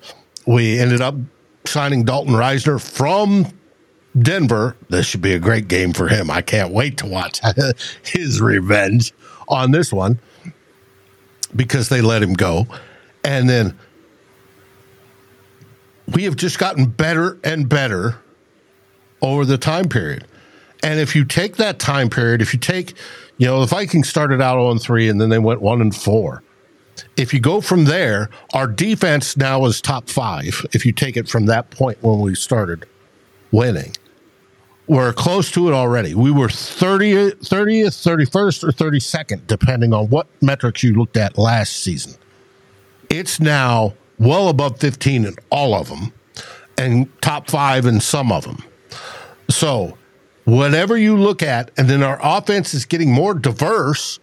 we 0.45 0.79
ended 0.79 1.01
up 1.01 1.15
signing 1.65 2.03
Dalton 2.03 2.33
Risner 2.33 2.81
from 2.81 3.47
Denver. 4.17 4.75
This 4.89 5.05
should 5.05 5.21
be 5.21 5.33
a 5.33 5.39
great 5.39 5.67
game 5.67 5.93
for 5.93 6.07
him. 6.07 6.29
I 6.29 6.41
can't 6.41 6.73
wait 6.73 6.97
to 6.97 7.05
watch 7.05 7.39
his 8.03 8.41
revenge 8.41 9.13
on 9.47 9.71
this 9.71 9.93
one 9.93 10.19
because 11.55 11.89
they 11.89 12.01
let 12.01 12.21
him 12.21 12.33
go. 12.33 12.67
And 13.23 13.49
then 13.49 13.77
we 16.07 16.23
have 16.23 16.35
just 16.35 16.59
gotten 16.59 16.85
better 16.85 17.37
and 17.43 17.67
better 17.67 18.17
over 19.21 19.45
the 19.45 19.57
time 19.57 19.89
period. 19.89 20.25
And 20.83 20.99
if 20.99 21.15
you 21.15 21.25
take 21.25 21.57
that 21.57 21.79
time 21.79 22.09
period, 22.09 22.41
if 22.41 22.53
you 22.53 22.59
take, 22.59 22.93
you 23.37 23.47
know, 23.47 23.59
the 23.59 23.67
Vikings 23.67 24.09
started 24.09 24.41
out 24.41 24.57
oh 24.57 24.67
on 24.67 24.79
3 24.79 25.09
and 25.09 25.21
then 25.21 25.29
they 25.29 25.39
went 25.39 25.61
1 25.61 25.81
and 25.81 25.95
4. 25.95 26.43
If 27.15 27.33
you 27.33 27.39
go 27.39 27.61
from 27.61 27.85
there, 27.85 28.29
our 28.53 28.67
defense 28.67 29.37
now 29.37 29.65
is 29.65 29.81
top 29.81 30.09
5 30.09 30.65
if 30.73 30.85
you 30.85 30.91
take 30.91 31.17
it 31.17 31.29
from 31.29 31.45
that 31.45 31.69
point 31.69 32.01
when 32.01 32.19
we 32.19 32.35
started 32.35 32.85
winning. 33.51 33.93
we're 34.87 35.13
close 35.13 35.51
to 35.51 35.67
it 35.67 35.73
already. 35.73 36.15
We 36.15 36.31
were 36.31 36.47
30th, 36.47 37.47
30th, 37.47 38.27
31st, 38.29 38.63
or 38.63 38.71
32nd, 38.71 39.45
depending 39.45 39.93
on 39.93 40.09
what 40.09 40.27
metrics 40.41 40.81
you 40.81 40.93
looked 40.95 41.17
at 41.17 41.37
last 41.37 41.83
season. 41.83 42.13
It's 43.09 43.39
now 43.39 43.93
well 44.17 44.47
above 44.49 44.79
15 44.79 45.25
in 45.25 45.35
all 45.49 45.75
of 45.75 45.89
them 45.89 46.13
and 46.77 47.09
top 47.21 47.49
five 47.49 47.85
in 47.85 47.99
some 47.99 48.31
of 48.31 48.45
them. 48.45 48.63
So, 49.49 49.97
whatever 50.47 50.95
you 50.95 51.17
look 51.17 51.43
at, 51.43 51.71
and 51.77 51.89
then 51.89 52.01
our 52.01 52.17
offense 52.23 52.73
is 52.73 52.85
getting 52.85 53.11
more 53.11 53.33
diverse 53.33 54.17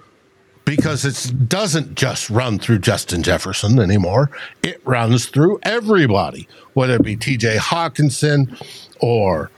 because 0.64 1.04
it 1.04 1.50
doesn't 1.50 1.96
just 1.96 2.30
run 2.30 2.58
through 2.58 2.78
Justin 2.78 3.22
Jefferson 3.22 3.78
anymore. 3.78 4.30
It 4.62 4.80
runs 4.86 5.26
through 5.26 5.60
everybody, 5.62 6.48
whether 6.72 6.94
it 6.94 7.02
be 7.02 7.18
TJ 7.18 7.58
Hockenson 7.58 8.58
or 9.00 9.50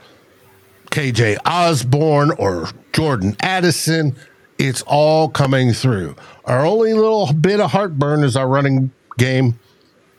KJ 0.87 1.37
Osborn 1.45 2.31
or 2.31 2.67
Jordan 2.91 3.37
Addison. 3.39 4.17
It's 4.57 4.81
all 4.81 5.29
coming 5.29 5.71
through. 5.71 6.17
Our 6.43 6.65
only 6.65 6.93
little 6.93 7.31
bit 7.31 7.61
of 7.61 7.71
heartburn 7.71 8.25
is 8.25 8.35
our 8.35 8.47
running 8.47 8.91
game. 9.17 9.57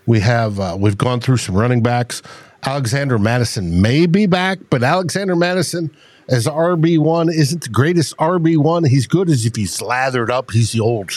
We 0.06 0.20
have 0.20 0.58
uh, 0.58 0.78
we've 0.80 0.96
gone 0.96 1.20
through 1.20 1.36
some 1.36 1.56
running 1.56 1.82
backs. 1.82 2.22
Alexander 2.62 3.18
Mattison 3.18 3.82
may 3.82 4.06
be 4.06 4.24
back, 4.24 4.58
but 4.70 4.82
Alexander 4.82 5.36
Mattison 5.36 5.90
as 6.28 6.46
RB 6.46 6.98
one 6.98 7.28
isn't 7.28 7.62
the 7.64 7.68
greatest 7.70 8.16
RB 8.18 8.56
one. 8.56 8.84
He's 8.84 9.06
good 9.06 9.30
as 9.30 9.46
if 9.46 9.56
he's 9.56 9.80
lathered 9.80 10.30
up. 10.30 10.50
He's 10.50 10.72
the 10.72 10.80
old 10.80 11.10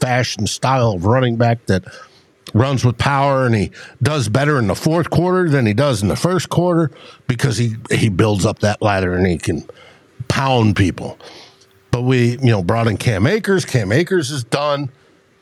fashioned 0.00 0.48
style 0.48 0.92
of 0.92 1.04
running 1.04 1.36
back 1.36 1.66
that 1.66 1.84
runs 2.54 2.84
with 2.84 2.98
power 2.98 3.46
and 3.46 3.54
he 3.54 3.70
does 4.02 4.28
better 4.28 4.58
in 4.58 4.66
the 4.66 4.74
fourth 4.74 5.10
quarter 5.10 5.48
than 5.48 5.64
he 5.66 5.72
does 5.72 6.02
in 6.02 6.08
the 6.08 6.16
first 6.16 6.48
quarter 6.48 6.90
because 7.26 7.56
he 7.56 7.76
he 7.90 8.08
builds 8.08 8.44
up 8.44 8.58
that 8.60 8.82
ladder 8.82 9.14
and 9.14 9.26
he 9.26 9.38
can 9.38 9.64
pound 10.28 10.76
people. 10.76 11.18
But 11.90 12.02
we, 12.02 12.32
you 12.32 12.50
know, 12.50 12.62
brought 12.62 12.88
in 12.88 12.96
Cam 12.96 13.26
Akers. 13.26 13.64
Cam 13.64 13.92
Akers 13.92 14.30
is 14.30 14.44
done 14.44 14.90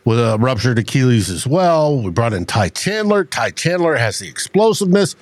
with 0.05 0.19
a 0.19 0.37
ruptured 0.39 0.79
Achilles 0.79 1.31
as 1.31 1.47
well. 1.47 2.01
We 2.03 2.11
brought 2.11 2.33
in 2.33 2.47
Ty 2.47 2.71
Chandler. 2.71 3.25
Ty 3.25 3.51
Chandler 3.51 3.97
has 3.97 4.19
the 4.19 4.29
explosiveness. 4.29 5.15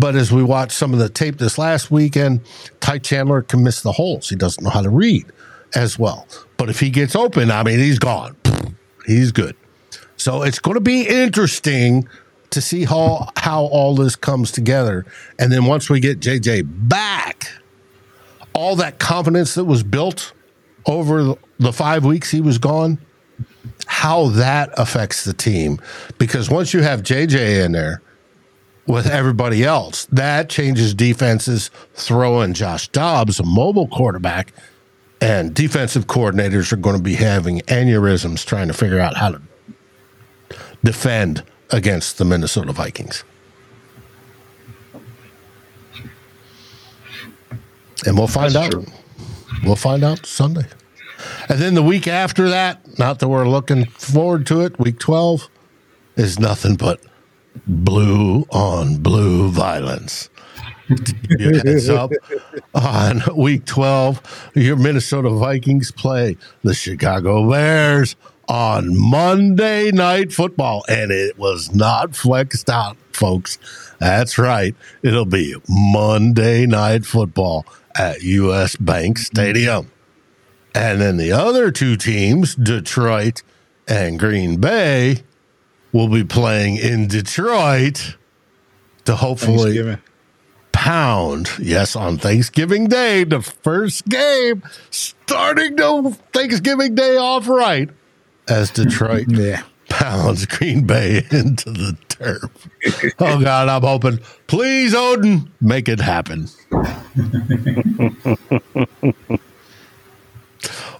But 0.00 0.16
as 0.16 0.32
we 0.32 0.42
watched 0.42 0.72
some 0.72 0.94
of 0.94 0.98
the 0.98 1.10
tape 1.10 1.36
this 1.36 1.58
last 1.58 1.90
weekend, 1.90 2.40
Ty 2.80 3.00
Chandler 3.00 3.42
can 3.42 3.62
miss 3.62 3.82
the 3.82 3.92
holes. 3.92 4.30
He 4.30 4.34
doesn't 4.34 4.64
know 4.64 4.70
how 4.70 4.80
to 4.80 4.88
read 4.88 5.26
as 5.74 5.98
well. 5.98 6.26
But 6.56 6.70
if 6.70 6.80
he 6.80 6.88
gets 6.88 7.14
open, 7.14 7.50
I 7.50 7.62
mean, 7.62 7.78
he's 7.78 7.98
gone. 7.98 8.34
He's 9.06 9.32
good. 9.32 9.56
So 10.16 10.42
it's 10.42 10.58
going 10.58 10.74
to 10.74 10.80
be 10.80 11.02
interesting 11.02 12.06
to 12.50 12.60
see 12.60 12.84
how 12.84 13.28
how 13.36 13.64
all 13.64 13.94
this 13.94 14.14
comes 14.14 14.52
together. 14.52 15.04
And 15.38 15.50
then 15.50 15.64
once 15.64 15.90
we 15.90 16.00
get 16.00 16.20
JJ 16.20 16.88
back, 16.88 17.50
all 18.52 18.76
that 18.76 18.98
confidence 18.98 19.54
that 19.54 19.64
was 19.64 19.82
built 19.82 20.32
over 20.86 21.34
the 21.58 21.72
five 21.72 22.04
weeks 22.04 22.30
he 22.30 22.40
was 22.40 22.58
gone, 22.58 22.98
how 23.86 24.28
that 24.28 24.70
affects 24.78 25.24
the 25.24 25.32
team. 25.32 25.80
Because 26.18 26.48
once 26.50 26.72
you 26.72 26.82
have 26.82 27.02
JJ 27.02 27.64
in 27.64 27.72
there 27.72 28.00
with 28.86 29.06
everybody 29.06 29.64
else, 29.64 30.06
that 30.06 30.48
changes 30.48 30.94
defenses. 30.94 31.70
Throwing 31.94 32.54
Josh 32.54 32.88
Dobbs, 32.88 33.38
a 33.40 33.44
mobile 33.44 33.88
quarterback, 33.88 34.52
and 35.20 35.54
defensive 35.54 36.06
coordinators 36.06 36.72
are 36.72 36.76
going 36.76 36.96
to 36.96 37.02
be 37.02 37.14
having 37.14 37.60
aneurysms 37.62 38.44
trying 38.44 38.68
to 38.68 38.74
figure 38.74 39.00
out 39.00 39.16
how 39.16 39.32
to 39.32 39.42
defend 40.82 41.44
against 41.70 42.18
the 42.18 42.24
Minnesota 42.24 42.72
Vikings. 42.72 43.24
And 48.06 48.16
we'll 48.16 48.28
find 48.28 48.54
That's 48.54 48.74
out. 48.74 48.84
True. 48.84 48.86
We'll 49.64 49.76
find 49.76 50.02
out 50.02 50.24
Sunday. 50.24 50.66
And 51.48 51.58
then 51.58 51.74
the 51.74 51.82
week 51.82 52.08
after 52.08 52.48
that, 52.48 52.98
not 52.98 53.18
that 53.18 53.28
we're 53.28 53.48
looking 53.48 53.84
forward 53.84 54.46
to 54.46 54.62
it, 54.62 54.78
week 54.78 54.98
12 54.98 55.48
is 56.16 56.38
nothing 56.38 56.76
but 56.76 57.00
blue 57.66 58.46
on 58.50 58.96
blue 58.96 59.48
violence. 59.50 60.30
heads 61.38 61.88
up 61.88 62.10
on 62.74 63.22
week 63.36 63.64
12, 63.64 64.50
your 64.54 64.76
Minnesota 64.76 65.30
Vikings 65.30 65.92
play 65.92 66.36
the 66.62 66.74
Chicago 66.74 67.48
Bears 67.48 68.16
on 68.48 68.98
Monday 68.98 69.92
Night 69.92 70.32
Football. 70.32 70.84
And 70.88 71.12
it 71.12 71.38
was 71.38 71.72
not 71.74 72.16
flexed 72.16 72.68
out, 72.68 72.96
folks. 73.12 73.58
That's 74.00 74.38
right. 74.38 74.74
It'll 75.02 75.24
be 75.24 75.54
Monday 75.68 76.66
Night 76.66 77.06
Football 77.06 77.64
at 77.96 78.22
US 78.22 78.76
Bank 78.76 79.18
Stadium. 79.18 79.90
And 80.74 81.00
then 81.00 81.16
the 81.16 81.32
other 81.32 81.70
two 81.70 81.96
teams, 81.96 82.54
Detroit 82.54 83.42
and 83.88 84.18
Green 84.18 84.60
Bay, 84.60 85.22
will 85.92 86.08
be 86.08 86.24
playing 86.24 86.76
in 86.76 87.08
Detroit 87.08 88.16
to 89.04 89.16
hopefully 89.16 89.96
pound. 90.72 91.50
Yes, 91.58 91.96
on 91.96 92.16
Thanksgiving 92.18 92.86
Day, 92.86 93.24
the 93.24 93.42
first 93.42 94.08
game, 94.08 94.62
starting 94.90 95.76
the 95.76 96.16
Thanksgiving 96.32 96.94
Day 96.94 97.16
off 97.16 97.48
right 97.48 97.90
as 98.48 98.70
Detroit 98.70 99.26
yeah. 99.30 99.62
pounds 99.88 100.46
Green 100.46 100.86
Bay 100.86 101.18
into 101.30 101.70
the 101.70 101.96
turf. 102.08 102.68
oh 103.18 103.40
God, 103.40 103.68
I'm 103.68 103.82
hoping. 103.82 104.18
Please, 104.46 104.94
Odin, 104.94 105.50
make 105.60 105.88
it 105.88 106.00
happen. 106.00 106.48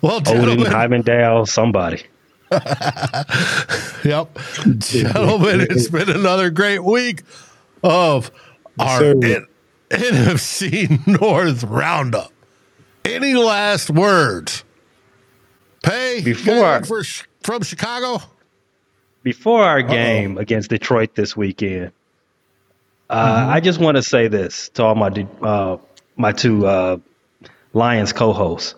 well, 0.02 0.22
Odin, 0.26 0.66
Heimdall, 0.66 1.46
somebody. 1.46 2.02
yep, 4.04 4.36
gentlemen, 4.78 5.60
it's 5.70 5.88
been 5.88 6.10
another 6.10 6.50
great 6.50 6.82
week 6.82 7.22
of 7.84 8.32
our 8.76 9.04
N- 9.04 9.46
NFC 9.88 11.06
North 11.06 11.62
roundup. 11.62 12.32
Any 13.04 13.34
last 13.34 13.88
words? 13.88 14.64
Pay 15.84 16.22
before 16.24 16.82
for 16.82 17.04
from 17.44 17.62
Chicago? 17.62 18.20
Before 19.22 19.62
our 19.62 19.82
game 19.82 20.36
Uh-oh. 20.36 20.42
against 20.42 20.70
Detroit 20.70 21.14
this 21.14 21.36
weekend, 21.36 21.92
uh, 23.08 23.42
mm-hmm. 23.42 23.50
I 23.52 23.60
just 23.60 23.78
want 23.78 23.96
to 23.96 24.02
say 24.02 24.26
this 24.26 24.70
to 24.70 24.82
all 24.82 24.96
my 24.96 25.08
uh, 25.40 25.76
my 26.16 26.32
two 26.32 26.66
uh, 26.66 26.96
Lions 27.74 28.12
co-hosts. 28.12 28.74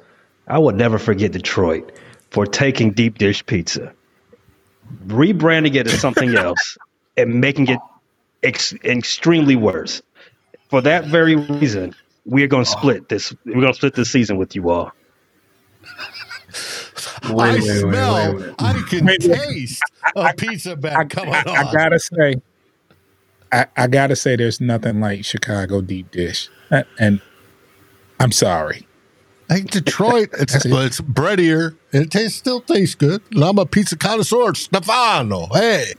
I 0.46 0.58
will 0.58 0.72
never 0.72 0.98
forget 0.98 1.32
Detroit 1.32 1.90
for 2.32 2.46
taking 2.46 2.92
deep 2.92 3.18
dish 3.18 3.44
pizza, 3.44 3.92
rebranding 5.06 5.74
it 5.74 5.86
as 5.86 6.00
something 6.00 6.34
else, 6.36 6.78
and 7.18 7.42
making 7.42 7.68
it 7.68 7.78
ex- 8.42 8.72
extremely 8.84 9.54
worse. 9.54 10.00
For 10.70 10.80
that 10.80 11.04
very 11.04 11.36
reason, 11.36 11.94
we 12.24 12.42
are 12.42 12.46
going 12.46 12.64
to 12.64 12.70
split 12.70 13.10
this. 13.10 13.34
We're 13.44 13.60
going 13.60 13.66
to 13.66 13.74
split 13.74 13.94
this 13.94 14.10
season 14.10 14.38
with 14.38 14.56
you 14.56 14.70
all. 14.70 14.92
Wait, 17.30 17.40
I 17.40 17.52
wait, 17.54 17.62
smell, 17.62 18.36
wait, 18.36 18.54
I 18.58 18.82
can 18.88 19.06
taste 19.06 19.82
a 20.16 20.34
pizza 20.34 20.74
bag 20.74 21.10
coming 21.10 21.34
I, 21.34 21.42
on. 21.42 21.48
I 21.48 21.72
gotta 21.72 21.98
say, 21.98 22.34
I, 23.52 23.66
I, 23.76 23.86
gotta 23.86 24.16
say, 24.16 24.34
there's 24.34 24.60
nothing 24.60 25.00
like 25.00 25.24
Chicago 25.24 25.80
deep 25.80 26.10
dish, 26.10 26.48
and 26.98 27.20
I'm 28.18 28.32
sorry. 28.32 28.88
I 29.52 29.56
think 29.56 29.70
Detroit, 29.70 30.30
it's 30.38 30.64
it's 30.64 31.00
breadier 31.02 31.76
and 31.92 32.06
it 32.06 32.10
tastes 32.10 32.38
still 32.38 32.62
tastes 32.62 32.94
good. 32.94 33.20
And 33.32 33.44
I'm 33.44 33.58
a 33.58 33.66
pizza 33.66 33.98
connoisseur, 33.98 34.54
Stefano. 34.54 35.48
Hey, 35.52 35.92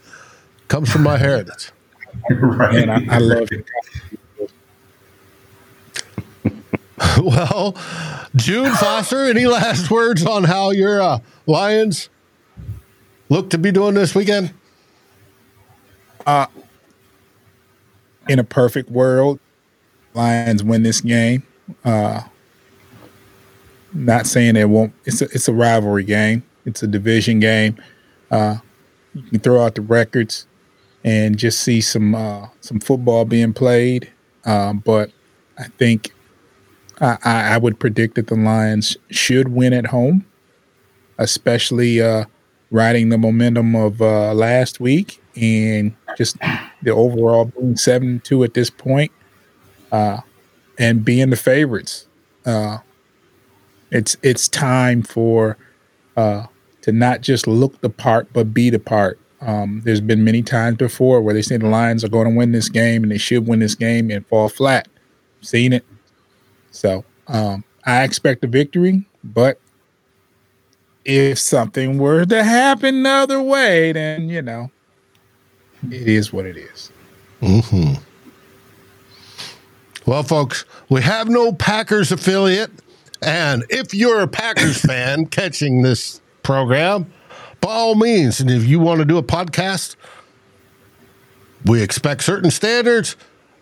comes 0.69 0.91
from 0.91 1.03
my 1.03 1.17
heritage. 1.17 1.71
right. 2.31 2.75
And 2.75 2.91
I, 2.91 3.15
I 3.15 3.17
love 3.19 3.47
it. 3.51 3.67
well, 7.23 7.77
June 8.35 8.73
Foster, 8.73 9.25
any 9.25 9.45
last 9.45 9.91
words 9.91 10.25
on 10.25 10.45
how 10.45 10.71
your 10.71 10.99
uh, 10.99 11.19
Lions 11.45 12.09
look 13.29 13.51
to 13.51 13.59
be 13.59 13.71
doing 13.71 13.93
this 13.93 14.15
weekend? 14.15 14.51
Uh, 16.25 16.47
in 18.27 18.39
a 18.39 18.43
perfect 18.43 18.89
world, 18.89 19.39
Lions 20.15 20.63
win 20.63 20.81
this 20.81 21.01
game. 21.01 21.43
Uh, 21.85 22.23
not 23.93 24.27
saying 24.27 24.55
it 24.55 24.69
won't. 24.69 24.93
It's 25.05 25.21
a 25.21 25.25
it's 25.25 25.47
a 25.47 25.53
rivalry 25.53 26.03
game. 26.03 26.43
It's 26.65 26.83
a 26.83 26.87
division 26.87 27.39
game. 27.39 27.81
Uh, 28.31 28.57
you 29.13 29.23
can 29.23 29.39
throw 29.39 29.63
out 29.63 29.75
the 29.75 29.81
records 29.81 30.47
and 31.03 31.37
just 31.37 31.59
see 31.59 31.81
some 31.81 32.15
uh, 32.15 32.47
some 32.61 32.79
football 32.79 33.25
being 33.25 33.53
played. 33.53 34.11
Um, 34.45 34.79
but 34.79 35.11
I 35.57 35.65
think 35.77 36.13
I, 36.99 37.17
I, 37.23 37.57
would 37.57 37.79
predict 37.79 38.15
that 38.15 38.27
the 38.27 38.35
Lions 38.35 38.97
should 39.09 39.47
win 39.47 39.71
at 39.71 39.87
home, 39.87 40.25
especially 41.17 42.01
uh, 42.01 42.25
riding 42.71 43.07
the 43.07 43.17
momentum 43.17 43.73
of 43.73 44.01
uh, 44.01 44.33
last 44.33 44.81
week 44.81 45.21
and 45.37 45.95
just 46.17 46.37
the 46.81 46.91
overall 46.91 47.45
being 47.45 47.77
seven 47.77 48.19
two 48.21 48.43
at 48.43 48.53
this 48.53 48.69
point. 48.69 49.11
Uh, 49.91 50.19
and 50.77 51.05
being 51.05 51.29
the 51.29 51.35
favorites. 51.35 52.07
It's 53.93 54.17
it's 54.23 54.47
time 54.47 55.03
for 55.03 55.55
uh, 56.17 56.47
to 56.81 56.91
not 56.91 57.21
just 57.21 57.45
look 57.45 57.79
the 57.81 57.89
part, 57.91 58.33
but 58.33 58.51
be 58.53 58.71
the 58.71 58.79
part. 58.79 59.19
Um, 59.39 59.81
there's 59.85 60.01
been 60.01 60.23
many 60.23 60.41
times 60.41 60.77
before 60.77 61.21
where 61.21 61.33
they 61.33 61.43
say 61.43 61.57
the 61.57 61.67
Lions 61.67 62.03
are 62.03 62.09
going 62.09 62.27
to 62.27 62.35
win 62.35 62.53
this 62.53 62.69
game 62.69 63.03
and 63.03 63.11
they 63.11 63.19
should 63.19 63.45
win 63.47 63.59
this 63.59 63.75
game 63.75 64.09
and 64.09 64.25
fall 64.25 64.49
flat. 64.49 64.87
Seen 65.41 65.73
it. 65.73 65.85
So 66.71 67.05
um, 67.27 67.63
I 67.85 68.03
expect 68.03 68.43
a 68.43 68.47
victory, 68.47 69.05
but 69.23 69.59
if 71.05 71.37
something 71.37 71.99
were 71.99 72.25
to 72.25 72.43
happen 72.43 73.03
the 73.03 73.09
other 73.09 73.41
way, 73.41 73.91
then 73.91 74.27
you 74.27 74.41
know 74.41 74.71
it 75.91 76.07
is 76.07 76.33
what 76.33 76.47
it 76.47 76.57
is. 76.57 76.91
Mm-hmm. 77.43 78.01
Well, 80.05 80.23
folks, 80.23 80.65
we 80.89 81.01
have 81.03 81.29
no 81.29 81.53
Packers 81.53 82.11
affiliate. 82.11 82.71
And 83.23 83.65
if 83.69 83.93
you're 83.93 84.21
a 84.21 84.27
Packers 84.27 84.79
fan 84.85 85.25
catching 85.27 85.81
this 85.81 86.21
program, 86.43 87.11
by 87.61 87.71
all 87.71 87.95
means, 87.95 88.39
and 88.39 88.51
if 88.51 88.65
you 88.65 88.79
want 88.79 88.99
to 88.99 89.05
do 89.05 89.17
a 89.17 89.23
podcast, 89.23 89.95
we 91.65 91.81
expect 91.81 92.23
certain 92.23 92.51
standards, 92.51 93.15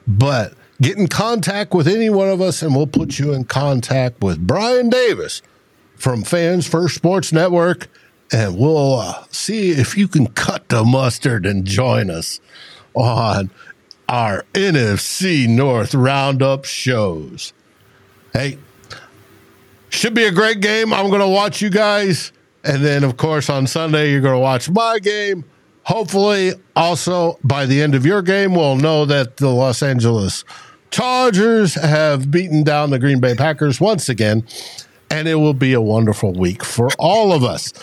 but 0.07 0.53
get 0.81 0.97
in 0.97 1.07
contact 1.07 1.73
with 1.73 1.87
any 1.87 2.09
one 2.09 2.29
of 2.29 2.41
us 2.41 2.63
and 2.63 2.75
we'll 2.75 2.87
put 2.87 3.19
you 3.19 3.33
in 3.33 3.43
contact 3.43 4.21
with 4.21 4.45
Brian 4.45 4.89
Davis 4.89 5.43
from 5.95 6.23
Fans 6.23 6.67
First 6.67 6.95
Sports 6.95 7.31
Network 7.31 7.87
and 8.31 8.57
we'll 8.57 8.95
uh, 8.95 9.25
see 9.29 9.71
if 9.71 9.97
you 9.97 10.07
can 10.07 10.27
cut 10.27 10.69
the 10.69 10.83
mustard 10.83 11.45
and 11.45 11.65
join 11.65 12.09
us 12.09 12.39
on 12.93 13.51
our 14.07 14.45
NFC 14.53 15.47
North 15.47 15.93
Roundup 15.93 16.65
shows. 16.65 17.53
Hey, 18.33 18.57
should 19.91 20.13
be 20.13 20.23
a 20.23 20.31
great 20.31 20.59
game. 20.59 20.93
I'm 20.93 21.09
going 21.09 21.21
to 21.21 21.27
watch 21.27 21.61
you 21.61 21.69
guys. 21.69 22.31
And 22.63 22.83
then, 22.83 23.03
of 23.03 23.17
course, 23.17 23.49
on 23.49 23.67
Sunday, 23.67 24.11
you're 24.11 24.21
going 24.21 24.35
to 24.35 24.39
watch 24.39 24.69
my 24.69 24.99
game. 24.99 25.45
Hopefully, 25.83 26.53
also 26.75 27.37
by 27.43 27.65
the 27.65 27.81
end 27.81 27.95
of 27.95 28.05
your 28.05 28.21
game, 28.21 28.55
we'll 28.55 28.75
know 28.75 29.05
that 29.05 29.37
the 29.37 29.49
Los 29.49 29.81
Angeles 29.83 30.43
Chargers 30.91 31.75
have 31.75 32.29
beaten 32.29 32.63
down 32.63 32.89
the 32.89 32.99
Green 32.99 33.19
Bay 33.19 33.35
Packers 33.35 33.79
once 33.79 34.09
again. 34.09 34.45
And 35.09 35.27
it 35.27 35.35
will 35.35 35.53
be 35.53 35.73
a 35.73 35.81
wonderful 35.81 36.33
week 36.33 36.63
for 36.63 36.89
all 36.97 37.33
of 37.33 37.43
us. 37.43 37.73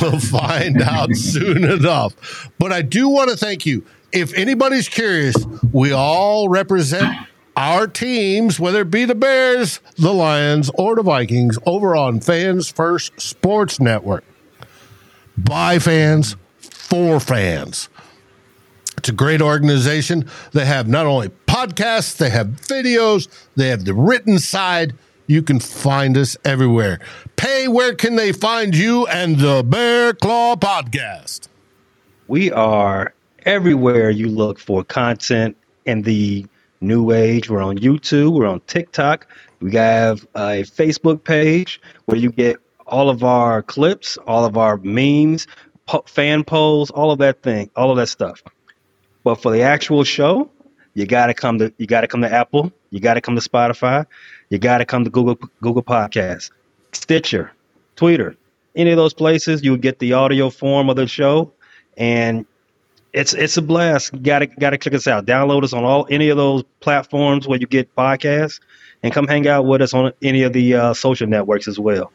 We'll 0.00 0.18
find 0.20 0.80
out 0.80 1.10
soon 1.14 1.64
enough. 1.64 2.50
But 2.58 2.72
I 2.72 2.82
do 2.82 3.08
want 3.08 3.30
to 3.30 3.36
thank 3.36 3.66
you 3.66 3.84
if 4.12 4.34
anybody's 4.34 4.88
curious, 4.88 5.36
we 5.72 5.92
all 5.92 6.48
represent 6.48 7.16
our 7.56 7.86
teams, 7.86 8.58
whether 8.58 8.82
it 8.82 8.90
be 8.90 9.04
the 9.04 9.14
Bears, 9.14 9.80
the 9.96 10.12
Lions, 10.12 10.70
or 10.74 10.96
the 10.96 11.02
Vikings, 11.02 11.58
over 11.66 11.96
on 11.96 12.20
Fans 12.20 12.70
First 12.70 13.20
Sports 13.20 13.80
Network. 13.80 14.24
By 15.36 15.78
fans, 15.78 16.36
for 16.58 17.20
fans. 17.20 17.88
It's 18.98 19.08
a 19.08 19.12
great 19.12 19.40
organization. 19.40 20.28
They 20.52 20.66
have 20.66 20.88
not 20.88 21.06
only 21.06 21.30
podcasts, 21.46 22.16
they 22.16 22.30
have 22.30 22.48
videos, 22.48 23.28
they 23.56 23.68
have 23.68 23.84
the 23.84 23.94
written 23.94 24.38
side. 24.38 24.94
You 25.26 25.42
can 25.42 25.60
find 25.60 26.16
us 26.18 26.36
everywhere. 26.44 26.98
Pay, 27.36 27.68
where 27.68 27.94
can 27.94 28.16
they 28.16 28.32
find 28.32 28.74
you 28.76 29.06
and 29.06 29.38
the 29.38 29.62
Bear 29.64 30.12
Claw 30.12 30.56
Podcast? 30.56 31.48
We 32.26 32.50
are 32.50 33.14
everywhere 33.46 34.10
you 34.10 34.28
look 34.28 34.58
for 34.58 34.84
content 34.84 35.56
in 35.86 36.02
the 36.02 36.46
new 36.80 37.12
age. 37.12 37.50
We're 37.50 37.62
on 37.62 37.78
YouTube, 37.78 38.32
we're 38.32 38.46
on 38.46 38.60
TikTok. 38.66 39.26
We 39.60 39.74
have 39.74 40.26
a 40.34 40.62
Facebook 40.62 41.24
page 41.24 41.80
where 42.06 42.18
you 42.18 42.30
get 42.32 42.56
all 42.86 43.10
of 43.10 43.22
our 43.22 43.62
clips, 43.62 44.16
all 44.26 44.44
of 44.44 44.56
our 44.56 44.78
memes, 44.78 45.46
po- 45.86 46.04
fan 46.06 46.44
polls, 46.44 46.90
all 46.90 47.10
of 47.10 47.18
that 47.18 47.42
thing, 47.42 47.70
all 47.76 47.90
of 47.90 47.96
that 47.98 48.08
stuff. 48.08 48.42
But 49.22 49.36
for 49.36 49.52
the 49.52 49.62
actual 49.62 50.04
show, 50.04 50.50
you 50.94 51.06
gotta 51.06 51.34
come 51.34 51.58
to 51.58 51.72
you 51.78 51.86
gotta 51.86 52.08
come 52.08 52.22
to 52.22 52.32
Apple, 52.32 52.72
you 52.90 53.00
gotta 53.00 53.20
come 53.20 53.36
to 53.36 53.42
Spotify, 53.42 54.06
you 54.48 54.58
gotta 54.58 54.84
come 54.84 55.04
to 55.04 55.10
Google 55.10 55.36
Google 55.60 55.82
Podcasts, 55.82 56.50
Stitcher, 56.92 57.52
Twitter, 57.96 58.34
any 58.74 58.90
of 58.90 58.96
those 58.96 59.14
places. 59.14 59.62
You'll 59.62 59.76
get 59.76 59.98
the 59.98 60.14
audio 60.14 60.50
form 60.50 60.88
of 60.88 60.96
the 60.96 61.06
show, 61.06 61.52
and 61.96 62.46
it's 63.12 63.34
it's 63.34 63.56
a 63.56 63.62
blast. 63.62 64.22
Gotta 64.22 64.46
gotta 64.46 64.78
check 64.78 64.94
us 64.94 65.06
out. 65.06 65.26
Download 65.26 65.64
us 65.64 65.72
on 65.72 65.84
all 65.84 66.06
any 66.10 66.28
of 66.28 66.36
those 66.36 66.62
platforms 66.80 67.48
where 67.48 67.58
you 67.58 67.66
get 67.66 67.94
podcasts, 67.96 68.60
and 69.02 69.12
come 69.12 69.26
hang 69.26 69.48
out 69.48 69.66
with 69.66 69.82
us 69.82 69.94
on 69.94 70.12
any 70.22 70.42
of 70.42 70.52
the 70.52 70.74
uh, 70.74 70.94
social 70.94 71.26
networks 71.26 71.68
as 71.68 71.78
well. 71.78 72.12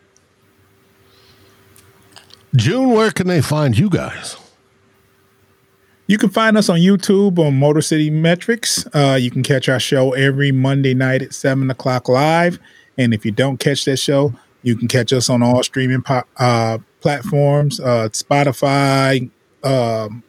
June, 2.56 2.92
where 2.92 3.12
can 3.12 3.28
they 3.28 3.42
find 3.42 3.78
you 3.78 3.90
guys? 3.90 4.38
You 6.08 6.18
can 6.18 6.30
find 6.30 6.56
us 6.56 6.70
on 6.70 6.78
YouTube 6.80 7.40
on 7.40 7.58
Motor 7.60 7.82
City 7.82 8.10
Metrics. 8.10 8.86
Uh, 8.94 9.18
you 9.20 9.32
can 9.32 9.42
catch 9.42 9.68
our 9.68 9.80
show 9.80 10.14
every 10.14 10.52
Monday 10.52 10.94
night 10.94 11.24
at 11.24 11.34
seven 11.34 11.70
o'clock 11.72 12.08
live. 12.08 12.60
And 12.98 13.14
if 13.14 13.26
you 13.26 13.32
don't 13.32 13.58
catch 13.58 13.86
that 13.86 13.98
show, 13.98 14.34
you 14.62 14.76
can 14.76 14.88
catch 14.88 15.12
us 15.12 15.30
on 15.30 15.42
all 15.42 15.64
streaming 15.64 16.04
po- 16.04 16.24
uh, 16.38 16.78
platforms, 17.02 17.80
uh, 17.80 18.10
Spotify, 18.10 19.30
um, 19.64 20.24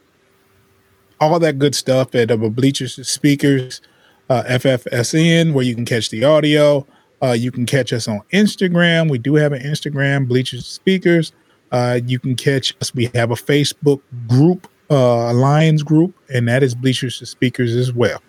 all 1.20 1.38
that 1.38 1.58
good 1.58 1.74
stuff 1.74 2.14
at 2.14 2.30
uh, 2.30 2.36
Bleachers 2.36 3.06
Speakers, 3.08 3.80
uh, 4.28 4.42
FFSN, 4.44 5.52
where 5.52 5.64
you 5.64 5.74
can 5.74 5.84
catch 5.84 6.10
the 6.10 6.24
audio. 6.24 6.86
Uh, 7.22 7.32
you 7.32 7.50
can 7.50 7.66
catch 7.66 7.92
us 7.92 8.08
on 8.08 8.20
Instagram. 8.32 9.10
We 9.10 9.18
do 9.18 9.34
have 9.34 9.52
an 9.52 9.62
Instagram, 9.62 10.28
Bleachers 10.28 10.66
Speakers. 10.66 11.32
Uh, 11.72 12.00
you 12.04 12.18
can 12.18 12.36
catch 12.36 12.74
us. 12.80 12.94
We 12.94 13.10
have 13.14 13.30
a 13.30 13.34
Facebook 13.34 14.00
group, 14.28 14.68
uh, 14.90 15.32
Lions 15.32 15.82
group, 15.82 16.14
and 16.32 16.46
that 16.48 16.62
is 16.62 16.74
Bleachers 16.74 17.18
to 17.18 17.26
Speakers 17.26 17.74
as 17.74 17.92
well. 17.92 18.20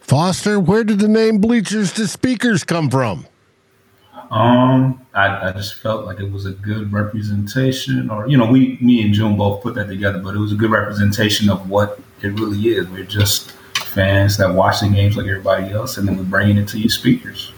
Foster, 0.00 0.60
where 0.60 0.84
did 0.84 1.00
the 1.00 1.08
name 1.08 1.38
Bleachers 1.38 1.92
to 1.94 2.06
Speakers 2.06 2.62
come 2.64 2.88
from? 2.88 3.26
Um, 4.32 5.06
I, 5.12 5.48
I 5.48 5.52
just 5.52 5.74
felt 5.74 6.06
like 6.06 6.18
it 6.18 6.32
was 6.32 6.46
a 6.46 6.52
good 6.52 6.90
representation, 6.90 8.08
or 8.08 8.26
you 8.26 8.38
know, 8.38 8.46
we, 8.46 8.78
me 8.80 9.04
and 9.04 9.12
June 9.12 9.36
both 9.36 9.62
put 9.62 9.74
that 9.74 9.88
together, 9.88 10.20
but 10.20 10.34
it 10.34 10.38
was 10.38 10.52
a 10.52 10.54
good 10.56 10.70
representation 10.70 11.50
of 11.50 11.68
what 11.68 12.00
it 12.22 12.28
really 12.28 12.68
is. 12.68 12.88
We're 12.88 13.04
just 13.04 13.50
fans 13.76 14.38
that 14.38 14.54
watch 14.54 14.80
the 14.80 14.88
games 14.88 15.18
like 15.18 15.26
everybody 15.26 15.70
else, 15.70 15.98
and 15.98 16.08
then 16.08 16.16
we're 16.16 16.24
bringing 16.24 16.56
it 16.56 16.66
to 16.68 16.78
you 16.78 16.88
speakers. 16.88 17.52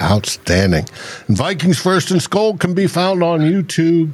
Outstanding. 0.00 0.86
Vikings 1.28 1.78
First 1.78 2.10
and 2.10 2.20
Skol 2.20 2.58
can 2.58 2.72
be 2.72 2.86
found 2.86 3.22
on 3.22 3.40
YouTube, 3.40 4.12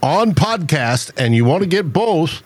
on 0.00 0.32
podcast, 0.32 1.10
and 1.16 1.34
you 1.34 1.44
want 1.44 1.64
to 1.64 1.68
get 1.68 1.92
both. 1.92 2.44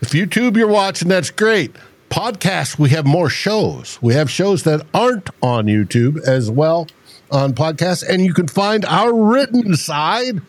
If 0.00 0.12
YouTube 0.12 0.56
you're 0.56 0.68
watching, 0.68 1.08
that's 1.08 1.30
great. 1.30 1.76
Podcast, 2.08 2.78
we 2.78 2.88
have 2.90 3.06
more 3.06 3.28
shows. 3.28 3.98
We 4.00 4.14
have 4.14 4.30
shows 4.30 4.62
that 4.62 4.86
aren't 4.94 5.28
on 5.42 5.66
YouTube 5.66 6.18
as 6.26 6.50
well 6.50 6.88
on 7.30 7.54
podcasts, 7.54 8.04
and 8.06 8.24
you 8.24 8.34
can 8.34 8.48
find 8.48 8.84
our 8.84 9.14
written 9.14 9.76
side 9.76 10.42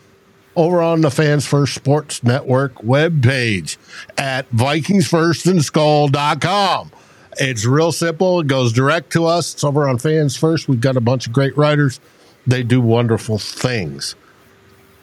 over 0.56 0.82
on 0.82 1.00
the 1.00 1.10
Fans 1.10 1.46
First 1.46 1.74
Sports 1.74 2.22
Network 2.22 2.74
webpage 2.76 3.76
at 4.18 4.50
VikingsFirstandSkol.com. 4.50 6.92
It's 7.38 7.64
real 7.64 7.92
simple. 7.92 8.40
It 8.40 8.46
goes 8.46 8.72
direct 8.72 9.12
to 9.12 9.26
us. 9.26 9.54
It's 9.54 9.64
over 9.64 9.88
on 9.88 9.98
Fans 9.98 10.36
First. 10.36 10.68
We've 10.68 10.80
got 10.80 10.96
a 10.96 11.00
bunch 11.00 11.26
of 11.26 11.32
great 11.32 11.56
writers. 11.56 12.00
They 12.46 12.62
do 12.62 12.80
wonderful 12.80 13.38
things. 13.38 14.14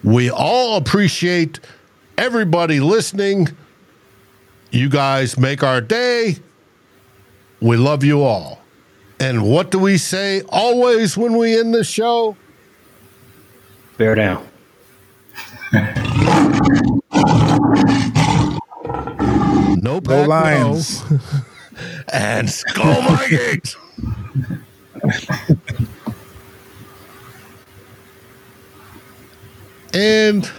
We 0.03 0.29
all 0.29 0.77
appreciate 0.77 1.59
everybody 2.17 2.79
listening. 2.79 3.49
You 4.71 4.89
guys 4.89 5.37
make 5.37 5.63
our 5.63 5.81
day. 5.81 6.37
We 7.59 7.77
love 7.77 8.03
you 8.03 8.21
all. 8.21 8.61
And 9.19 9.43
what 9.43 9.69
do 9.71 9.79
we 9.79 9.97
say 9.97 10.41
always 10.49 11.17
when 11.17 11.37
we 11.37 11.59
end 11.59 11.73
the 11.73 11.83
show? 11.83 12.37
Bear 13.97 14.15
down. 14.15 14.47
No 19.81 19.99
Go 19.99 19.99
back, 20.01 20.27
Lions. 20.27 21.09
no. 21.11 21.19
and 22.13 22.47
Skol 22.47 23.07
Vikings. 23.17 23.77
and 29.93 30.49